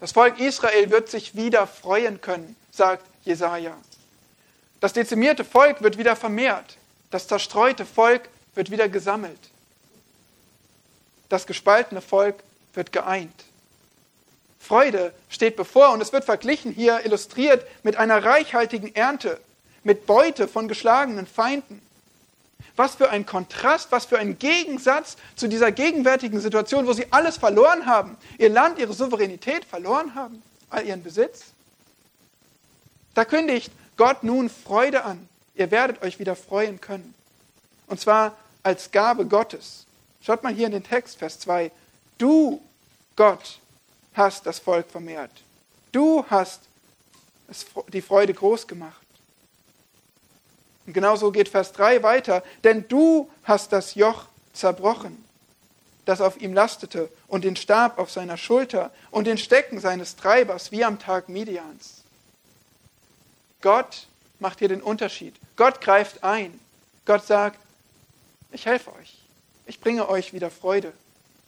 Das 0.00 0.12
Volk 0.12 0.38
Israel 0.38 0.90
wird 0.90 1.08
sich 1.08 1.34
wieder 1.34 1.66
freuen 1.66 2.20
können, 2.20 2.56
sagt 2.70 3.04
Jesaja. 3.24 3.76
Das 4.80 4.92
dezimierte 4.92 5.44
Volk 5.44 5.82
wird 5.82 5.98
wieder 5.98 6.16
vermehrt. 6.16 6.76
Das 7.10 7.26
zerstreute 7.26 7.84
Volk 7.84 8.28
wird 8.54 8.70
wieder 8.70 8.88
gesammelt. 8.88 9.38
Das 11.28 11.46
gespaltene 11.46 12.00
Volk 12.00 12.36
wird 12.74 12.92
geeint. 12.92 13.44
Freude 14.60 15.12
steht 15.28 15.56
bevor 15.56 15.92
und 15.92 16.00
es 16.00 16.12
wird 16.12 16.24
verglichen 16.24 16.72
hier 16.72 17.04
illustriert 17.04 17.66
mit 17.82 17.96
einer 17.96 18.24
reichhaltigen 18.24 18.94
Ernte, 18.94 19.40
mit 19.82 20.06
Beute 20.06 20.48
von 20.48 20.68
geschlagenen 20.68 21.26
Feinden. 21.26 21.80
Was 22.76 22.96
für 22.96 23.10
ein 23.10 23.26
Kontrast, 23.26 23.90
was 23.90 24.04
für 24.04 24.18
ein 24.18 24.38
Gegensatz 24.38 25.16
zu 25.36 25.48
dieser 25.48 25.72
gegenwärtigen 25.72 26.40
Situation, 26.40 26.86
wo 26.86 26.92
sie 26.92 27.06
alles 27.10 27.36
verloren 27.36 27.86
haben, 27.86 28.16
ihr 28.38 28.50
Land, 28.50 28.78
ihre 28.78 28.92
Souveränität 28.92 29.64
verloren 29.64 30.14
haben, 30.14 30.42
all 30.70 30.86
ihren 30.86 31.02
Besitz. 31.02 31.46
Da 33.14 33.24
kündigt 33.24 33.72
Gott 33.98 34.22
nun 34.22 34.48
Freude 34.48 35.04
an. 35.04 35.28
Ihr 35.54 35.70
werdet 35.70 36.00
euch 36.02 36.18
wieder 36.18 36.36
freuen 36.36 36.80
können. 36.80 37.14
Und 37.88 38.00
zwar 38.00 38.34
als 38.62 38.90
Gabe 38.90 39.26
Gottes. 39.26 39.84
Schaut 40.22 40.42
mal 40.42 40.54
hier 40.54 40.66
in 40.66 40.72
den 40.72 40.84
Text, 40.84 41.18
Vers 41.18 41.40
2. 41.40 41.70
Du, 42.16 42.62
Gott, 43.16 43.58
hast 44.14 44.46
das 44.46 44.60
Volk 44.60 44.90
vermehrt. 44.90 45.32
Du 45.92 46.24
hast 46.30 46.62
die 47.92 48.00
Freude 48.00 48.32
groß 48.32 48.66
gemacht. 48.66 48.94
Und 50.86 50.92
genauso 50.92 51.32
geht 51.32 51.48
Vers 51.48 51.72
3 51.72 52.02
weiter. 52.02 52.44
Denn 52.62 52.86
du 52.88 53.28
hast 53.42 53.72
das 53.72 53.94
Joch 53.94 54.26
zerbrochen, 54.52 55.24
das 56.04 56.20
auf 56.20 56.40
ihm 56.40 56.54
lastete, 56.54 57.10
und 57.26 57.44
den 57.44 57.56
Stab 57.56 57.98
auf 57.98 58.10
seiner 58.10 58.36
Schulter 58.36 58.92
und 59.10 59.26
den 59.26 59.38
Stecken 59.38 59.80
seines 59.80 60.14
Treibers 60.14 60.70
wie 60.70 60.84
am 60.84 60.98
Tag 60.98 61.28
Midians. 61.28 61.97
Gott 63.60 64.06
macht 64.38 64.60
hier 64.60 64.68
den 64.68 64.82
Unterschied. 64.82 65.34
Gott 65.56 65.80
greift 65.80 66.22
ein. 66.22 66.58
Gott 67.04 67.26
sagt, 67.26 67.58
ich 68.52 68.66
helfe 68.66 68.92
euch. 68.94 69.18
Ich 69.66 69.80
bringe 69.80 70.08
euch 70.08 70.32
wieder 70.32 70.50
Freude. 70.50 70.92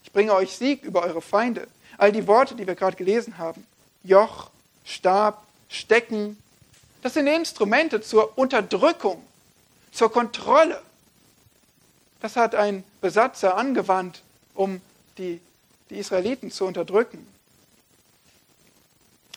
Ich 0.05 0.13
bringe 0.13 0.35
euch 0.35 0.57
Sieg 0.57 0.83
über 0.83 1.03
eure 1.03 1.23
Feinde. 1.23 1.67
All 1.99 2.13
die 2.13 2.27
Worte, 2.27 2.55
die 2.55 2.67
wir 2.67 2.75
gerade 2.75 2.97
gelesen 2.97 3.39
haben. 3.39 3.67
Joch, 4.03 4.51
Stab, 4.85 5.47
Stecken. 5.69 6.37
Das 7.03 7.15
sind 7.15 7.27
Instrumente 7.27 8.01
zur 8.01 8.37
Unterdrückung, 8.37 9.25
zur 9.93 10.11
Kontrolle. 10.11 10.83
Das 12.21 12.37
hat 12.37 12.55
ein 12.55 12.85
Besatzer 13.01 13.57
angewandt, 13.57 14.23
um 14.55 14.81
die, 15.17 15.41
die 15.89 15.99
Israeliten 15.99 16.51
zu 16.51 16.67
unterdrücken. 16.67 17.27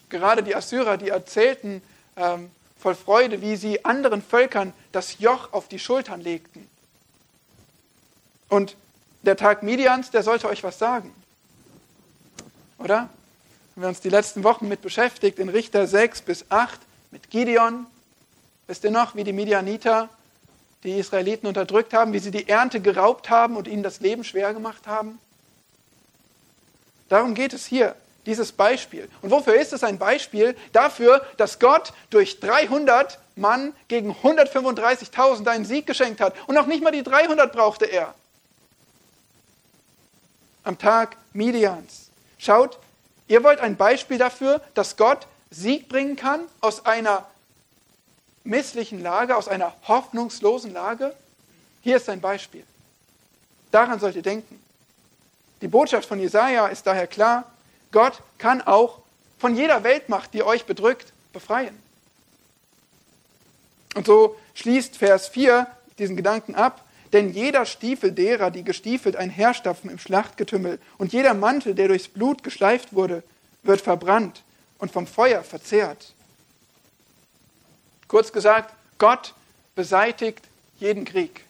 Gerade 0.10 0.44
die 0.44 0.56
Assyrer, 0.56 0.98
die 0.98 1.10
erzählten 1.10 1.82
ähm, 2.18 2.52
voll 2.84 2.96
Freude, 2.96 3.42
wie 3.42 3.56
sie 3.56 3.86
anderen 3.86 4.22
Völkern 4.22 4.74
das 4.92 5.20
Joch 5.20 5.54
auf 5.54 5.70
die 5.70 5.80
Schultern 5.80 6.20
legten. 6.20 6.70
Und 8.50 8.76
der 9.22 9.38
Tag 9.38 9.64
Midians, 9.64 10.12
der 10.12 10.22
sollte 10.22 10.50
euch 10.50 10.66
was 10.66 10.80
sagen. 10.80 11.16
Oder? 12.78 12.98
Haben 12.98 13.10
wir 13.76 13.88
uns 13.88 14.02
die 14.02 14.10
letzten 14.10 14.44
Wochen 14.44 14.68
mit 14.68 14.82
beschäftigt, 14.82 15.40
in 15.40 15.48
Richter 15.48 15.88
6 15.88 16.24
bis 16.24 16.52
8, 16.52 16.78
mit 17.12 17.30
Gideon. 17.30 17.86
Wisst 18.68 18.84
ihr 18.84 18.92
noch, 18.92 19.16
wie 19.16 19.24
die 19.24 19.32
Midianiter 19.32 20.10
die 20.84 21.00
Israeliten 21.00 21.48
unterdrückt 21.48 21.94
haben, 21.94 22.12
wie 22.12 22.20
sie 22.20 22.32
die 22.32 22.50
Ernte 22.50 22.82
geraubt 22.82 23.30
haben 23.30 23.56
und 23.56 23.70
ihnen 23.70 23.84
das 23.84 24.02
Leben 24.02 24.26
schwer 24.26 24.54
gemacht 24.54 24.88
haben? 24.88 25.20
Darum 27.08 27.34
geht 27.34 27.54
es 27.54 27.66
hier, 27.66 27.96
dieses 28.26 28.52
Beispiel. 28.52 29.10
Und 29.22 29.32
wofür 29.32 29.56
ist 29.56 29.74
es 29.74 29.84
ein 29.84 29.98
Beispiel? 29.98 30.56
Dafür, 30.72 31.26
dass 31.38 31.60
Gott 31.60 31.94
durch 32.10 32.40
300 32.40 33.20
Mann 33.36 33.74
gegen 33.88 34.12
135.000 34.12 35.48
einen 35.48 35.66
Sieg 35.66 35.86
geschenkt 35.86 36.22
hat. 36.22 36.36
Und 36.48 36.56
noch 36.56 36.68
nicht 36.68 36.84
mal 36.84 36.92
die 36.92 37.04
300 37.04 37.52
brauchte 37.52 37.86
er 37.86 38.14
am 40.64 40.78
Tag 40.78 41.18
Midians. 41.34 42.10
Schaut, 42.38 42.78
ihr 43.28 43.44
wollt 43.44 43.60
ein 43.60 43.76
Beispiel 43.76 44.18
dafür, 44.18 44.62
dass 44.74 44.98
Gott 44.98 45.28
Sieg 45.50 45.90
bringen 45.90 46.16
kann 46.16 46.42
aus 46.62 46.86
einer 46.86 47.26
misslichen 48.44 49.02
Lage, 49.02 49.36
aus 49.36 49.48
einer 49.48 49.74
hoffnungslosen 49.88 50.74
Lage? 50.74 51.16
Hier 51.82 51.98
ist 51.98 52.10
ein 52.10 52.22
Beispiel. 52.22 52.64
Daran 53.72 54.00
sollt 54.00 54.16
ihr 54.16 54.22
denken. 54.22 54.62
Die 55.62 55.68
Botschaft 55.68 56.08
von 56.08 56.20
Jesaja 56.20 56.68
ist 56.68 56.86
daher 56.86 57.08
klar: 57.08 57.46
Gott 57.94 58.22
kann 58.38 58.62
auch 58.62 59.00
von 59.38 59.56
jeder 59.56 59.86
Weltmacht, 59.86 60.34
die 60.34 60.44
euch 60.44 60.66
bedrückt, 60.66 61.14
befreien. 61.32 61.82
Und 63.96 64.06
so 64.06 64.36
schließt 64.56 64.98
Vers 64.98 65.30
4 65.30 65.68
diesen 65.98 66.18
Gedanken 66.18 66.56
ab. 66.56 66.84
Denn 67.14 67.32
jeder 67.32 67.66
Stiefel 67.66 68.12
derer, 68.12 68.50
die 68.50 68.64
gestiefelt 68.64 69.16
einherstapfen 69.16 69.92
im 69.92 70.00
Schlachtgetümmel, 70.00 70.80
und 70.98 71.14
jeder 71.14 71.36
Mantel, 71.36 71.76
der 71.76 71.88
durchs 71.88 72.08
Blut 72.08 72.44
geschleift 72.44 72.94
wurde, 72.94 73.22
wird 73.62 73.82
verbrannt 73.82 74.42
und 74.80 74.92
vom 74.92 75.06
Feuer 75.06 75.44
verzehrt. 75.44 76.14
Kurz 78.08 78.34
gesagt, 78.34 78.74
Gott 78.98 79.36
beseitigt 79.76 80.42
jeden 80.80 81.06
Krieg. 81.06 81.46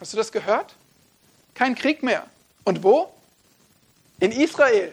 Hast 0.00 0.12
du 0.12 0.16
das 0.16 0.32
gehört? 0.32 0.74
Kein 1.54 1.76
Krieg 1.76 2.02
mehr. 2.02 2.26
Und 2.64 2.82
wo? 2.82 3.12
In 4.20 4.32
Israel. 4.32 4.92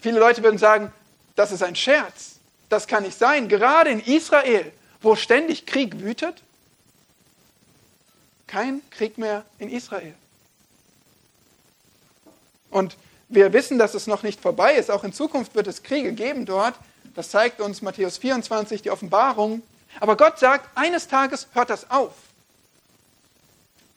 Viele 0.00 0.18
Leute 0.18 0.42
würden 0.42 0.58
sagen, 0.58 0.92
das 1.36 1.52
ist 1.52 1.62
ein 1.62 1.76
Scherz. 1.76 2.36
Das 2.68 2.86
kann 2.86 3.02
nicht 3.02 3.18
sein. 3.18 3.48
Gerade 3.48 3.90
in 3.90 4.00
Israel 4.00 4.72
wo 5.02 5.16
ständig 5.16 5.66
Krieg 5.66 6.00
wütet? 6.00 6.42
Kein 8.46 8.82
Krieg 8.90 9.18
mehr 9.18 9.44
in 9.58 9.68
Israel. 9.68 10.14
Und 12.70 12.96
wir 13.28 13.52
wissen, 13.52 13.78
dass 13.78 13.94
es 13.94 14.06
noch 14.06 14.22
nicht 14.22 14.40
vorbei 14.40 14.74
ist. 14.74 14.90
Auch 14.90 15.04
in 15.04 15.12
Zukunft 15.12 15.54
wird 15.54 15.66
es 15.66 15.82
Kriege 15.82 16.12
geben 16.12 16.46
dort. 16.46 16.74
Das 17.14 17.30
zeigt 17.30 17.60
uns 17.60 17.82
Matthäus 17.82 18.18
24, 18.18 18.82
die 18.82 18.90
Offenbarung. 18.90 19.62
Aber 20.00 20.16
Gott 20.16 20.38
sagt, 20.38 20.68
eines 20.76 21.08
Tages 21.08 21.48
hört 21.52 21.70
das 21.70 21.90
auf. 21.90 22.14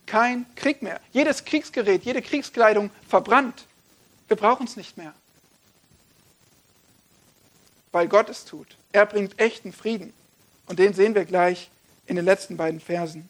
Kein 0.06 0.46
Krieg 0.56 0.82
mehr. 0.82 1.00
Jedes 1.12 1.46
Kriegsgerät, 1.46 2.04
jede 2.04 2.22
Kriegskleidung 2.22 2.92
verbrannt. 3.08 3.66
Wir 4.28 4.38
brauchen 4.38 4.66
es 4.68 4.76
nicht 4.76 4.98
mehr. 4.98 5.14
Weil 7.92 8.08
Gott 8.08 8.30
es 8.30 8.46
tut. 8.46 8.78
Er 8.92 9.06
bringt 9.06 9.40
echten 9.40 9.74
Frieden. 9.74 10.14
Und 10.68 10.80
den 10.80 10.94
sehen 10.94 11.16
wir 11.16 11.26
gleich 11.26 11.70
in 12.08 12.16
den 12.16 12.26
letzten 12.26 12.58
beiden 12.58 12.80
Versen. 12.80 13.28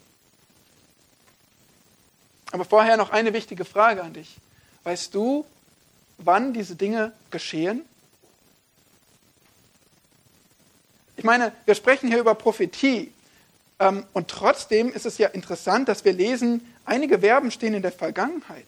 Aber 2.51 2.65
vorher 2.65 2.97
noch 2.97 3.09
eine 3.09 3.33
wichtige 3.33 3.65
Frage 3.65 4.03
an 4.03 4.13
dich. 4.13 4.37
Weißt 4.83 5.13
du, 5.13 5.45
wann 6.17 6.53
diese 6.53 6.75
Dinge 6.75 7.11
geschehen? 7.31 7.83
Ich 11.17 11.23
meine, 11.23 11.51
wir 11.65 11.75
sprechen 11.75 12.07
hier 12.09 12.19
über 12.19 12.35
Prophetie. 12.35 13.11
Ähm, 13.79 14.05
und 14.13 14.27
trotzdem 14.29 14.91
ist 14.91 15.05
es 15.05 15.17
ja 15.17 15.27
interessant, 15.29 15.89
dass 15.89 16.05
wir 16.05 16.13
lesen, 16.13 16.65
einige 16.85 17.19
Verben 17.19 17.51
stehen 17.51 17.73
in 17.73 17.81
der 17.81 17.91
Vergangenheit. 17.91 18.67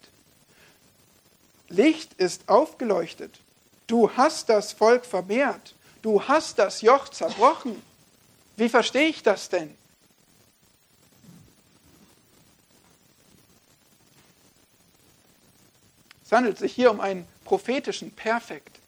Licht 1.69 2.13
ist 2.13 2.47
aufgeleuchtet. 2.49 3.39
Du 3.87 4.11
hast 4.11 4.49
das 4.49 4.73
Volk 4.73 5.05
vermehrt. 5.05 5.75
Du 6.01 6.21
hast 6.23 6.59
das 6.59 6.81
Joch 6.81 7.09
zerbrochen. 7.09 7.81
Wie 8.55 8.69
verstehe 8.69 9.07
ich 9.07 9.23
das 9.23 9.49
denn? 9.49 9.75
Es 16.25 16.31
handelt 16.33 16.57
sich 16.57 16.73
hier 16.73 16.91
um 16.91 16.99
einen 16.99 17.25
prophetischen 17.45 18.11
Perfekt. 18.11 18.79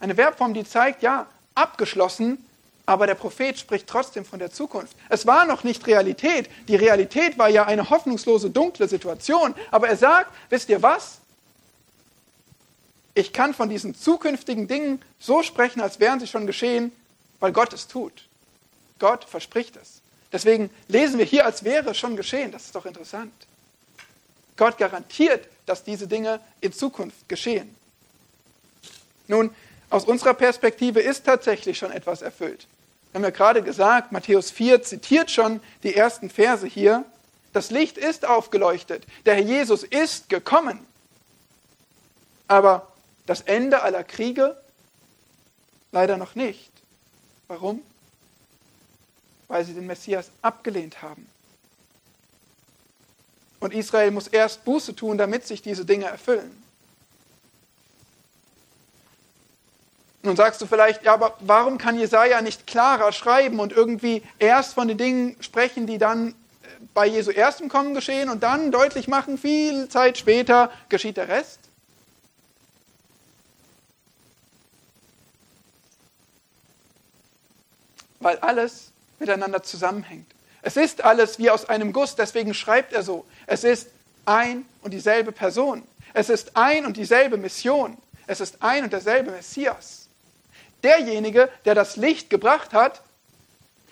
Eine 0.00 0.14
Verbform, 0.14 0.54
die 0.54 0.64
zeigt, 0.64 1.02
ja, 1.02 1.26
abgeschlossen, 1.54 2.45
aber 2.86 3.08
der 3.08 3.16
Prophet 3.16 3.58
spricht 3.58 3.88
trotzdem 3.88 4.24
von 4.24 4.38
der 4.38 4.52
Zukunft. 4.52 4.96
Es 5.08 5.26
war 5.26 5.44
noch 5.44 5.64
nicht 5.64 5.86
Realität. 5.88 6.48
Die 6.68 6.76
Realität 6.76 7.36
war 7.36 7.48
ja 7.48 7.66
eine 7.66 7.90
hoffnungslose, 7.90 8.50
dunkle 8.50 8.86
Situation. 8.86 9.54
Aber 9.72 9.88
er 9.88 9.96
sagt, 9.96 10.32
wisst 10.48 10.68
ihr 10.68 10.80
was? 10.82 11.18
Ich 13.14 13.32
kann 13.32 13.54
von 13.54 13.68
diesen 13.68 13.94
zukünftigen 13.94 14.68
Dingen 14.68 15.02
so 15.18 15.42
sprechen, 15.42 15.80
als 15.80 15.98
wären 15.98 16.20
sie 16.20 16.28
schon 16.28 16.46
geschehen, 16.46 16.92
weil 17.40 17.52
Gott 17.52 17.72
es 17.72 17.88
tut. 17.88 18.12
Gott 19.00 19.24
verspricht 19.24 19.74
es. 19.76 20.00
Deswegen 20.32 20.70
lesen 20.86 21.18
wir 21.18 21.24
hier, 21.24 21.44
als 21.44 21.64
wäre 21.64 21.90
es 21.90 21.98
schon 21.98 22.16
geschehen. 22.16 22.52
Das 22.52 22.66
ist 22.66 22.74
doch 22.74 22.86
interessant. 22.86 23.32
Gott 24.56 24.78
garantiert, 24.78 25.48
dass 25.66 25.82
diese 25.82 26.06
Dinge 26.06 26.40
in 26.60 26.72
Zukunft 26.72 27.28
geschehen. 27.28 27.74
Nun, 29.26 29.50
aus 29.90 30.04
unserer 30.04 30.34
Perspektive 30.34 31.00
ist 31.00 31.24
tatsächlich 31.24 31.78
schon 31.78 31.90
etwas 31.90 32.22
erfüllt. 32.22 32.66
Wir 33.16 33.20
haben 33.20 33.24
ja 33.24 33.30
gerade 33.30 33.62
gesagt, 33.62 34.12
Matthäus 34.12 34.50
4 34.50 34.82
zitiert 34.82 35.30
schon 35.30 35.60
die 35.82 35.94
ersten 35.94 36.28
Verse 36.28 36.66
hier. 36.66 37.02
Das 37.54 37.70
Licht 37.70 37.96
ist 37.96 38.26
aufgeleuchtet. 38.26 39.06
Der 39.24 39.36
Herr 39.36 39.42
Jesus 39.42 39.84
ist 39.84 40.28
gekommen. 40.28 40.86
Aber 42.46 42.92
das 43.24 43.40
Ende 43.40 43.80
aller 43.80 44.04
Kriege 44.04 44.54
leider 45.92 46.18
noch 46.18 46.34
nicht. 46.34 46.70
Warum? 47.48 47.80
weil 49.48 49.64
sie 49.64 49.72
den 49.72 49.86
Messias 49.86 50.30
abgelehnt 50.42 51.00
haben. 51.00 51.26
Und 53.60 53.72
Israel 53.72 54.10
muss 54.10 54.28
erst 54.28 54.62
Buße 54.66 54.94
tun, 54.94 55.16
damit 55.16 55.46
sich 55.46 55.62
diese 55.62 55.86
Dinge 55.86 56.04
erfüllen. 56.04 56.62
Nun 60.26 60.34
sagst 60.34 60.60
du 60.60 60.66
vielleicht, 60.66 61.04
ja, 61.04 61.14
aber 61.14 61.36
warum 61.38 61.78
kann 61.78 61.96
Jesaja 61.96 62.42
nicht 62.42 62.66
klarer 62.66 63.12
schreiben 63.12 63.60
und 63.60 63.72
irgendwie 63.72 64.24
erst 64.40 64.74
von 64.74 64.88
den 64.88 64.98
Dingen 64.98 65.36
sprechen, 65.38 65.86
die 65.86 65.98
dann 65.98 66.30
äh, 66.30 66.32
bei 66.94 67.06
Jesu 67.06 67.30
erstem 67.30 67.68
Kommen 67.68 67.94
geschehen 67.94 68.28
und 68.28 68.42
dann 68.42 68.72
deutlich 68.72 69.06
machen, 69.06 69.38
viel 69.38 69.88
Zeit 69.88 70.18
später 70.18 70.72
geschieht 70.88 71.16
der 71.16 71.28
Rest? 71.28 71.60
Weil 78.18 78.38
alles 78.38 78.90
miteinander 79.20 79.62
zusammenhängt. 79.62 80.26
Es 80.62 80.76
ist 80.76 81.04
alles 81.04 81.38
wie 81.38 81.50
aus 81.50 81.68
einem 81.68 81.92
Guss, 81.92 82.16
deswegen 82.16 82.52
schreibt 82.52 82.92
er 82.92 83.04
so. 83.04 83.24
Es 83.46 83.62
ist 83.62 83.90
ein 84.24 84.64
und 84.82 84.90
dieselbe 84.90 85.30
Person. 85.30 85.84
Es 86.14 86.30
ist 86.30 86.56
ein 86.56 86.84
und 86.84 86.96
dieselbe 86.96 87.36
Mission. 87.36 87.96
Es 88.26 88.40
ist 88.40 88.60
ein 88.60 88.82
und 88.82 88.92
derselbe 88.92 89.30
Messias. 89.30 90.05
Derjenige, 90.86 91.50
der 91.64 91.74
das 91.74 91.96
Licht 91.96 92.30
gebracht 92.30 92.72
hat, 92.72 93.02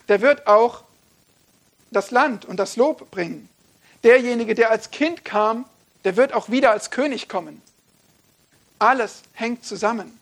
der 0.06 0.20
wird 0.20 0.46
auch 0.46 0.84
das 1.90 2.12
Land 2.12 2.44
und 2.44 2.56
das 2.56 2.76
Lob 2.76 3.10
bringen. 3.10 3.48
Derjenige, 4.04 4.54
der 4.54 4.70
als 4.70 4.92
Kind 4.92 5.24
kam, 5.24 5.64
der 6.04 6.16
wird 6.16 6.32
auch 6.32 6.50
wieder 6.50 6.70
als 6.70 6.92
König 6.92 7.28
kommen. 7.28 7.60
Alles 8.78 9.22
hängt 9.32 9.64
zusammen. 9.64 10.16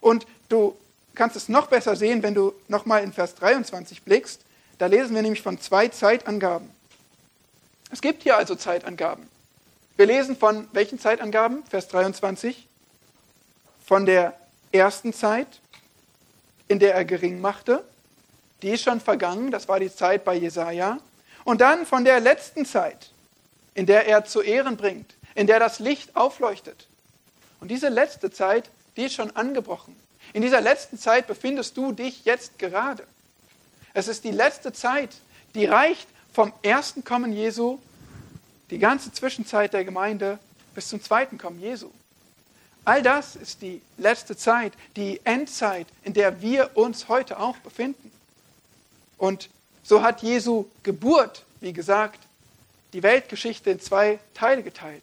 Und 0.00 0.26
du 0.48 0.76
kannst 1.14 1.36
es 1.36 1.48
noch 1.48 1.68
besser 1.68 1.94
sehen, 1.94 2.24
wenn 2.24 2.34
du 2.34 2.52
nochmal 2.66 3.04
in 3.04 3.12
Vers 3.12 3.36
23 3.36 4.02
blickst. 4.02 4.40
Da 4.78 4.86
lesen 4.86 5.14
wir 5.14 5.22
nämlich 5.22 5.42
von 5.42 5.60
zwei 5.60 5.86
Zeitangaben. 5.86 6.68
Es 7.92 8.00
gibt 8.00 8.24
hier 8.24 8.36
also 8.36 8.56
Zeitangaben. 8.56 9.28
Wir 9.96 10.06
lesen 10.06 10.36
von 10.36 10.66
welchen 10.72 10.98
Zeitangaben? 10.98 11.64
Vers 11.66 11.86
23. 11.86 12.66
Von 13.84 14.04
der 14.04 14.34
ersten 14.72 15.12
Zeit, 15.12 15.46
in 16.68 16.78
der 16.78 16.94
er 16.94 17.04
gering 17.04 17.40
machte. 17.40 17.84
Die 18.62 18.70
ist 18.70 18.82
schon 18.82 19.00
vergangen, 19.00 19.50
das 19.50 19.68
war 19.68 19.80
die 19.80 19.94
Zeit 19.94 20.24
bei 20.24 20.34
Jesaja. 20.34 20.98
Und 21.44 21.60
dann 21.60 21.86
von 21.86 22.04
der 22.04 22.20
letzten 22.20 22.64
Zeit, 22.64 23.10
in 23.74 23.86
der 23.86 24.06
er 24.06 24.24
zu 24.24 24.40
Ehren 24.40 24.76
bringt, 24.76 25.14
in 25.34 25.46
der 25.46 25.60
das 25.60 25.78
Licht 25.78 26.16
aufleuchtet. 26.16 26.86
Und 27.60 27.70
diese 27.70 27.88
letzte 27.88 28.30
Zeit, 28.30 28.70
die 28.96 29.04
ist 29.04 29.14
schon 29.14 29.34
angebrochen. 29.36 29.94
In 30.32 30.42
dieser 30.42 30.60
letzten 30.60 30.98
Zeit 30.98 31.26
befindest 31.26 31.76
du 31.76 31.92
dich 31.92 32.24
jetzt 32.24 32.58
gerade. 32.58 33.04
Es 33.94 34.08
ist 34.08 34.24
die 34.24 34.30
letzte 34.30 34.72
Zeit, 34.72 35.10
die 35.54 35.66
reicht 35.66 36.08
vom 36.32 36.52
ersten 36.62 37.04
Kommen 37.04 37.32
Jesu, 37.32 37.78
die 38.70 38.78
ganze 38.78 39.12
Zwischenzeit 39.12 39.72
der 39.72 39.84
Gemeinde 39.84 40.38
bis 40.74 40.88
zum 40.88 41.02
zweiten 41.02 41.38
Kommen 41.38 41.60
Jesu. 41.60 41.90
All 42.86 43.02
das 43.02 43.34
ist 43.34 43.62
die 43.62 43.82
letzte 43.98 44.36
Zeit, 44.36 44.72
die 44.94 45.20
Endzeit, 45.24 45.88
in 46.04 46.12
der 46.12 46.40
wir 46.40 46.76
uns 46.76 47.08
heute 47.08 47.40
auch 47.40 47.56
befinden. 47.56 48.12
Und 49.18 49.50
so 49.82 50.02
hat 50.02 50.22
Jesu 50.22 50.66
Geburt, 50.84 51.42
wie 51.60 51.72
gesagt, 51.72 52.20
die 52.92 53.02
Weltgeschichte 53.02 53.70
in 53.70 53.80
zwei 53.80 54.20
Teile 54.34 54.62
geteilt. 54.62 55.02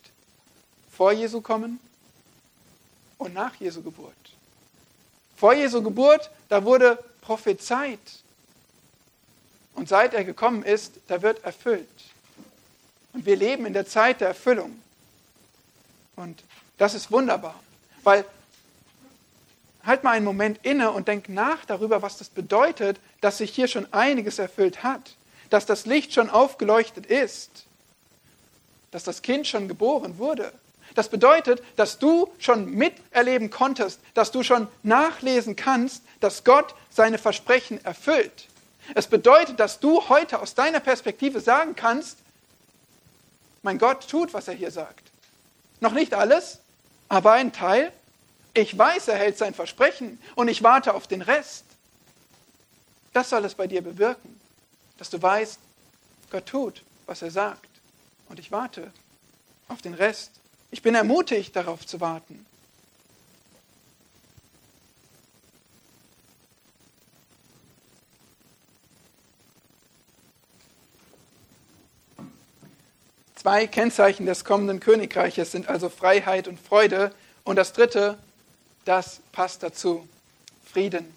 Vor 0.89 1.11
Jesu 1.11 1.41
Kommen 1.41 1.77
und 3.17 3.33
nach 3.33 3.55
Jesu 3.55 3.81
Geburt. 3.81 4.13
Vor 5.35 5.53
Jesu 5.53 5.83
Geburt, 5.83 6.31
da 6.47 6.63
wurde 6.63 6.97
prophezeit, 7.19 7.99
und 9.75 9.89
seit 9.89 10.13
er 10.13 10.23
gekommen 10.23 10.63
ist, 10.63 10.99
da 11.07 11.21
wird 11.21 11.43
erfüllt. 11.43 11.89
Und 13.11 13.25
wir 13.25 13.35
leben 13.35 13.65
in 13.65 13.73
der 13.73 13.87
Zeit 13.87 14.21
der 14.21 14.29
Erfüllung. 14.29 14.79
Und 16.15 16.43
das 16.77 16.93
ist 16.93 17.11
wunderbar, 17.11 17.59
weil 18.03 18.25
halt 19.85 20.03
mal 20.03 20.11
einen 20.11 20.25
Moment 20.25 20.59
inne 20.63 20.91
und 20.91 21.07
denk 21.07 21.29
nach 21.29 21.65
darüber, 21.65 22.01
was 22.01 22.17
das 22.17 22.29
bedeutet, 22.29 22.99
dass 23.21 23.39
sich 23.39 23.51
hier 23.51 23.67
schon 23.67 23.91
einiges 23.91 24.39
erfüllt 24.39 24.83
hat, 24.83 25.15
dass 25.49 25.65
das 25.65 25.85
Licht 25.85 26.13
schon 26.13 26.29
aufgeleuchtet 26.29 27.05
ist, 27.05 27.65
dass 28.91 29.03
das 29.03 29.21
Kind 29.21 29.47
schon 29.47 29.67
geboren 29.67 30.17
wurde. 30.17 30.51
Das 30.95 31.09
bedeutet, 31.09 31.61
dass 31.75 31.97
du 31.97 32.31
schon 32.37 32.69
miterleben 32.71 33.49
konntest, 33.49 33.99
dass 34.13 34.31
du 34.31 34.43
schon 34.43 34.67
nachlesen 34.83 35.55
kannst, 35.55 36.03
dass 36.19 36.43
Gott 36.43 36.75
seine 36.89 37.17
Versprechen 37.17 37.83
erfüllt. 37.83 38.47
Es 38.93 39.07
bedeutet, 39.07 39.59
dass 39.59 39.79
du 39.79 40.07
heute 40.09 40.41
aus 40.41 40.55
deiner 40.55 40.79
Perspektive 40.79 41.39
sagen 41.39 41.75
kannst, 41.75 42.17
mein 43.63 43.77
Gott 43.77 44.07
tut, 44.07 44.33
was 44.33 44.47
er 44.47 44.53
hier 44.53 44.71
sagt. 44.71 45.09
Noch 45.79 45.93
nicht 45.93 46.13
alles, 46.13 46.59
aber 47.13 47.33
ein 47.33 47.53
Teil. 47.53 47.93
Ich 48.55 48.75
weiß, 48.75 49.07
er 49.07 49.17
hält 49.17 49.37
sein 49.37 49.53
Versprechen 49.53 50.19
und 50.33 50.47
ich 50.47 50.63
warte 50.63 50.95
auf 50.95 51.05
den 51.05 51.21
Rest. 51.21 51.63
Das 53.13 53.29
soll 53.29 53.45
es 53.45 53.53
bei 53.53 53.67
dir 53.67 53.83
bewirken, 53.83 54.39
dass 54.97 55.11
du 55.11 55.21
weißt, 55.21 55.59
Gott 56.31 56.45
tut, 56.47 56.83
was 57.05 57.21
er 57.21 57.29
sagt. 57.29 57.69
Und 58.29 58.39
ich 58.39 58.51
warte 58.51 58.91
auf 59.67 59.81
den 59.83 59.93
Rest. 59.93 60.31
Ich 60.71 60.81
bin 60.81 60.95
ermutigt, 60.95 61.55
darauf 61.55 61.85
zu 61.85 62.01
warten. 62.01 62.45
Zwei 73.43 73.67
Kennzeichen 73.67 74.25
des 74.25 74.45
kommenden 74.45 74.79
Königreiches 74.79 75.51
sind 75.51 75.67
also 75.67 75.89
Freiheit 75.89 76.47
und 76.47 76.57
Freude. 76.57 77.11
Und 77.43 77.57
das 77.57 77.73
dritte, 77.73 78.17
das 78.85 79.19
passt 79.33 79.63
dazu, 79.63 80.07
Frieden. 80.71 81.13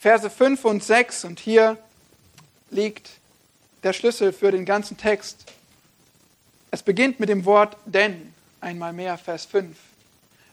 Verse 0.00 0.28
5 0.28 0.64
und 0.64 0.82
6, 0.82 1.24
und 1.24 1.38
hier 1.38 1.78
liegt 2.70 3.10
der 3.84 3.92
Schlüssel 3.92 4.32
für 4.32 4.50
den 4.50 4.64
ganzen 4.64 4.96
Text. 4.96 5.44
Es 6.72 6.82
beginnt 6.82 7.20
mit 7.20 7.28
dem 7.28 7.44
Wort 7.44 7.76
denn, 7.84 8.34
einmal 8.60 8.92
mehr, 8.92 9.18
Vers 9.18 9.44
5. 9.44 9.76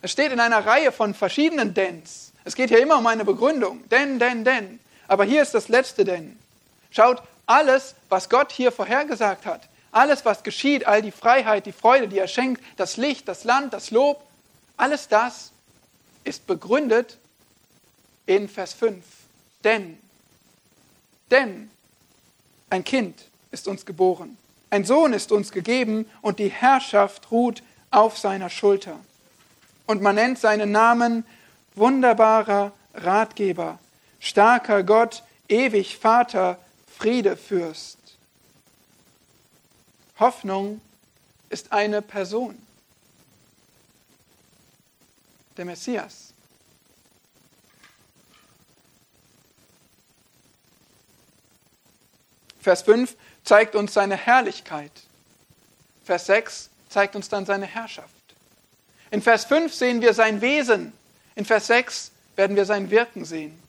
Es 0.03 0.11
steht 0.11 0.31
in 0.31 0.39
einer 0.39 0.63
Reihe 0.63 0.91
von 0.91 1.15
verschiedenen 1.15 1.73
Dens. 1.73 2.33
Es 2.43 2.53
geht 2.53 2.69
hier 2.69 2.83
immer 2.83 2.99
um 2.99 3.07
eine 3.07 3.25
Begründung. 3.25 3.89
Denn, 3.89 4.19
denn, 4.19 4.45
denn. 4.45 4.79
Aber 5.07 5.23
hier 5.23 5.41
ist 5.41 5.55
das 5.55 5.69
letzte 5.69 6.05
denn. 6.05 6.37
Schaut, 6.91 7.23
alles, 7.47 7.95
was 8.09 8.29
Gott 8.29 8.51
hier 8.51 8.71
vorhergesagt 8.71 9.47
hat, 9.47 9.67
alles, 9.93 10.25
was 10.25 10.43
geschieht, 10.43 10.87
all 10.87 11.01
die 11.01 11.11
Freiheit, 11.11 11.65
die 11.65 11.71
Freude, 11.71 12.07
die 12.07 12.17
er 12.17 12.27
schenkt, 12.27 12.61
das 12.77 12.97
Licht, 12.97 13.27
das 13.27 13.43
Land, 13.43 13.73
das 13.73 13.91
Lob, 13.91 14.23
alles 14.75 15.07
das 15.07 15.51
ist 16.23 16.47
begründet 16.47 17.17
in 18.25 18.49
Vers 18.49 18.73
5. 18.73 19.03
Denn, 19.63 19.97
denn 21.29 21.69
ein 22.69 22.83
Kind 22.83 23.25
ist 23.51 23.67
uns 23.67 23.85
geboren, 23.85 24.37
ein 24.69 24.83
Sohn 24.83 25.13
ist 25.13 25.31
uns 25.31 25.51
gegeben 25.51 26.09
und 26.21 26.39
die 26.39 26.49
Herrschaft 26.49 27.29
ruht 27.31 27.61
auf 27.91 28.17
seiner 28.17 28.49
Schulter. 28.49 28.99
Und 29.85 30.01
man 30.01 30.15
nennt 30.15 30.39
seinen 30.39 30.71
Namen 30.71 31.25
wunderbarer 31.75 32.71
Ratgeber, 32.95 33.77
starker 34.19 34.83
Gott, 34.83 35.23
ewig 35.47 35.97
Vater, 35.97 36.57
Friedefürst. 36.97 37.97
Hoffnung 40.23 40.79
ist 41.49 41.73
eine 41.73 42.01
Person, 42.01 42.57
der 45.57 45.65
Messias. 45.65 46.33
Vers 52.61 52.83
5 52.83 53.17
zeigt 53.43 53.75
uns 53.75 53.93
seine 53.93 54.15
Herrlichkeit. 54.15 54.93
Vers 56.05 56.27
6 56.27 56.69
zeigt 56.87 57.17
uns 57.17 57.27
dann 57.27 57.45
seine 57.45 57.65
Herrschaft. 57.65 58.07
In 59.11 59.21
Vers 59.21 59.43
5 59.43 59.73
sehen 59.73 60.01
wir 60.01 60.13
sein 60.13 60.39
Wesen. 60.39 60.93
In 61.35 61.43
Vers 61.43 61.67
6 61.67 62.11
werden 62.37 62.55
wir 62.55 62.63
sein 62.63 62.89
Wirken 62.89 63.25
sehen. 63.25 63.61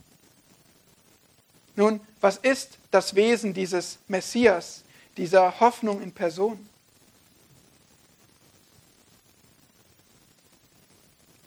Nun, 1.75 2.01
was 2.21 2.37
ist 2.37 2.79
das 2.93 3.17
Wesen 3.17 3.55
dieses 3.55 3.99
Messias, 4.07 4.84
dieser 5.17 5.61
Hoffnung 5.61 6.03
in 6.03 6.13
Person. 6.13 6.69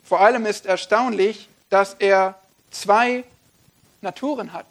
Vor 0.03 0.21
allem 0.21 0.45
ist 0.45 0.65
erstaunlich, 0.65 1.49
dass 1.69 1.93
er 1.95 2.39
zwei 2.71 3.25
Naturen 4.01 4.53
hat. 4.53 4.67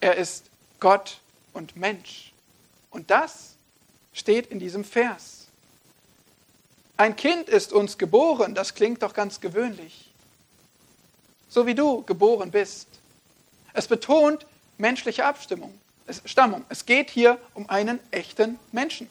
Er 0.00 0.16
ist 0.16 0.44
Gott 0.78 1.20
und 1.54 1.76
Mensch. 1.76 2.32
Und 2.90 3.10
das 3.10 3.54
steht 4.12 4.48
in 4.48 4.58
diesem 4.58 4.84
Vers. 4.84 5.46
Ein 6.96 7.16
Kind 7.16 7.48
ist 7.48 7.72
uns 7.72 7.98
geboren, 7.98 8.54
das 8.54 8.74
klingt 8.74 9.02
doch 9.02 9.14
ganz 9.14 9.40
gewöhnlich. 9.40 10.10
So 11.48 11.66
wie 11.66 11.74
du 11.74 12.02
geboren 12.02 12.50
bist. 12.50 12.86
Es 13.72 13.88
betont 13.88 14.46
menschliche 14.78 15.24
Abstimmung. 15.24 15.72
Stammung. 16.24 16.64
Es 16.68 16.86
geht 16.86 17.10
hier 17.10 17.38
um 17.54 17.68
einen 17.68 17.98
echten 18.10 18.58
Menschen. 18.72 19.08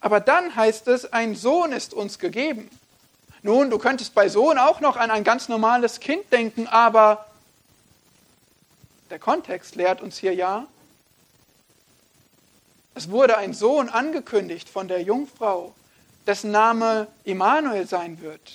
Aber 0.00 0.20
dann 0.20 0.54
heißt 0.54 0.88
es, 0.88 1.12
ein 1.12 1.34
Sohn 1.34 1.72
ist 1.72 1.94
uns 1.94 2.18
gegeben. 2.18 2.70
Nun, 3.42 3.70
du 3.70 3.78
könntest 3.78 4.14
bei 4.14 4.28
Sohn 4.28 4.58
auch 4.58 4.80
noch 4.80 4.96
an 4.96 5.10
ein 5.10 5.24
ganz 5.24 5.48
normales 5.48 6.00
Kind 6.00 6.32
denken, 6.32 6.66
aber 6.66 7.26
der 9.10 9.18
Kontext 9.18 9.76
lehrt 9.76 10.00
uns 10.00 10.18
hier 10.18 10.34
ja, 10.34 10.66
es 12.94 13.10
wurde 13.10 13.36
ein 13.36 13.54
Sohn 13.54 13.88
angekündigt 13.88 14.68
von 14.68 14.86
der 14.86 15.02
Jungfrau, 15.02 15.74
dessen 16.26 16.52
Name 16.52 17.08
Immanuel 17.24 17.88
sein 17.88 18.20
wird. 18.20 18.52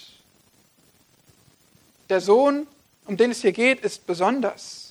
Der 2.07 2.21
Sohn, 2.21 2.65
um 3.05 3.17
den 3.17 3.31
es 3.31 3.41
hier 3.41 3.51
geht, 3.51 3.81
ist 3.81 4.07
besonders. 4.07 4.88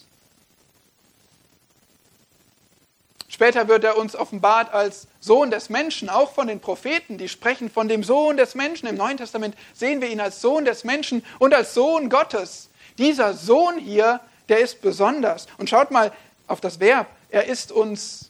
Später 3.39 3.69
wird 3.69 3.85
er 3.85 3.97
uns 3.97 4.17
offenbart 4.17 4.75
als 4.75 5.07
Sohn 5.21 5.53
des 5.53 5.69
Menschen, 5.69 6.09
auch 6.09 6.33
von 6.33 6.49
den 6.49 6.59
Propheten, 6.59 7.19
die 7.19 7.29
sprechen 7.29 7.71
von 7.71 7.87
dem 7.87 8.03
Sohn 8.03 8.37
des 8.37 8.57
Menschen. 8.57 8.89
Im 8.89 8.97
Neuen 8.97 9.17
Testament 9.17 9.55
sehen 9.75 10.01
wir 10.01 10.09
ihn 10.09 10.21
als 10.21 10.41
Sohn 10.41 10.65
des 10.65 10.83
Menschen 10.83 11.25
und 11.39 11.55
als 11.55 11.73
Sohn 11.73 12.11
Gottes. 12.11 12.69
Dieser 12.99 13.35
Sohn 13.35 13.79
hier, 13.79 14.19
der 14.49 14.59
ist 14.59 14.83
besonders. 14.83 15.47
Und 15.57 15.71
schaut 15.71 15.93
mal 15.93 16.11
auf 16.49 16.61
das 16.61 16.81
Verb, 16.81 17.07
er 17.31 17.45
ist 17.47 17.71
uns 17.71 18.29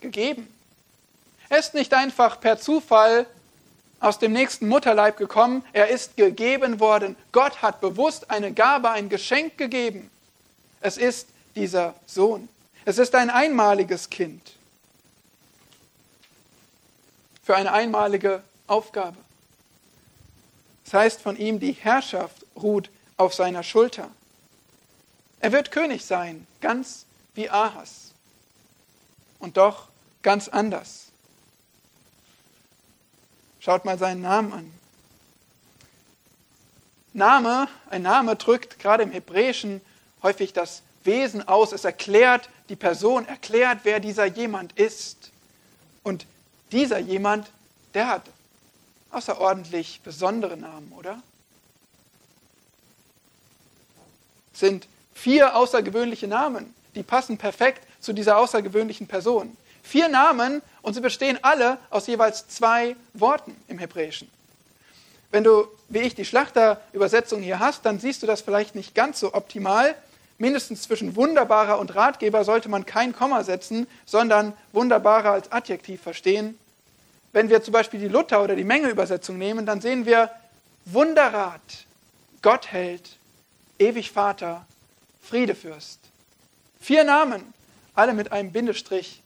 gegeben. 0.00 0.48
Er 1.50 1.58
ist 1.58 1.74
nicht 1.74 1.92
einfach 1.92 2.40
per 2.40 2.58
Zufall 2.58 3.26
aus 4.00 4.18
dem 4.18 4.32
nächsten 4.32 4.66
Mutterleib 4.66 5.18
gekommen, 5.18 5.62
er 5.74 5.88
ist 5.88 6.16
gegeben 6.16 6.80
worden. 6.80 7.16
Gott 7.32 7.60
hat 7.60 7.82
bewusst 7.82 8.30
eine 8.30 8.54
Gabe, 8.54 8.88
ein 8.88 9.10
Geschenk 9.10 9.58
gegeben. 9.58 10.10
Es 10.80 10.96
ist 10.96 11.28
dieser 11.54 11.92
Sohn. 12.06 12.48
Es 12.86 12.98
ist 12.98 13.16
ein 13.16 13.30
einmaliges 13.30 14.10
Kind 14.10 14.52
für 17.42 17.56
eine 17.56 17.72
einmalige 17.72 18.44
Aufgabe. 18.68 19.16
Das 20.84 20.94
heißt 20.94 21.20
von 21.20 21.36
ihm, 21.36 21.58
die 21.58 21.72
Herrschaft 21.72 22.46
ruht 22.54 22.88
auf 23.16 23.34
seiner 23.34 23.64
Schulter. 23.64 24.08
Er 25.40 25.50
wird 25.50 25.72
König 25.72 26.04
sein, 26.04 26.46
ganz 26.60 27.06
wie 27.34 27.50
Ahas. 27.50 28.12
Und 29.40 29.56
doch 29.56 29.88
ganz 30.22 30.46
anders. 30.46 31.06
Schaut 33.58 33.84
mal 33.84 33.98
seinen 33.98 34.22
Namen 34.22 34.52
an. 34.52 34.72
Name, 37.12 37.66
ein 37.90 38.02
Name 38.02 38.36
drückt 38.36 38.78
gerade 38.78 39.02
im 39.02 39.10
Hebräischen 39.10 39.80
häufig 40.22 40.52
das 40.52 40.82
Wesen 41.02 41.48
aus. 41.48 41.72
Es 41.72 41.84
erklärt 41.84 42.48
die 42.68 42.76
Person, 42.76 43.26
erklärt, 43.26 43.80
wer 43.84 44.00
dieser 44.00 44.26
jemand 44.26 44.72
ist. 44.78 45.30
Und 46.02 46.26
dieser 46.72 46.98
jemand, 46.98 47.50
der 47.94 48.08
hat 48.08 48.22
außerordentlich 49.10 50.00
besondere 50.02 50.56
Namen, 50.56 50.92
oder? 50.96 51.22
Es 54.52 54.60
sind 54.60 54.88
vier 55.14 55.56
außergewöhnliche 55.56 56.26
Namen, 56.26 56.74
die 56.94 57.02
passen 57.02 57.38
perfekt 57.38 57.86
zu 58.00 58.12
dieser 58.12 58.38
außergewöhnlichen 58.38 59.06
Person. 59.06 59.56
Vier 59.82 60.08
Namen 60.08 60.62
und 60.82 60.94
sie 60.94 61.00
bestehen 61.00 61.38
alle 61.42 61.78
aus 61.90 62.06
jeweils 62.06 62.48
zwei 62.48 62.96
Worten 63.14 63.56
im 63.68 63.78
Hebräischen. 63.78 64.30
Wenn 65.30 65.44
du, 65.44 65.68
wie 65.88 66.00
ich, 66.00 66.14
die 66.14 66.24
Schlachterübersetzung 66.24 67.42
hier 67.42 67.58
hast, 67.58 67.84
dann 67.84 68.00
siehst 68.00 68.22
du 68.22 68.26
das 68.26 68.40
vielleicht 68.40 68.74
nicht 68.74 68.94
ganz 68.94 69.20
so 69.20 69.34
optimal. 69.34 69.94
Mindestens 70.38 70.82
zwischen 70.82 71.16
wunderbarer 71.16 71.78
und 71.78 71.94
Ratgeber 71.94 72.44
sollte 72.44 72.68
man 72.68 72.84
kein 72.84 73.14
Komma 73.14 73.42
setzen, 73.42 73.86
sondern 74.04 74.52
wunderbarer 74.72 75.32
als 75.32 75.50
Adjektiv 75.50 76.02
verstehen. 76.02 76.58
Wenn 77.32 77.48
wir 77.48 77.62
zum 77.62 77.72
Beispiel 77.72 78.00
die 78.00 78.08
Luther- 78.08 78.42
oder 78.42 78.56
die 78.56 78.64
Menge-Übersetzung 78.64 79.38
nehmen, 79.38 79.66
dann 79.66 79.80
sehen 79.80 80.06
wir 80.06 80.30
Wunderrat, 80.84 81.86
Gottheld, 82.42 83.16
ewig 83.78 84.10
Vater, 84.10 84.66
Friedefürst. 85.22 85.98
Vier 86.80 87.04
Namen, 87.04 87.52
alle 87.94 88.14
mit 88.14 88.30
einem 88.30 88.52
Bindestrich 88.52 89.22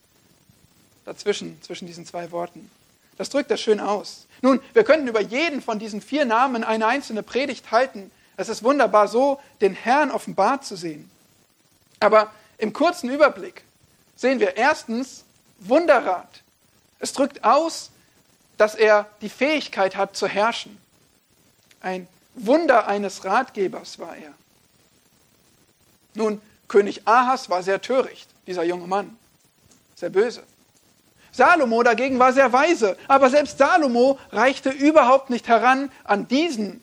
dazwischen, 1.04 1.60
zwischen 1.60 1.86
diesen 1.86 2.06
zwei 2.06 2.30
Worten. 2.30 2.70
Das 3.18 3.28
drückt 3.28 3.50
das 3.50 3.60
schön 3.60 3.80
aus. 3.80 4.26
Nun, 4.40 4.60
wir 4.72 4.84
könnten 4.84 5.06
über 5.06 5.20
jeden 5.20 5.60
von 5.60 5.78
diesen 5.78 6.00
vier 6.00 6.24
Namen 6.24 6.64
eine 6.64 6.86
einzelne 6.86 7.22
Predigt 7.22 7.70
halten. 7.70 8.10
Es 8.40 8.48
ist 8.48 8.62
wunderbar, 8.62 9.06
so 9.06 9.38
den 9.60 9.74
Herrn 9.74 10.10
offenbart 10.10 10.64
zu 10.64 10.74
sehen. 10.74 11.10
Aber 12.00 12.30
im 12.56 12.72
kurzen 12.72 13.10
Überblick 13.10 13.64
sehen 14.16 14.40
wir 14.40 14.56
erstens 14.56 15.24
Wunderrat. 15.58 16.40
Es 17.00 17.12
drückt 17.12 17.44
aus, 17.44 17.90
dass 18.56 18.74
er 18.74 19.04
die 19.20 19.28
Fähigkeit 19.28 19.94
hat 19.94 20.16
zu 20.16 20.26
herrschen. 20.26 20.78
Ein 21.82 22.08
Wunder 22.34 22.88
eines 22.88 23.26
Ratgebers 23.26 23.98
war 23.98 24.16
er. 24.16 24.32
Nun, 26.14 26.40
König 26.66 27.06
Ahas 27.06 27.50
war 27.50 27.62
sehr 27.62 27.82
töricht, 27.82 28.30
dieser 28.46 28.62
junge 28.62 28.86
Mann, 28.86 29.18
sehr 29.96 30.08
böse. 30.08 30.42
Salomo 31.30 31.82
dagegen 31.82 32.18
war 32.18 32.32
sehr 32.32 32.50
weise, 32.54 32.96
aber 33.06 33.28
selbst 33.28 33.58
Salomo 33.58 34.18
reichte 34.32 34.70
überhaupt 34.70 35.28
nicht 35.28 35.46
heran 35.46 35.92
an 36.04 36.26
diesen 36.26 36.80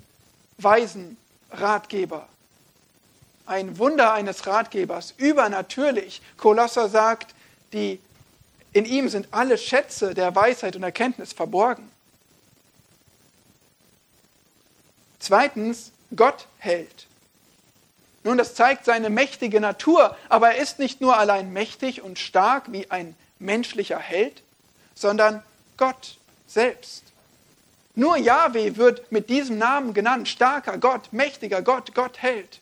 weisen 0.60 1.18
Ratgeber. 1.52 2.28
Ein 3.46 3.78
Wunder 3.78 4.14
eines 4.14 4.46
Ratgebers, 4.46 5.14
übernatürlich. 5.18 6.22
Kolosser 6.38 6.90
sagt, 6.90 7.34
die, 7.74 8.00
in 8.74 8.86
ihm 8.86 9.10
sind 9.10 9.30
alle 9.32 9.58
Schätze 9.58 10.14
der 10.14 10.36
Weisheit 10.36 10.76
und 10.76 10.84
Erkenntnis 10.84 11.34
verborgen. 11.34 11.90
Zweitens, 15.20 15.92
Gott 16.16 16.48
hält. 16.58 17.08
Nun, 18.24 18.38
das 18.38 18.56
zeigt 18.56 18.86
seine 18.86 19.10
mächtige 19.10 19.62
Natur, 19.62 20.18
aber 20.28 20.52
er 20.52 20.62
ist 20.62 20.80
nicht 20.80 21.00
nur 21.00 21.18
allein 21.18 21.54
mächtig 21.54 22.02
und 22.02 22.20
stark 22.20 22.72
wie 22.72 22.92
ein 22.92 23.16
menschlicher 23.40 24.00
Held, 24.00 24.44
sondern 24.96 25.44
Gott 25.78 26.18
selbst. 26.46 27.04
Nur 27.98 28.16
Yahweh 28.16 28.76
wird 28.76 29.12
mit 29.12 29.28
diesem 29.28 29.58
Namen 29.58 29.92
genannt, 29.96 30.28
starker 30.28 30.78
Gott, 30.78 31.12
mächtiger 31.12 31.64
Gott, 31.64 31.96
Gott 31.96 32.20
hält. 32.20 32.62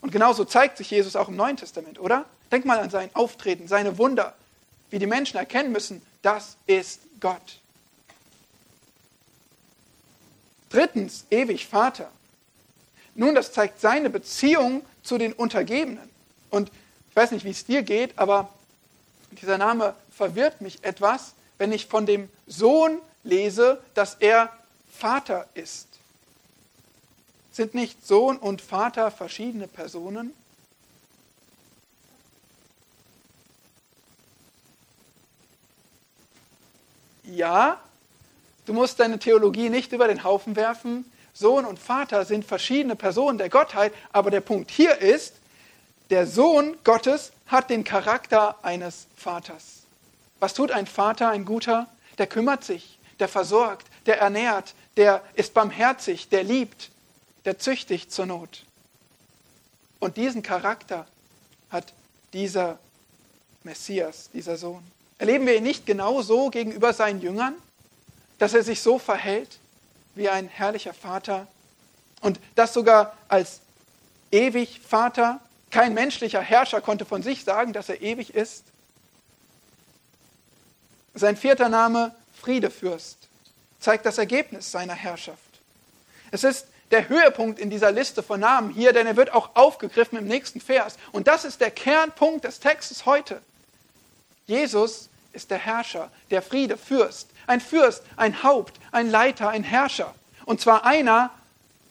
Und 0.00 0.10
genauso 0.10 0.44
zeigt 0.44 0.78
sich 0.78 0.90
Jesus 0.90 1.14
auch 1.14 1.28
im 1.28 1.36
Neuen 1.36 1.56
Testament, 1.56 2.00
oder? 2.00 2.24
Denk 2.50 2.64
mal 2.64 2.80
an 2.80 2.90
sein 2.90 3.08
Auftreten, 3.12 3.68
seine 3.68 3.98
Wunder, 3.98 4.34
wie 4.90 4.98
die 4.98 5.06
Menschen 5.06 5.36
erkennen 5.36 5.70
müssen, 5.70 6.02
das 6.22 6.56
ist 6.66 7.02
Gott. 7.20 7.60
Drittens, 10.70 11.24
ewig 11.30 11.68
Vater. 11.68 12.10
Nun, 13.14 13.36
das 13.36 13.52
zeigt 13.52 13.80
seine 13.80 14.10
Beziehung 14.10 14.84
zu 15.04 15.18
den 15.18 15.32
Untergebenen. 15.32 16.10
Und 16.50 16.72
ich 17.10 17.14
weiß 17.14 17.30
nicht, 17.30 17.44
wie 17.44 17.50
es 17.50 17.64
dir 17.64 17.84
geht, 17.84 18.18
aber 18.18 18.48
dieser 19.40 19.56
Name 19.56 19.94
verwirrt 20.10 20.60
mich 20.62 20.82
etwas, 20.82 21.34
wenn 21.58 21.70
ich 21.70 21.86
von 21.86 22.06
dem 22.06 22.28
Sohn 22.48 22.98
lese, 23.22 23.82
dass 23.94 24.14
er 24.14 24.50
Vater 24.90 25.46
ist. 25.54 25.88
Sind 27.52 27.74
nicht 27.74 28.06
Sohn 28.06 28.36
und 28.36 28.62
Vater 28.62 29.10
verschiedene 29.10 29.66
Personen? 29.66 30.32
Ja, 37.24 37.80
du 38.66 38.72
musst 38.72 38.98
deine 38.98 39.18
Theologie 39.18 39.68
nicht 39.68 39.92
über 39.92 40.08
den 40.08 40.24
Haufen 40.24 40.56
werfen. 40.56 41.10
Sohn 41.32 41.64
und 41.64 41.78
Vater 41.78 42.24
sind 42.24 42.44
verschiedene 42.44 42.96
Personen 42.96 43.38
der 43.38 43.48
Gottheit, 43.48 43.92
aber 44.12 44.30
der 44.30 44.40
Punkt 44.40 44.70
hier 44.70 44.98
ist, 44.98 45.34
der 46.10 46.26
Sohn 46.26 46.76
Gottes 46.82 47.32
hat 47.46 47.70
den 47.70 47.84
Charakter 47.84 48.56
eines 48.64 49.06
Vaters. 49.16 49.82
Was 50.40 50.54
tut 50.54 50.72
ein 50.72 50.86
Vater, 50.86 51.28
ein 51.28 51.44
guter? 51.44 51.86
Der 52.18 52.26
kümmert 52.26 52.64
sich, 52.64 52.98
der 53.20 53.28
versorgt, 53.28 53.86
der 54.06 54.18
ernährt, 54.18 54.74
der 54.96 55.22
ist 55.34 55.54
barmherzig, 55.54 56.28
der 56.28 56.42
liebt, 56.42 56.90
der 57.44 57.58
züchtigt 57.58 58.12
zur 58.12 58.26
Not. 58.26 58.64
Und 59.98 60.16
diesen 60.16 60.42
Charakter 60.42 61.06
hat 61.70 61.92
dieser 62.32 62.78
Messias, 63.62 64.30
dieser 64.32 64.56
Sohn. 64.56 64.82
Erleben 65.18 65.46
wir 65.46 65.56
ihn 65.56 65.62
nicht 65.62 65.86
genau 65.86 66.22
so 66.22 66.48
gegenüber 66.48 66.92
seinen 66.92 67.20
Jüngern, 67.20 67.54
dass 68.38 68.54
er 68.54 68.62
sich 68.62 68.80
so 68.80 68.98
verhält 68.98 69.58
wie 70.14 70.28
ein 70.28 70.48
herrlicher 70.48 70.94
Vater 70.94 71.46
und 72.20 72.40
das 72.54 72.72
sogar 72.72 73.16
als 73.28 73.60
ewig 74.30 74.80
Vater 74.80 75.40
kein 75.70 75.94
menschlicher 75.94 76.40
Herrscher 76.40 76.80
konnte 76.80 77.04
von 77.04 77.22
sich 77.22 77.44
sagen, 77.44 77.72
dass 77.72 77.88
er 77.88 78.02
ewig 78.02 78.34
ist. 78.34 78.64
Sein 81.14 81.36
vierter 81.36 81.68
Name, 81.68 82.14
Friedefürst, 82.40 83.18
zeigt 83.80 84.06
das 84.06 84.18
Ergebnis 84.18 84.70
seiner 84.70 84.94
Herrschaft. 84.94 85.38
Es 86.30 86.44
ist 86.44 86.66
der 86.90 87.08
Höhepunkt 87.08 87.58
in 87.58 87.70
dieser 87.70 87.92
Liste 87.92 88.22
von 88.22 88.40
Namen 88.40 88.70
hier, 88.70 88.92
denn 88.92 89.06
er 89.06 89.16
wird 89.16 89.32
auch 89.32 89.50
aufgegriffen 89.54 90.18
im 90.18 90.26
nächsten 90.26 90.60
Vers. 90.60 90.96
Und 91.12 91.28
das 91.28 91.44
ist 91.44 91.60
der 91.60 91.70
Kernpunkt 91.70 92.44
des 92.44 92.60
Textes 92.60 93.06
heute. 93.06 93.40
Jesus 94.46 95.08
ist 95.32 95.50
der 95.50 95.58
Herrscher, 95.58 96.10
der 96.30 96.42
Friedefürst, 96.42 97.28
ein 97.46 97.60
Fürst, 97.60 98.02
ein 98.16 98.42
Haupt, 98.42 98.80
ein 98.90 99.10
Leiter, 99.10 99.48
ein 99.48 99.62
Herrscher. 99.62 100.14
Und 100.44 100.60
zwar 100.60 100.84
einer, 100.84 101.30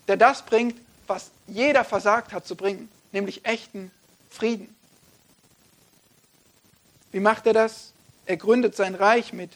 der 0.07 0.17
das 0.17 0.41
bringt, 0.41 0.75
was 1.07 1.31
jeder 1.47 1.85
versagt 1.85 2.33
hat 2.33 2.45
zu 2.45 2.55
bringen, 2.55 2.89
nämlich 3.11 3.45
echten 3.45 3.91
Frieden. 4.29 4.75
Wie 7.11 7.19
macht 7.19 7.47
er 7.47 7.53
das? 7.53 7.93
Er 8.25 8.37
gründet 8.37 8.75
sein 8.75 8.95
Reich 8.95 9.33
mit 9.33 9.51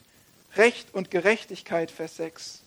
Recht 0.55 0.93
und 0.93 1.11
Gerechtigkeit, 1.11 1.89
Vers 1.89 2.17
6. 2.17 2.59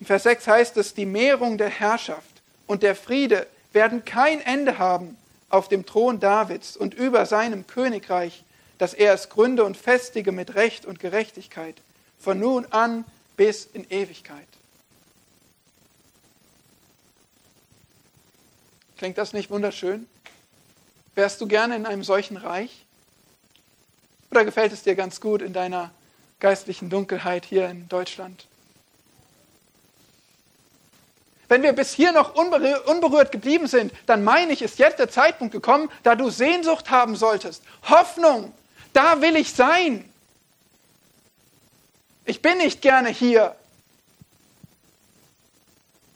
In 0.00 0.06
Vers 0.06 0.24
6 0.24 0.46
heißt 0.46 0.76
es, 0.78 0.94
die 0.94 1.06
Mehrung 1.06 1.58
der 1.58 1.68
Herrschaft 1.68 2.42
und 2.66 2.82
der 2.82 2.96
Friede 2.96 3.46
werden 3.72 4.04
kein 4.04 4.40
Ende 4.40 4.78
haben 4.78 5.16
auf 5.48 5.68
dem 5.68 5.86
Thron 5.86 6.18
Davids 6.18 6.76
und 6.76 6.94
über 6.94 7.26
seinem 7.26 7.66
Königreich, 7.66 8.42
dass 8.78 8.94
er 8.94 9.14
es 9.14 9.28
gründe 9.28 9.64
und 9.64 9.76
festige 9.76 10.32
mit 10.32 10.54
Recht 10.54 10.86
und 10.86 10.98
Gerechtigkeit, 10.98 11.76
von 12.18 12.40
nun 12.40 12.66
an 12.66 13.04
bis 13.36 13.68
in 13.72 13.88
Ewigkeit. 13.90 14.46
Klingt 18.96 19.18
das 19.18 19.32
nicht 19.32 19.50
wunderschön? 19.50 20.08
Wärst 21.14 21.40
du 21.40 21.46
gerne 21.46 21.76
in 21.76 21.86
einem 21.86 22.04
solchen 22.04 22.36
Reich? 22.36 22.84
Oder 24.32 24.46
gefällt 24.46 24.72
es 24.72 24.82
dir 24.82 24.94
ganz 24.94 25.20
gut 25.20 25.42
in 25.42 25.52
deiner 25.52 25.90
geistlichen 26.40 26.88
Dunkelheit 26.88 27.44
hier 27.44 27.68
in 27.68 27.86
Deutschland? 27.90 28.46
Wenn 31.48 31.62
wir 31.62 31.74
bis 31.74 31.92
hier 31.92 32.12
noch 32.12 32.34
unberührt 32.34 33.30
geblieben 33.30 33.66
sind, 33.66 33.92
dann 34.06 34.24
meine 34.24 34.54
ich, 34.54 34.62
ist 34.62 34.78
jetzt 34.78 34.98
der 34.98 35.10
Zeitpunkt 35.10 35.52
gekommen, 35.52 35.90
da 36.02 36.14
du 36.14 36.30
Sehnsucht 36.30 36.90
haben 36.90 37.14
solltest. 37.14 37.62
Hoffnung, 37.90 38.54
da 38.94 39.20
will 39.20 39.36
ich 39.36 39.52
sein. 39.52 40.10
Ich 42.24 42.40
bin 42.40 42.56
nicht 42.56 42.80
gerne 42.80 43.10
hier. 43.10 43.54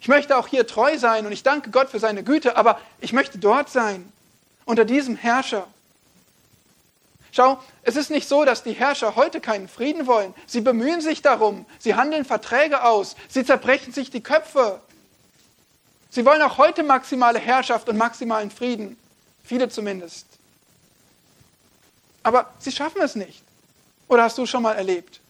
Ich 0.01 0.09
möchte 0.09 0.39
auch 0.39 0.47
hier 0.47 0.67
treu 0.67 0.97
sein 0.97 1.27
und 1.27 1.33
ich 1.33 1.43
danke 1.43 1.71
Gott 1.71 1.91
für 1.91 1.99
seine 1.99 2.25
Güte, 2.25 2.57
aber 2.57 2.81
ich 3.03 3.13
möchte 3.13 3.37
dort 3.37 3.69
sein, 3.69 4.11
unter 4.65 4.87
diesem 4.87 5.17
Herrscher. 5.17 5.69
Schau, 7.37 7.63
es 7.83 7.97
ist 7.97 8.09
nicht 8.09 8.27
so, 8.27 8.47
dass 8.47 8.63
die 8.63 8.73
Herrscher 8.73 9.15
heute 9.15 9.43
keinen 9.43 9.69
Frieden 9.69 10.07
wollen. 10.07 10.33
Sie 10.47 10.63
bemühen 10.63 11.03
sich 11.03 11.21
darum, 11.21 11.67
sie 11.79 11.95
handeln 11.95 12.25
Verträge 12.25 12.83
aus, 12.83 13.15
sie 13.29 13.45
zerbrechen 13.45 13.93
sich 13.93 14.09
die 14.09 14.23
Köpfe. 14.23 14.81
Sie 16.09 16.25
wollen 16.25 16.41
auch 16.41 16.57
heute 16.57 16.83
maximale 16.83 17.39
Herrschaft 17.39 17.91
und 17.91 17.99
maximalen 17.99 18.51
Frieden. 18.51 18.97
Viele 19.45 19.69
zumindest. 19.69 20.27
Aber 22.23 22.55
sie 22.59 22.73
schaffen 22.73 23.03
es 23.03 23.15
nicht. 23.17 23.43
Oder 24.09 24.23
hast 24.23 24.39
du 24.39 24.47
schon 24.47 24.63
mal 24.63 24.73
erlebt? 24.73 25.21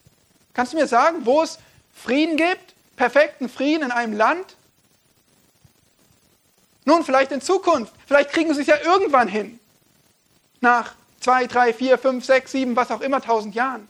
Kannst 0.54 0.74
du 0.74 0.76
mir 0.76 0.86
sagen, 0.86 1.26
wo 1.26 1.42
es 1.42 1.58
Frieden 1.92 2.36
gibt? 2.36 2.74
Perfekten 2.94 3.48
Frieden 3.48 3.82
in 3.82 3.90
einem 3.90 4.12
Land? 4.12 4.54
Nun, 6.84 7.04
vielleicht 7.04 7.32
in 7.32 7.40
Zukunft. 7.40 7.92
Vielleicht 8.06 8.30
kriegen 8.30 8.54
sie 8.54 8.60
es 8.60 8.68
ja 8.68 8.80
irgendwann 8.80 9.26
hin. 9.26 9.58
Nach 10.60 10.94
zwei, 11.26 11.48
drei, 11.48 11.74
vier, 11.74 11.98
fünf, 11.98 12.24
sechs, 12.24 12.52
sieben, 12.52 12.76
was 12.76 12.92
auch 12.92 13.00
immer, 13.00 13.20
tausend 13.20 13.56
Jahren. 13.56 13.88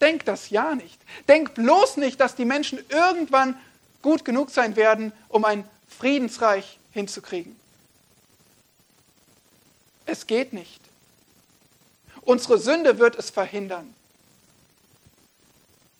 Denk 0.00 0.24
das 0.24 0.48
ja 0.48 0.74
nicht. 0.74 0.98
Denk 1.28 1.52
bloß 1.52 1.98
nicht, 1.98 2.18
dass 2.18 2.34
die 2.34 2.46
Menschen 2.46 2.82
irgendwann 2.88 3.60
gut 4.00 4.24
genug 4.24 4.48
sein 4.48 4.74
werden, 4.74 5.12
um 5.28 5.44
ein 5.44 5.68
Friedensreich 5.86 6.78
hinzukriegen. 6.92 7.54
Es 10.06 10.26
geht 10.26 10.54
nicht. 10.54 10.80
Unsere 12.22 12.56
Sünde 12.56 12.98
wird 12.98 13.18
es 13.18 13.28
verhindern. 13.28 13.92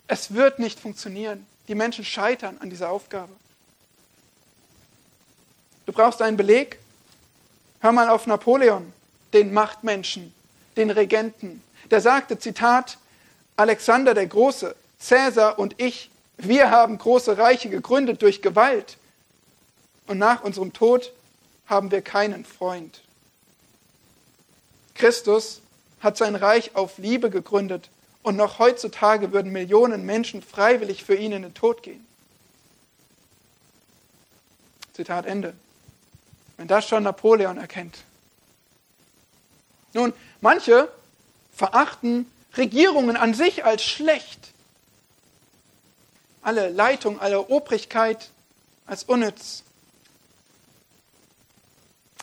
Es 0.06 0.32
wird 0.32 0.58
nicht 0.58 0.80
funktionieren. 0.80 1.46
Die 1.68 1.74
Menschen 1.74 2.06
scheitern 2.06 2.56
an 2.60 2.70
dieser 2.70 2.88
Aufgabe. 2.88 3.32
Du 5.84 5.92
brauchst 5.92 6.22
einen 6.22 6.38
Beleg. 6.38 6.78
Hör 7.82 7.92
mal 7.92 8.08
auf 8.08 8.26
Napoleon, 8.26 8.92
den 9.34 9.52
Machtmenschen, 9.52 10.32
den 10.76 10.90
Regenten. 10.90 11.62
Der 11.90 12.00
sagte, 12.00 12.38
Zitat, 12.38 12.96
Alexander 13.56 14.14
der 14.14 14.26
Große, 14.26 14.74
Cäsar 14.98 15.58
und 15.58 15.78
ich 15.78 16.10
wir 16.44 16.70
haben 16.70 16.98
große 16.98 17.38
Reiche 17.38 17.68
gegründet 17.68 18.22
durch 18.22 18.42
Gewalt 18.42 18.96
und 20.06 20.18
nach 20.18 20.42
unserem 20.42 20.72
Tod 20.72 21.12
haben 21.66 21.90
wir 21.90 22.02
keinen 22.02 22.44
Freund. 22.44 23.00
Christus 24.94 25.60
hat 26.00 26.16
sein 26.16 26.34
Reich 26.34 26.74
auf 26.74 26.98
Liebe 26.98 27.30
gegründet 27.30 27.90
und 28.22 28.36
noch 28.36 28.58
heutzutage 28.58 29.32
würden 29.32 29.52
Millionen 29.52 30.04
Menschen 30.04 30.42
freiwillig 30.42 31.04
für 31.04 31.14
ihn 31.14 31.32
in 31.32 31.42
den 31.42 31.54
Tod 31.54 31.82
gehen. 31.82 32.04
Zitat 34.94 35.26
Ende. 35.26 35.54
Wenn 36.56 36.68
das 36.68 36.86
schon 36.86 37.02
Napoleon 37.02 37.58
erkennt. 37.58 37.98
Nun, 39.94 40.12
manche 40.40 40.88
verachten 41.54 42.30
Regierungen 42.56 43.16
an 43.16 43.34
sich 43.34 43.64
als 43.64 43.84
schlecht 43.84 44.52
alle 46.42 46.68
Leitung, 46.68 47.20
alle 47.20 47.48
Obrigkeit 47.48 48.30
als 48.86 49.04
unnütz. 49.04 49.62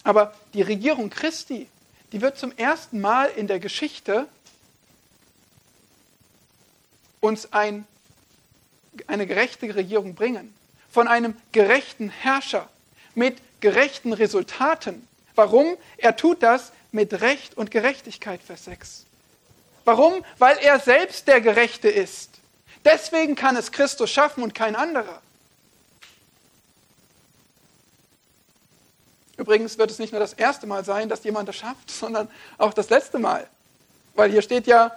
Aber 0.04 0.34
die 0.54 0.62
Regierung 0.62 1.10
Christi, 1.10 1.68
die 2.12 2.22
wird 2.22 2.38
zum 2.38 2.56
ersten 2.58 3.00
Mal 3.02 3.28
in 3.28 3.48
der 3.48 3.60
Geschichte 3.60 4.28
uns 7.22 7.52
ein, 7.54 7.86
eine 9.08 9.26
gerechte 9.26 9.74
Regierung 9.74 10.16
bringen. 10.16 10.54
Von 10.92 11.08
einem 11.08 11.36
gerechten 11.52 12.10
Herrscher 12.10 12.70
mit 13.14 13.38
gerechten 13.60 14.14
Resultaten. 14.14 15.08
Warum? 15.36 15.78
Er 15.98 16.16
tut 16.16 16.44
das 16.44 16.72
mit 16.92 17.22
Recht 17.22 17.58
und 17.58 17.72
Gerechtigkeit, 17.72 18.42
Vers 18.42 18.66
6. 18.66 19.06
Warum? 19.86 20.24
Weil 20.38 20.58
er 20.58 20.80
selbst 20.80 21.28
der 21.28 21.42
Gerechte 21.42 21.90
ist. 21.90 22.30
Deswegen 22.86 23.36
kann 23.36 23.56
es 23.56 23.72
Christus 23.72 24.10
schaffen 24.10 24.44
und 24.44 24.54
kein 24.54 24.76
anderer. 24.76 25.22
Übrigens 29.38 29.78
wird 29.78 29.90
es 29.90 30.00
nicht 30.00 30.12
nur 30.12 30.20
das 30.20 30.34
erste 30.34 30.68
Mal 30.68 30.84
sein, 30.84 31.08
dass 31.08 31.24
jemand 31.24 31.48
das 31.48 31.56
schafft, 31.56 31.90
sondern 31.92 32.30
auch 32.58 32.74
das 32.74 32.90
letzte 32.90 33.20
Mal. 33.20 33.48
Weil 34.16 34.32
hier 34.32 34.42
steht 34.42 34.68
ja 34.68 34.92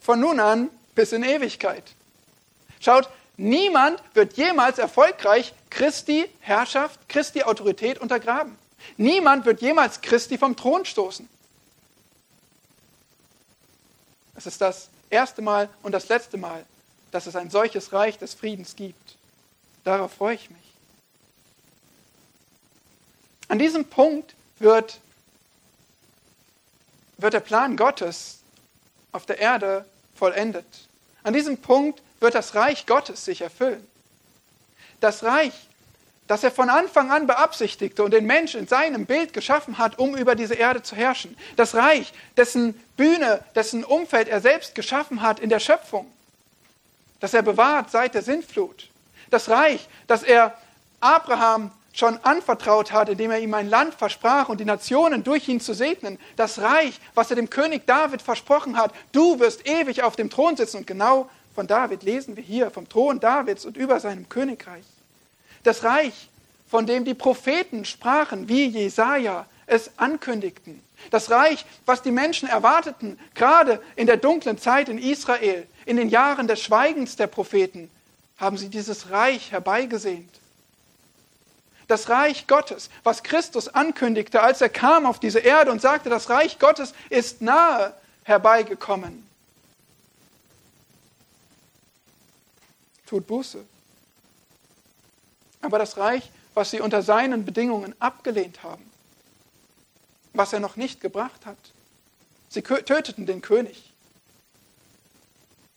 von 0.00 0.20
nun 0.20 0.38
an 0.38 0.70
bis 0.94 1.12
in 1.12 1.24
Ewigkeit. 1.24 1.82
Schaut, 2.80 3.08
niemand 3.36 4.02
wird 4.14 4.34
jemals 4.34 4.78
erfolgreich 4.78 5.54
Christi 5.70 6.28
Herrschaft, 6.40 7.00
Christi 7.08 7.42
Autorität 7.42 7.98
untergraben. 7.98 8.56
Niemand 8.96 9.44
wird 9.46 9.60
jemals 9.60 10.00
Christi 10.00 10.38
vom 10.38 10.56
Thron 10.56 10.84
stoßen. 10.84 11.28
Es 14.36 14.46
ist 14.46 14.60
das 14.60 14.88
erste 15.10 15.42
Mal 15.42 15.68
und 15.82 15.92
das 15.92 16.08
letzte 16.08 16.36
Mal, 16.36 16.64
dass 17.10 17.26
es 17.26 17.36
ein 17.36 17.50
solches 17.50 17.92
Reich 17.92 18.18
des 18.18 18.34
Friedens 18.34 18.76
gibt. 18.76 19.16
Darauf 19.84 20.12
freue 20.12 20.34
ich 20.34 20.50
mich. 20.50 20.58
An 23.48 23.58
diesem 23.58 23.84
Punkt 23.84 24.34
wird, 24.58 25.00
wird 27.18 27.34
der 27.34 27.40
Plan 27.40 27.76
Gottes 27.76 28.38
auf 29.12 29.26
der 29.26 29.38
Erde 29.38 29.84
vollendet. 30.14 30.66
An 31.22 31.34
diesem 31.34 31.58
Punkt 31.58 32.02
wird 32.24 32.34
das 32.34 32.56
Reich 32.56 32.86
Gottes 32.86 33.24
sich 33.24 33.42
erfüllen. 33.42 33.86
Das 34.98 35.22
Reich, 35.22 35.54
das 36.26 36.42
er 36.42 36.50
von 36.50 36.68
Anfang 36.68 37.12
an 37.12 37.28
beabsichtigte 37.28 38.02
und 38.02 38.10
den 38.12 38.26
Menschen 38.26 38.60
in 38.60 38.66
seinem 38.66 39.06
Bild 39.06 39.32
geschaffen 39.32 39.78
hat, 39.78 39.98
um 40.00 40.16
über 40.16 40.34
diese 40.34 40.54
Erde 40.54 40.82
zu 40.82 40.96
herrschen. 40.96 41.36
Das 41.54 41.76
Reich, 41.76 42.12
dessen 42.36 42.74
Bühne, 42.96 43.44
dessen 43.54 43.84
Umfeld 43.84 44.26
er 44.26 44.40
selbst 44.40 44.74
geschaffen 44.74 45.22
hat 45.22 45.38
in 45.38 45.50
der 45.50 45.60
Schöpfung 45.60 46.10
das 47.24 47.32
er 47.32 47.40
bewahrt 47.40 47.90
seit 47.90 48.12
der 48.12 48.20
Sintflut. 48.20 48.90
Das 49.30 49.48
Reich, 49.48 49.88
das 50.06 50.22
er 50.22 50.58
Abraham 51.00 51.70
schon 51.94 52.18
anvertraut 52.22 52.92
hat, 52.92 53.08
indem 53.08 53.30
er 53.30 53.38
ihm 53.38 53.54
ein 53.54 53.70
Land 53.70 53.94
versprach 53.94 54.50
und 54.50 54.60
die 54.60 54.66
Nationen 54.66 55.24
durch 55.24 55.48
ihn 55.48 55.58
zu 55.58 55.72
segnen. 55.72 56.18
Das 56.36 56.60
Reich, 56.60 57.00
was 57.14 57.30
er 57.30 57.36
dem 57.36 57.48
König 57.48 57.86
David 57.86 58.20
versprochen 58.20 58.76
hat, 58.76 58.92
du 59.12 59.40
wirst 59.40 59.66
ewig 59.66 60.02
auf 60.02 60.16
dem 60.16 60.28
Thron 60.28 60.58
sitzen. 60.58 60.76
Und 60.76 60.86
genau 60.86 61.30
von 61.54 61.66
David 61.66 62.02
lesen 62.02 62.36
wir 62.36 62.42
hier, 62.42 62.70
vom 62.70 62.88
Thron 62.88 63.20
Davids 63.20 63.64
und 63.64 63.76
über 63.76 64.00
seinem 64.00 64.28
Königreich. 64.28 64.84
Das 65.62 65.84
Reich, 65.84 66.28
von 66.68 66.86
dem 66.86 67.04
die 67.04 67.14
Propheten 67.14 67.84
sprachen, 67.84 68.48
wie 68.48 68.66
Jesaja 68.66 69.46
es 69.66 69.90
ankündigten. 69.96 70.82
Das 71.10 71.30
Reich, 71.30 71.64
was 71.86 72.02
die 72.02 72.10
Menschen 72.10 72.48
erwarteten, 72.48 73.18
gerade 73.34 73.80
in 73.96 74.06
der 74.06 74.16
dunklen 74.16 74.58
Zeit 74.58 74.88
in 74.88 74.98
Israel, 74.98 75.66
in 75.86 75.96
den 75.96 76.08
Jahren 76.08 76.48
des 76.48 76.60
Schweigens 76.60 77.16
der 77.16 77.26
Propheten, 77.26 77.90
haben 78.38 78.56
sie 78.56 78.68
dieses 78.68 79.10
Reich 79.10 79.52
herbeigesehnt. 79.52 80.30
Das 81.86 82.08
Reich 82.08 82.46
Gottes, 82.46 82.88
was 83.02 83.22
Christus 83.22 83.68
ankündigte, 83.68 84.42
als 84.42 84.60
er 84.60 84.70
kam 84.70 85.04
auf 85.04 85.20
diese 85.20 85.40
Erde 85.40 85.70
und 85.70 85.82
sagte, 85.82 86.08
das 86.08 86.30
Reich 86.30 86.58
Gottes 86.58 86.94
ist 87.10 87.42
nahe 87.42 87.94
herbeigekommen. 88.24 89.24
Tut 93.14 93.28
Buße. 93.28 93.64
Aber 95.60 95.78
das 95.78 95.96
Reich, 95.96 96.28
was 96.54 96.72
sie 96.72 96.80
unter 96.80 97.00
seinen 97.02 97.44
Bedingungen 97.44 97.94
abgelehnt 98.00 98.64
haben, 98.64 98.84
was 100.32 100.52
er 100.52 100.58
noch 100.58 100.74
nicht 100.74 101.00
gebracht 101.00 101.46
hat, 101.46 101.56
sie 102.48 102.62
töteten 102.62 103.24
den 103.24 103.40
König. 103.40 103.92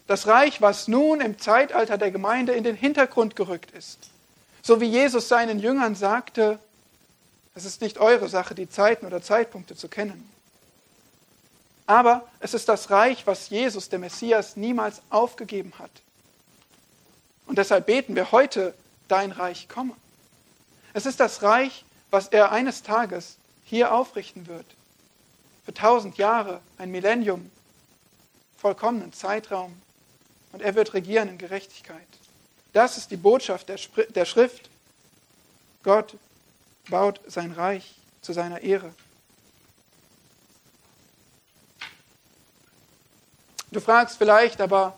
Das 0.08 0.26
Reich, 0.26 0.62
was 0.62 0.88
nun 0.88 1.22
im 1.22 1.38
Zeitalter 1.38 2.00
der 2.00 2.10
Gemeinde 2.10 2.54
in 2.54 2.64
den 2.64 2.76
Hintergrund 2.76 3.36
gerückt 3.36 3.70
ist. 3.72 4.10
So 4.64 4.82
wie 4.82 4.86
Jesus 4.86 5.28
seinen 5.28 5.60
Jüngern 5.60 5.94
sagte, 5.94 6.58
es 7.54 7.66
ist 7.66 7.82
nicht 7.82 8.00
eure 8.00 8.30
Sache, 8.30 8.56
die 8.56 8.68
Zeiten 8.68 9.06
oder 9.06 9.22
Zeitpunkte 9.22 9.76
zu 9.76 9.90
kennen. 9.90 10.28
Aber 11.86 12.28
es 12.40 12.56
ist 12.56 12.68
das 12.68 12.90
Reich, 12.90 13.28
was 13.28 13.50
Jesus, 13.50 13.90
der 13.90 14.00
Messias, 14.00 14.56
niemals 14.56 15.02
aufgegeben 15.12 15.74
hat. 15.78 15.92
Und 17.48 17.58
deshalb 17.58 17.88
beten 17.88 18.16
wir 18.16 18.32
heute, 18.32 18.74
dein 19.08 19.32
Reich 19.32 19.68
komme. 19.70 19.96
Es 20.94 21.06
ist 21.06 21.20
das 21.20 21.42
Reich, 21.42 21.86
was 22.12 22.28
er 22.28 22.52
eines 22.52 22.84
Tages 22.84 23.38
hier 23.64 23.94
aufrichten 23.94 24.48
wird. 24.48 24.66
Für 25.66 25.74
tausend 25.74 26.18
Jahre, 26.18 26.62
ein 26.78 26.92
Millennium, 26.92 27.50
vollkommenen 28.58 29.14
Zeitraum. 29.14 29.82
Und 30.52 30.62
er 30.62 30.76
wird 30.76 30.94
regieren 30.94 31.30
in 31.30 31.38
Gerechtigkeit. 31.38 32.08
Das 32.74 32.98
ist 32.98 33.12
die 33.12 33.18
Botschaft 33.18 33.70
der 33.70 34.26
Schrift. 34.26 34.70
Gott 35.84 36.16
baut 36.90 37.20
sein 37.28 37.52
Reich 37.54 37.96
zu 38.22 38.34
seiner 38.34 38.62
Ehre. 38.62 38.94
Du 43.72 43.82
fragst 43.82 44.18
vielleicht, 44.18 44.62
aber 44.62 44.98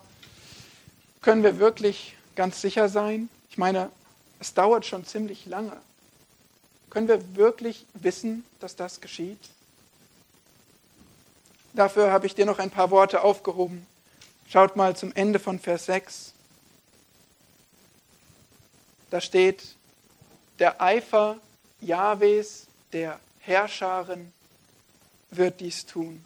können 1.20 1.42
wir 1.42 1.58
wirklich 1.58 2.16
ganz 2.40 2.62
sicher 2.62 2.88
sein? 2.88 3.28
Ich 3.50 3.58
meine, 3.58 3.90
es 4.38 4.54
dauert 4.54 4.86
schon 4.86 5.04
ziemlich 5.04 5.44
lange. 5.44 5.76
Können 6.88 7.06
wir 7.06 7.36
wirklich 7.36 7.84
wissen, 7.92 8.46
dass 8.60 8.76
das 8.76 9.02
geschieht? 9.02 9.50
Dafür 11.74 12.10
habe 12.10 12.24
ich 12.24 12.34
dir 12.34 12.46
noch 12.46 12.58
ein 12.58 12.70
paar 12.70 12.90
Worte 12.90 13.24
aufgehoben. 13.24 13.86
Schaut 14.48 14.74
mal 14.74 14.96
zum 14.96 15.14
Ende 15.14 15.38
von 15.38 15.58
Vers 15.58 15.84
6. 15.84 16.32
Da 19.10 19.20
steht, 19.20 19.62
der 20.60 20.80
Eifer 20.80 21.36
Jahwes, 21.82 22.68
der 22.94 23.20
Herrscharen, 23.40 24.32
wird 25.30 25.60
dies 25.60 25.84
tun. 25.84 26.24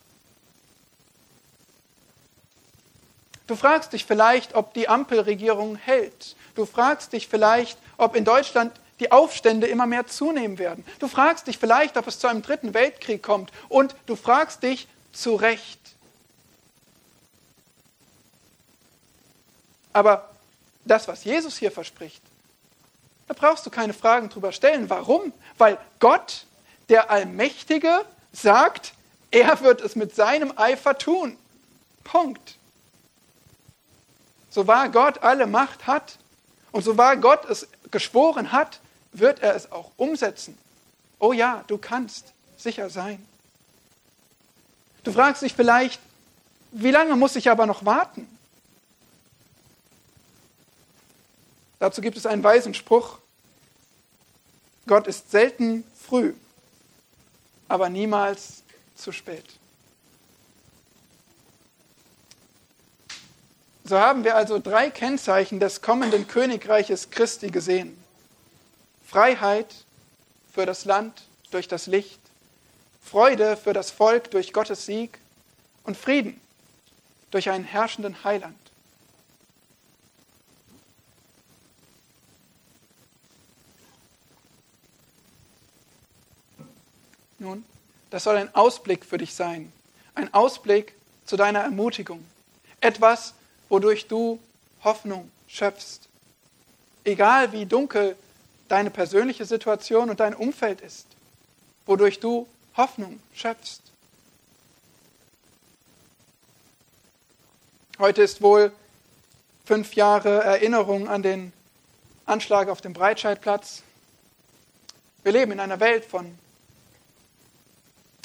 Du 3.46 3.56
fragst 3.56 3.92
dich 3.92 4.04
vielleicht, 4.04 4.54
ob 4.54 4.72
die 4.74 4.88
Ampelregierung 4.88 5.76
hält. 5.76 6.36
Du 6.54 6.64
fragst 6.64 7.12
dich 7.12 7.28
vielleicht, 7.28 7.78
ob 7.96 8.16
in 8.16 8.24
Deutschland 8.24 8.72
die 9.00 9.12
Aufstände 9.12 9.66
immer 9.66 9.86
mehr 9.86 10.06
zunehmen 10.06 10.58
werden. 10.58 10.84
Du 10.98 11.08
fragst 11.08 11.46
dich 11.46 11.58
vielleicht, 11.58 11.96
ob 11.96 12.06
es 12.06 12.18
zu 12.18 12.26
einem 12.26 12.42
dritten 12.42 12.74
Weltkrieg 12.74 13.22
kommt. 13.22 13.52
Und 13.68 13.94
du 14.06 14.16
fragst 14.16 14.62
dich 14.62 14.88
zu 15.12 15.34
Recht. 15.34 15.80
Aber 19.92 20.30
das, 20.84 21.06
was 21.08 21.24
Jesus 21.24 21.56
hier 21.56 21.70
verspricht, 21.70 22.22
da 23.26 23.34
brauchst 23.34 23.64
du 23.64 23.70
keine 23.70 23.94
Fragen 23.94 24.28
drüber 24.28 24.52
stellen. 24.52 24.90
Warum? 24.90 25.32
Weil 25.56 25.78
Gott, 25.98 26.46
der 26.88 27.10
Allmächtige, 27.10 28.04
sagt, 28.32 28.92
er 29.30 29.60
wird 29.60 29.80
es 29.80 29.96
mit 29.96 30.14
seinem 30.14 30.56
Eifer 30.56 30.98
tun. 30.98 31.36
Punkt. 32.02 32.56
So 34.54 34.68
wahr 34.68 34.88
Gott 34.88 35.18
alle 35.18 35.48
Macht 35.48 35.88
hat 35.88 36.16
und 36.70 36.84
so 36.84 36.96
wahr 36.96 37.16
Gott 37.16 37.44
es 37.50 37.66
geschworen 37.90 38.52
hat, 38.52 38.78
wird 39.10 39.40
er 39.40 39.56
es 39.56 39.72
auch 39.72 39.90
umsetzen. 39.96 40.56
Oh 41.18 41.32
ja, 41.32 41.64
du 41.66 41.76
kannst 41.76 42.32
sicher 42.56 42.88
sein. 42.88 43.26
Du 45.02 45.10
fragst 45.10 45.42
dich 45.42 45.54
vielleicht, 45.54 46.00
wie 46.70 46.92
lange 46.92 47.16
muss 47.16 47.34
ich 47.34 47.50
aber 47.50 47.66
noch 47.66 47.84
warten? 47.84 48.28
Dazu 51.80 52.00
gibt 52.00 52.16
es 52.16 52.24
einen 52.24 52.44
weisen 52.44 52.74
Spruch. 52.74 53.18
Gott 54.86 55.08
ist 55.08 55.32
selten 55.32 55.82
früh, 56.00 56.32
aber 57.66 57.88
niemals 57.88 58.62
zu 58.94 59.10
spät. 59.10 59.58
So 63.86 63.98
haben 63.98 64.24
wir 64.24 64.34
also 64.34 64.58
drei 64.58 64.88
Kennzeichen 64.88 65.60
des 65.60 65.82
kommenden 65.82 66.26
Königreiches 66.26 67.10
Christi 67.10 67.50
gesehen. 67.50 68.02
Freiheit 69.06 69.74
für 70.50 70.64
das 70.64 70.86
Land 70.86 71.24
durch 71.50 71.68
das 71.68 71.86
Licht, 71.86 72.20
Freude 73.02 73.58
für 73.58 73.74
das 73.74 73.90
Volk 73.90 74.30
durch 74.30 74.54
Gottes 74.54 74.86
Sieg 74.86 75.18
und 75.84 75.98
Frieden 75.98 76.40
durch 77.30 77.50
einen 77.50 77.64
herrschenden 77.64 78.24
Heiland. 78.24 78.56
Nun, 87.38 87.64
das 88.08 88.24
soll 88.24 88.36
ein 88.36 88.54
Ausblick 88.54 89.04
für 89.04 89.18
dich 89.18 89.34
sein. 89.34 89.70
Ein 90.14 90.32
Ausblick 90.32 90.94
zu 91.26 91.36
deiner 91.36 91.60
Ermutigung. 91.60 92.24
Etwas, 92.80 93.34
wodurch 93.74 94.06
du 94.06 94.38
Hoffnung 94.84 95.32
schöpfst. 95.48 96.02
Egal 97.02 97.50
wie 97.50 97.66
dunkel 97.66 98.16
deine 98.68 98.88
persönliche 98.88 99.44
Situation 99.44 100.10
und 100.10 100.20
dein 100.20 100.32
Umfeld 100.32 100.80
ist, 100.80 101.08
wodurch 101.84 102.20
du 102.20 102.46
Hoffnung 102.76 103.18
schöpfst. 103.34 103.82
Heute 107.98 108.22
ist 108.22 108.42
wohl 108.42 108.70
fünf 109.64 109.94
Jahre 109.94 110.44
Erinnerung 110.44 111.08
an 111.08 111.24
den 111.24 111.52
Anschlag 112.26 112.68
auf 112.68 112.80
dem 112.80 112.92
Breitscheidplatz. 112.92 113.82
Wir 115.24 115.32
leben 115.32 115.50
in 115.50 115.58
einer 115.58 115.80
Welt 115.80 116.04
von 116.04 116.38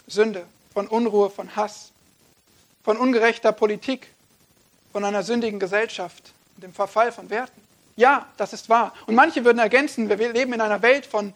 Sünde, 0.05 0.45
von 0.75 0.87
Unruhe, 0.87 1.31
von 1.31 1.55
Hass, 1.55 1.91
von 2.83 2.97
ungerechter 2.97 3.51
Politik, 3.51 4.13
von 4.91 5.03
einer 5.05 5.23
sündigen 5.23 5.59
Gesellschaft 5.59 6.31
und 6.55 6.63
dem 6.63 6.73
Verfall 6.73 7.11
von 7.11 7.29
Werten. 7.29 7.61
Ja, 7.95 8.27
das 8.37 8.53
ist 8.53 8.69
wahr. 8.69 8.93
Und 9.07 9.15
manche 9.15 9.43
würden 9.43 9.59
ergänzen, 9.59 10.09
wir 10.09 10.31
leben 10.31 10.53
in 10.53 10.61
einer 10.61 10.81
Welt 10.81 11.05
von 11.05 11.33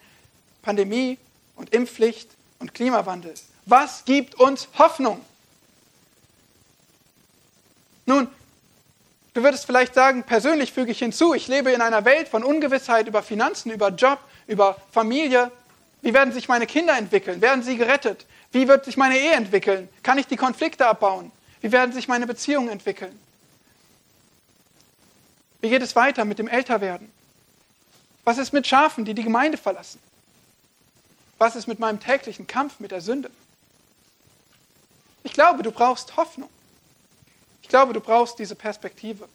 Pandemie 0.62 1.18
und 1.56 1.74
Impfpflicht 1.74 2.30
und 2.60 2.74
Klimawandel. 2.74 3.34
Was 3.66 4.06
gibt 4.06 4.36
uns 4.36 4.68
Hoffnung? 4.78 5.20
Nun, 8.06 8.28
du 9.34 9.44
würdest 9.44 9.66
vielleicht 9.66 9.94
sagen, 9.94 10.24
persönlich 10.24 10.74
füge 10.74 10.92
ich 10.92 11.00
hinzu, 11.00 11.34
ich 11.34 11.48
lebe 11.48 11.72
in 11.72 11.82
einer 11.82 12.06
Welt 12.06 12.28
von 12.28 12.44
Ungewissheit 12.44 13.08
über 13.08 13.24
Finanzen, 13.24 13.72
über 13.72 13.90
Job, 13.90 14.20
über 14.48 14.78
Familie. 14.92 15.52
Wie 16.02 16.14
werden 16.14 16.34
sich 16.34 16.48
meine 16.48 16.68
Kinder 16.68 16.98
entwickeln? 16.98 17.42
Werden 17.42 17.64
sie 17.64 17.78
gerettet? 17.78 18.26
Wie 18.52 18.68
wird 18.68 18.86
sich 18.86 18.98
meine 18.98 19.18
Ehe 19.18 19.34
entwickeln? 19.34 19.90
Kann 20.04 20.18
ich 20.18 20.28
die 20.28 20.36
Konflikte 20.36 20.86
abbauen? 20.86 21.32
Wie 21.62 21.72
werden 21.72 21.94
sich 21.94 22.08
meine 22.08 22.28
Beziehungen 22.28 22.70
entwickeln? 22.70 23.18
Wie 25.64 25.70
geht 25.70 25.82
es 25.82 25.96
weiter 25.96 26.26
mit 26.26 26.40
dem 26.40 26.50
Älterwerden? 26.50 27.10
Was 28.26 28.38
ist 28.38 28.52
mit 28.52 28.68
Schafen, 28.68 29.06
die 29.06 29.14
die 29.14 29.24
Gemeinde 29.24 29.58
verlassen? 29.58 29.98
Was 31.38 31.56
ist 31.56 31.68
mit 31.68 31.80
meinem 31.80 32.02
täglichen 32.02 32.48
Kampf 32.48 32.82
mit 32.82 32.92
der 32.92 33.00
Sünde? 33.00 33.32
Ich 35.24 35.32
glaube, 35.32 35.64
du 35.64 35.72
brauchst 35.72 36.18
Hoffnung. 36.18 36.50
Ich 37.62 37.70
glaube, 37.70 37.94
du 37.94 38.02
brauchst 38.02 38.40
diese 38.40 38.56
Perspektive. 38.56 39.30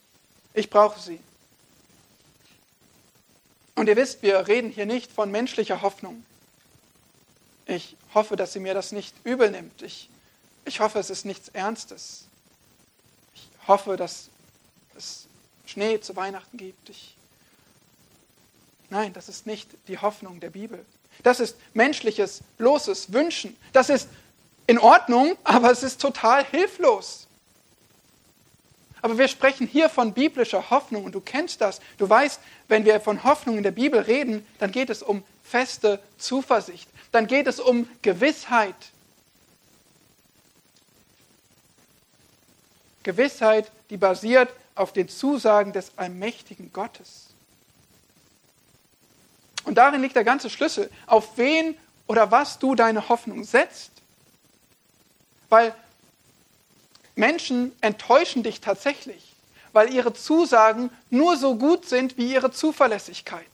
Ich 0.52 0.68
brauche 0.68 1.00
sie. 1.00 1.18
Und 3.74 3.88
ihr 3.88 3.96
wisst, 3.96 4.20
wir 4.20 4.48
reden 4.48 4.68
hier 4.68 4.84
nicht 4.84 5.10
von 5.10 5.30
menschlicher 5.30 5.80
Hoffnung. 5.80 6.26
Ich 7.64 7.96
hoffe, 8.12 8.36
dass 8.36 8.52
sie 8.52 8.60
mir 8.60 8.74
das 8.74 8.92
nicht 8.92 9.14
übel 9.24 9.50
nimmt. 9.50 9.80
Ich, 9.80 10.10
ich 10.66 10.80
hoffe, 10.80 10.98
es 10.98 11.08
ist 11.08 11.24
nichts 11.24 11.48
Ernstes. 11.48 12.26
Ich 13.34 13.48
hoffe, 13.66 13.96
dass 13.96 14.28
es 14.94 15.27
Schnee 15.68 16.00
zu 16.00 16.16
Weihnachten 16.16 16.56
gibt. 16.56 16.88
Ich 16.88 17.14
Nein, 18.90 19.12
das 19.12 19.28
ist 19.28 19.46
nicht 19.46 19.68
die 19.86 19.98
Hoffnung 19.98 20.40
der 20.40 20.50
Bibel. 20.50 20.84
Das 21.22 21.40
ist 21.40 21.56
menschliches, 21.74 22.40
bloßes 22.56 23.12
Wünschen. 23.12 23.56
Das 23.72 23.90
ist 23.90 24.08
in 24.66 24.78
Ordnung, 24.78 25.36
aber 25.44 25.70
es 25.70 25.82
ist 25.82 26.00
total 26.00 26.44
hilflos. 26.44 27.26
Aber 29.02 29.18
wir 29.18 29.28
sprechen 29.28 29.66
hier 29.66 29.88
von 29.88 30.14
biblischer 30.14 30.70
Hoffnung 30.70 31.04
und 31.04 31.14
du 31.14 31.20
kennst 31.20 31.60
das. 31.60 31.80
Du 31.98 32.08
weißt, 32.08 32.40
wenn 32.68 32.84
wir 32.84 33.00
von 33.00 33.22
Hoffnung 33.24 33.58
in 33.58 33.62
der 33.62 33.70
Bibel 33.72 34.00
reden, 34.00 34.46
dann 34.58 34.72
geht 34.72 34.90
es 34.90 35.02
um 35.02 35.22
feste 35.44 36.00
Zuversicht 36.16 36.88
dann 37.12 37.26
geht 37.26 37.46
es 37.46 37.60
um 37.60 37.88
Gewissheit. 38.02 38.74
Gewissheit, 43.02 43.70
die 43.90 43.96
basiert 43.96 44.52
auf 44.78 44.92
den 44.92 45.08
Zusagen 45.08 45.72
des 45.72 45.92
allmächtigen 45.96 46.72
Gottes. 46.72 47.26
Und 49.64 49.74
darin 49.74 50.00
liegt 50.00 50.16
der 50.16 50.24
ganze 50.24 50.48
Schlüssel, 50.48 50.90
auf 51.06 51.36
wen 51.36 51.76
oder 52.06 52.30
was 52.30 52.58
du 52.58 52.74
deine 52.74 53.08
Hoffnung 53.08 53.44
setzt. 53.44 53.90
Weil 55.48 55.74
Menschen 57.16 57.72
enttäuschen 57.80 58.42
dich 58.42 58.60
tatsächlich, 58.60 59.34
weil 59.72 59.92
ihre 59.92 60.14
Zusagen 60.14 60.90
nur 61.10 61.36
so 61.36 61.56
gut 61.56 61.86
sind 61.86 62.16
wie 62.16 62.32
ihre 62.32 62.50
Zuverlässigkeit. 62.50 63.44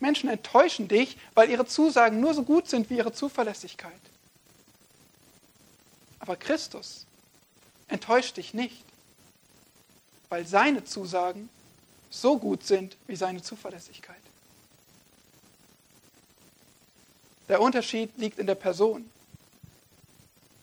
Menschen 0.00 0.28
enttäuschen 0.28 0.86
dich, 0.86 1.16
weil 1.34 1.50
ihre 1.50 1.66
Zusagen 1.66 2.20
nur 2.20 2.34
so 2.34 2.42
gut 2.42 2.68
sind 2.68 2.90
wie 2.90 2.98
ihre 2.98 3.12
Zuverlässigkeit. 3.12 3.92
Aber 6.20 6.36
Christus 6.36 7.06
enttäuscht 7.88 8.36
dich 8.36 8.54
nicht, 8.54 8.84
weil 10.28 10.46
seine 10.46 10.84
Zusagen 10.84 11.48
so 12.10 12.38
gut 12.38 12.64
sind 12.64 12.96
wie 13.06 13.16
seine 13.16 13.42
Zuverlässigkeit. 13.42 14.16
Der 17.48 17.60
Unterschied 17.60 18.10
liegt 18.16 18.38
in 18.38 18.46
der 18.46 18.54
Person. 18.54 19.10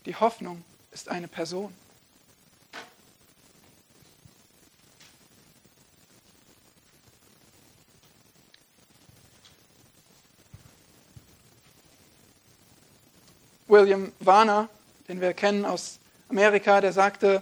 Die 0.06 0.16
Hoffnung 0.16 0.64
ist 0.92 1.10
eine 1.10 1.28
Person. 1.28 1.74
William 13.68 14.12
Warner, 14.20 14.68
den 15.08 15.22
wir 15.22 15.34
kennen 15.34 15.64
aus 15.64 16.00
Amerika, 16.28 16.82
der 16.82 16.92
sagte, 16.92 17.42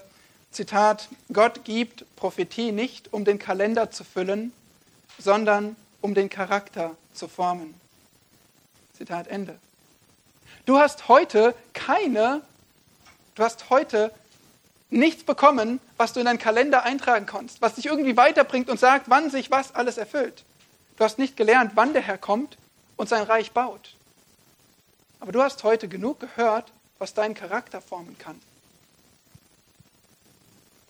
Zitat, 0.52 1.10
Gott 1.32 1.64
gibt 1.64 2.06
Prophetie 2.16 2.72
nicht, 2.72 3.14
um 3.14 3.24
den 3.24 3.40
Kalender 3.40 3.92
zu 3.92 4.04
füllen, 4.04 4.52
sondern 5.18 5.76
um 6.02 6.14
den 6.16 6.30
Charakter 6.30 6.96
zu 7.14 7.28
formen. 7.28 7.80
Zitat 8.98 9.28
Ende. 9.28 9.58
Du 10.66 10.78
hast 10.78 11.08
heute 11.08 11.56
keine, 11.74 12.42
du 13.36 13.44
hast 13.44 13.70
heute 13.70 14.12
nichts 14.90 15.24
bekommen, 15.24 15.80
was 15.98 16.14
du 16.14 16.20
in 16.20 16.26
deinen 16.26 16.40
Kalender 16.40 16.84
eintragen 16.84 17.26
kannst, 17.26 17.62
was 17.62 17.76
dich 17.76 17.86
irgendwie 17.86 18.18
weiterbringt 18.18 18.70
und 18.70 18.80
sagt, 18.80 19.10
wann 19.10 19.30
sich 19.30 19.52
was 19.52 19.76
alles 19.76 19.98
erfüllt. 19.98 20.44
Du 20.98 21.04
hast 21.04 21.20
nicht 21.20 21.38
gelernt, 21.38 21.74
wann 21.76 21.94
der 21.94 22.02
Herr 22.02 22.18
kommt 22.18 22.58
und 22.98 23.08
sein 23.08 23.24
Reich 23.24 23.52
baut. 23.52 23.96
Aber 25.20 25.32
du 25.32 25.42
hast 25.42 25.64
heute 25.64 25.88
genug 25.88 26.20
gehört, 26.20 26.72
was 26.98 27.14
deinen 27.14 27.36
Charakter 27.36 27.82
formen 27.82 28.18
kann. 28.18 28.40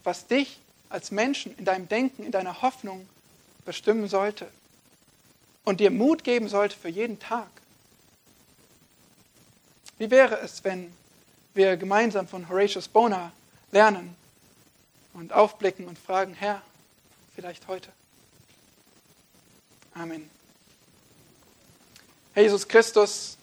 Was 0.03 0.27
dich 0.27 0.59
als 0.89 1.11
Menschen 1.11 1.55
in 1.57 1.65
deinem 1.65 1.87
Denken, 1.87 2.23
in 2.23 2.31
deiner 2.31 2.61
Hoffnung 2.61 3.07
bestimmen 3.65 4.07
sollte 4.07 4.47
und 5.63 5.79
dir 5.79 5.91
Mut 5.91 6.23
geben 6.23 6.49
sollte 6.49 6.75
für 6.75 6.89
jeden 6.89 7.19
Tag. 7.19 7.49
Wie 9.99 10.09
wäre 10.09 10.39
es, 10.39 10.63
wenn 10.63 10.91
wir 11.53 11.77
gemeinsam 11.77 12.27
von 12.27 12.49
Horatius 12.49 12.87
Bonar 12.87 13.31
lernen 13.71 14.15
und 15.13 15.33
aufblicken 15.33 15.87
und 15.87 15.99
fragen, 15.99 16.33
Herr, 16.33 16.61
vielleicht 17.35 17.67
heute. 17.67 17.91
Amen. 19.93 20.29
Herr 22.33 22.43
Jesus 22.43 22.67
Christus, 22.67 23.37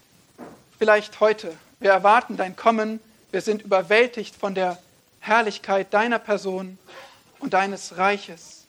vielleicht 0.78 1.20
heute. 1.20 1.56
Wir 1.80 1.90
erwarten 1.90 2.36
dein 2.36 2.56
Kommen. 2.56 3.00
Wir 3.30 3.42
sind 3.42 3.62
überwältigt 3.62 4.34
von 4.34 4.54
der 4.54 4.82
Herrlichkeit 5.26 5.92
deiner 5.92 6.18
Person 6.18 6.78
und 7.38 7.52
deines 7.52 7.96
Reiches. 7.96 8.64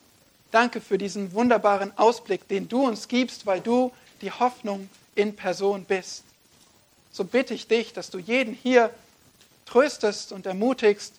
Danke 0.51 0.82
für 0.82 0.97
diesen 0.97 1.34
wunderbaren 1.34 1.97
Ausblick, 1.97 2.47
den 2.47 2.68
du 2.68 2.86
uns 2.86 3.08
gibst, 3.08 3.45
weil 3.45 3.62
du 3.62 3.91
die 4.22 4.32
Hoffnung 4.32 4.89
in 5.16 5.36
Person 5.36 5.84
bist. 5.84 6.24
So 7.12 7.24
bitte 7.24 7.53
ich 7.53 7.68
dich, 7.68 7.93
dass 7.93 8.10
du 8.10 8.18
jeden 8.18 8.53
hier 8.53 8.91
tröstest 9.66 10.32
und 10.32 10.45
ermutigst, 10.45 11.14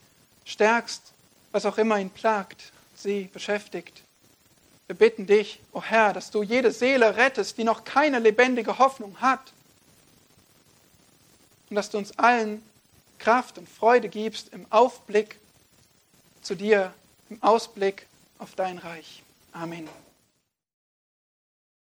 stärkst, 0.45 1.03
was 1.53 1.67
auch 1.67 1.79
immer 1.79 1.99
ihn 1.99 2.11
plagt, 2.11 2.73
sie 2.95 3.29
beschäftigt. 3.33 4.03
Wir 4.87 4.97
bitten 4.97 5.27
dich, 5.27 5.61
o 5.73 5.79
oh 5.79 5.83
Herr, 5.83 6.13
dass 6.13 6.31
du 6.31 6.43
jede 6.43 6.73
Seele 6.73 7.17
rettest, 7.17 7.59
die 7.59 7.65
noch 7.65 7.85
keine 7.85 8.19
lebendige 8.19 8.79
Hoffnung 8.79 9.21
hat 9.21 9.53
und 11.69 11.77
dass 11.77 11.91
du 11.91 11.99
uns 11.99 12.19
allen 12.19 12.63
Kraft 13.19 13.59
und 13.59 13.69
Freude 13.69 14.09
gibst 14.09 14.53
im 14.53 14.67
Aufblick 14.71 15.39
zu 16.43 16.55
dir, 16.55 16.93
im 17.31 17.43
Ausblick 17.43 18.07
auf 18.39 18.55
dein 18.55 18.79
Reich. 18.79 19.23
Amen. 19.53 19.89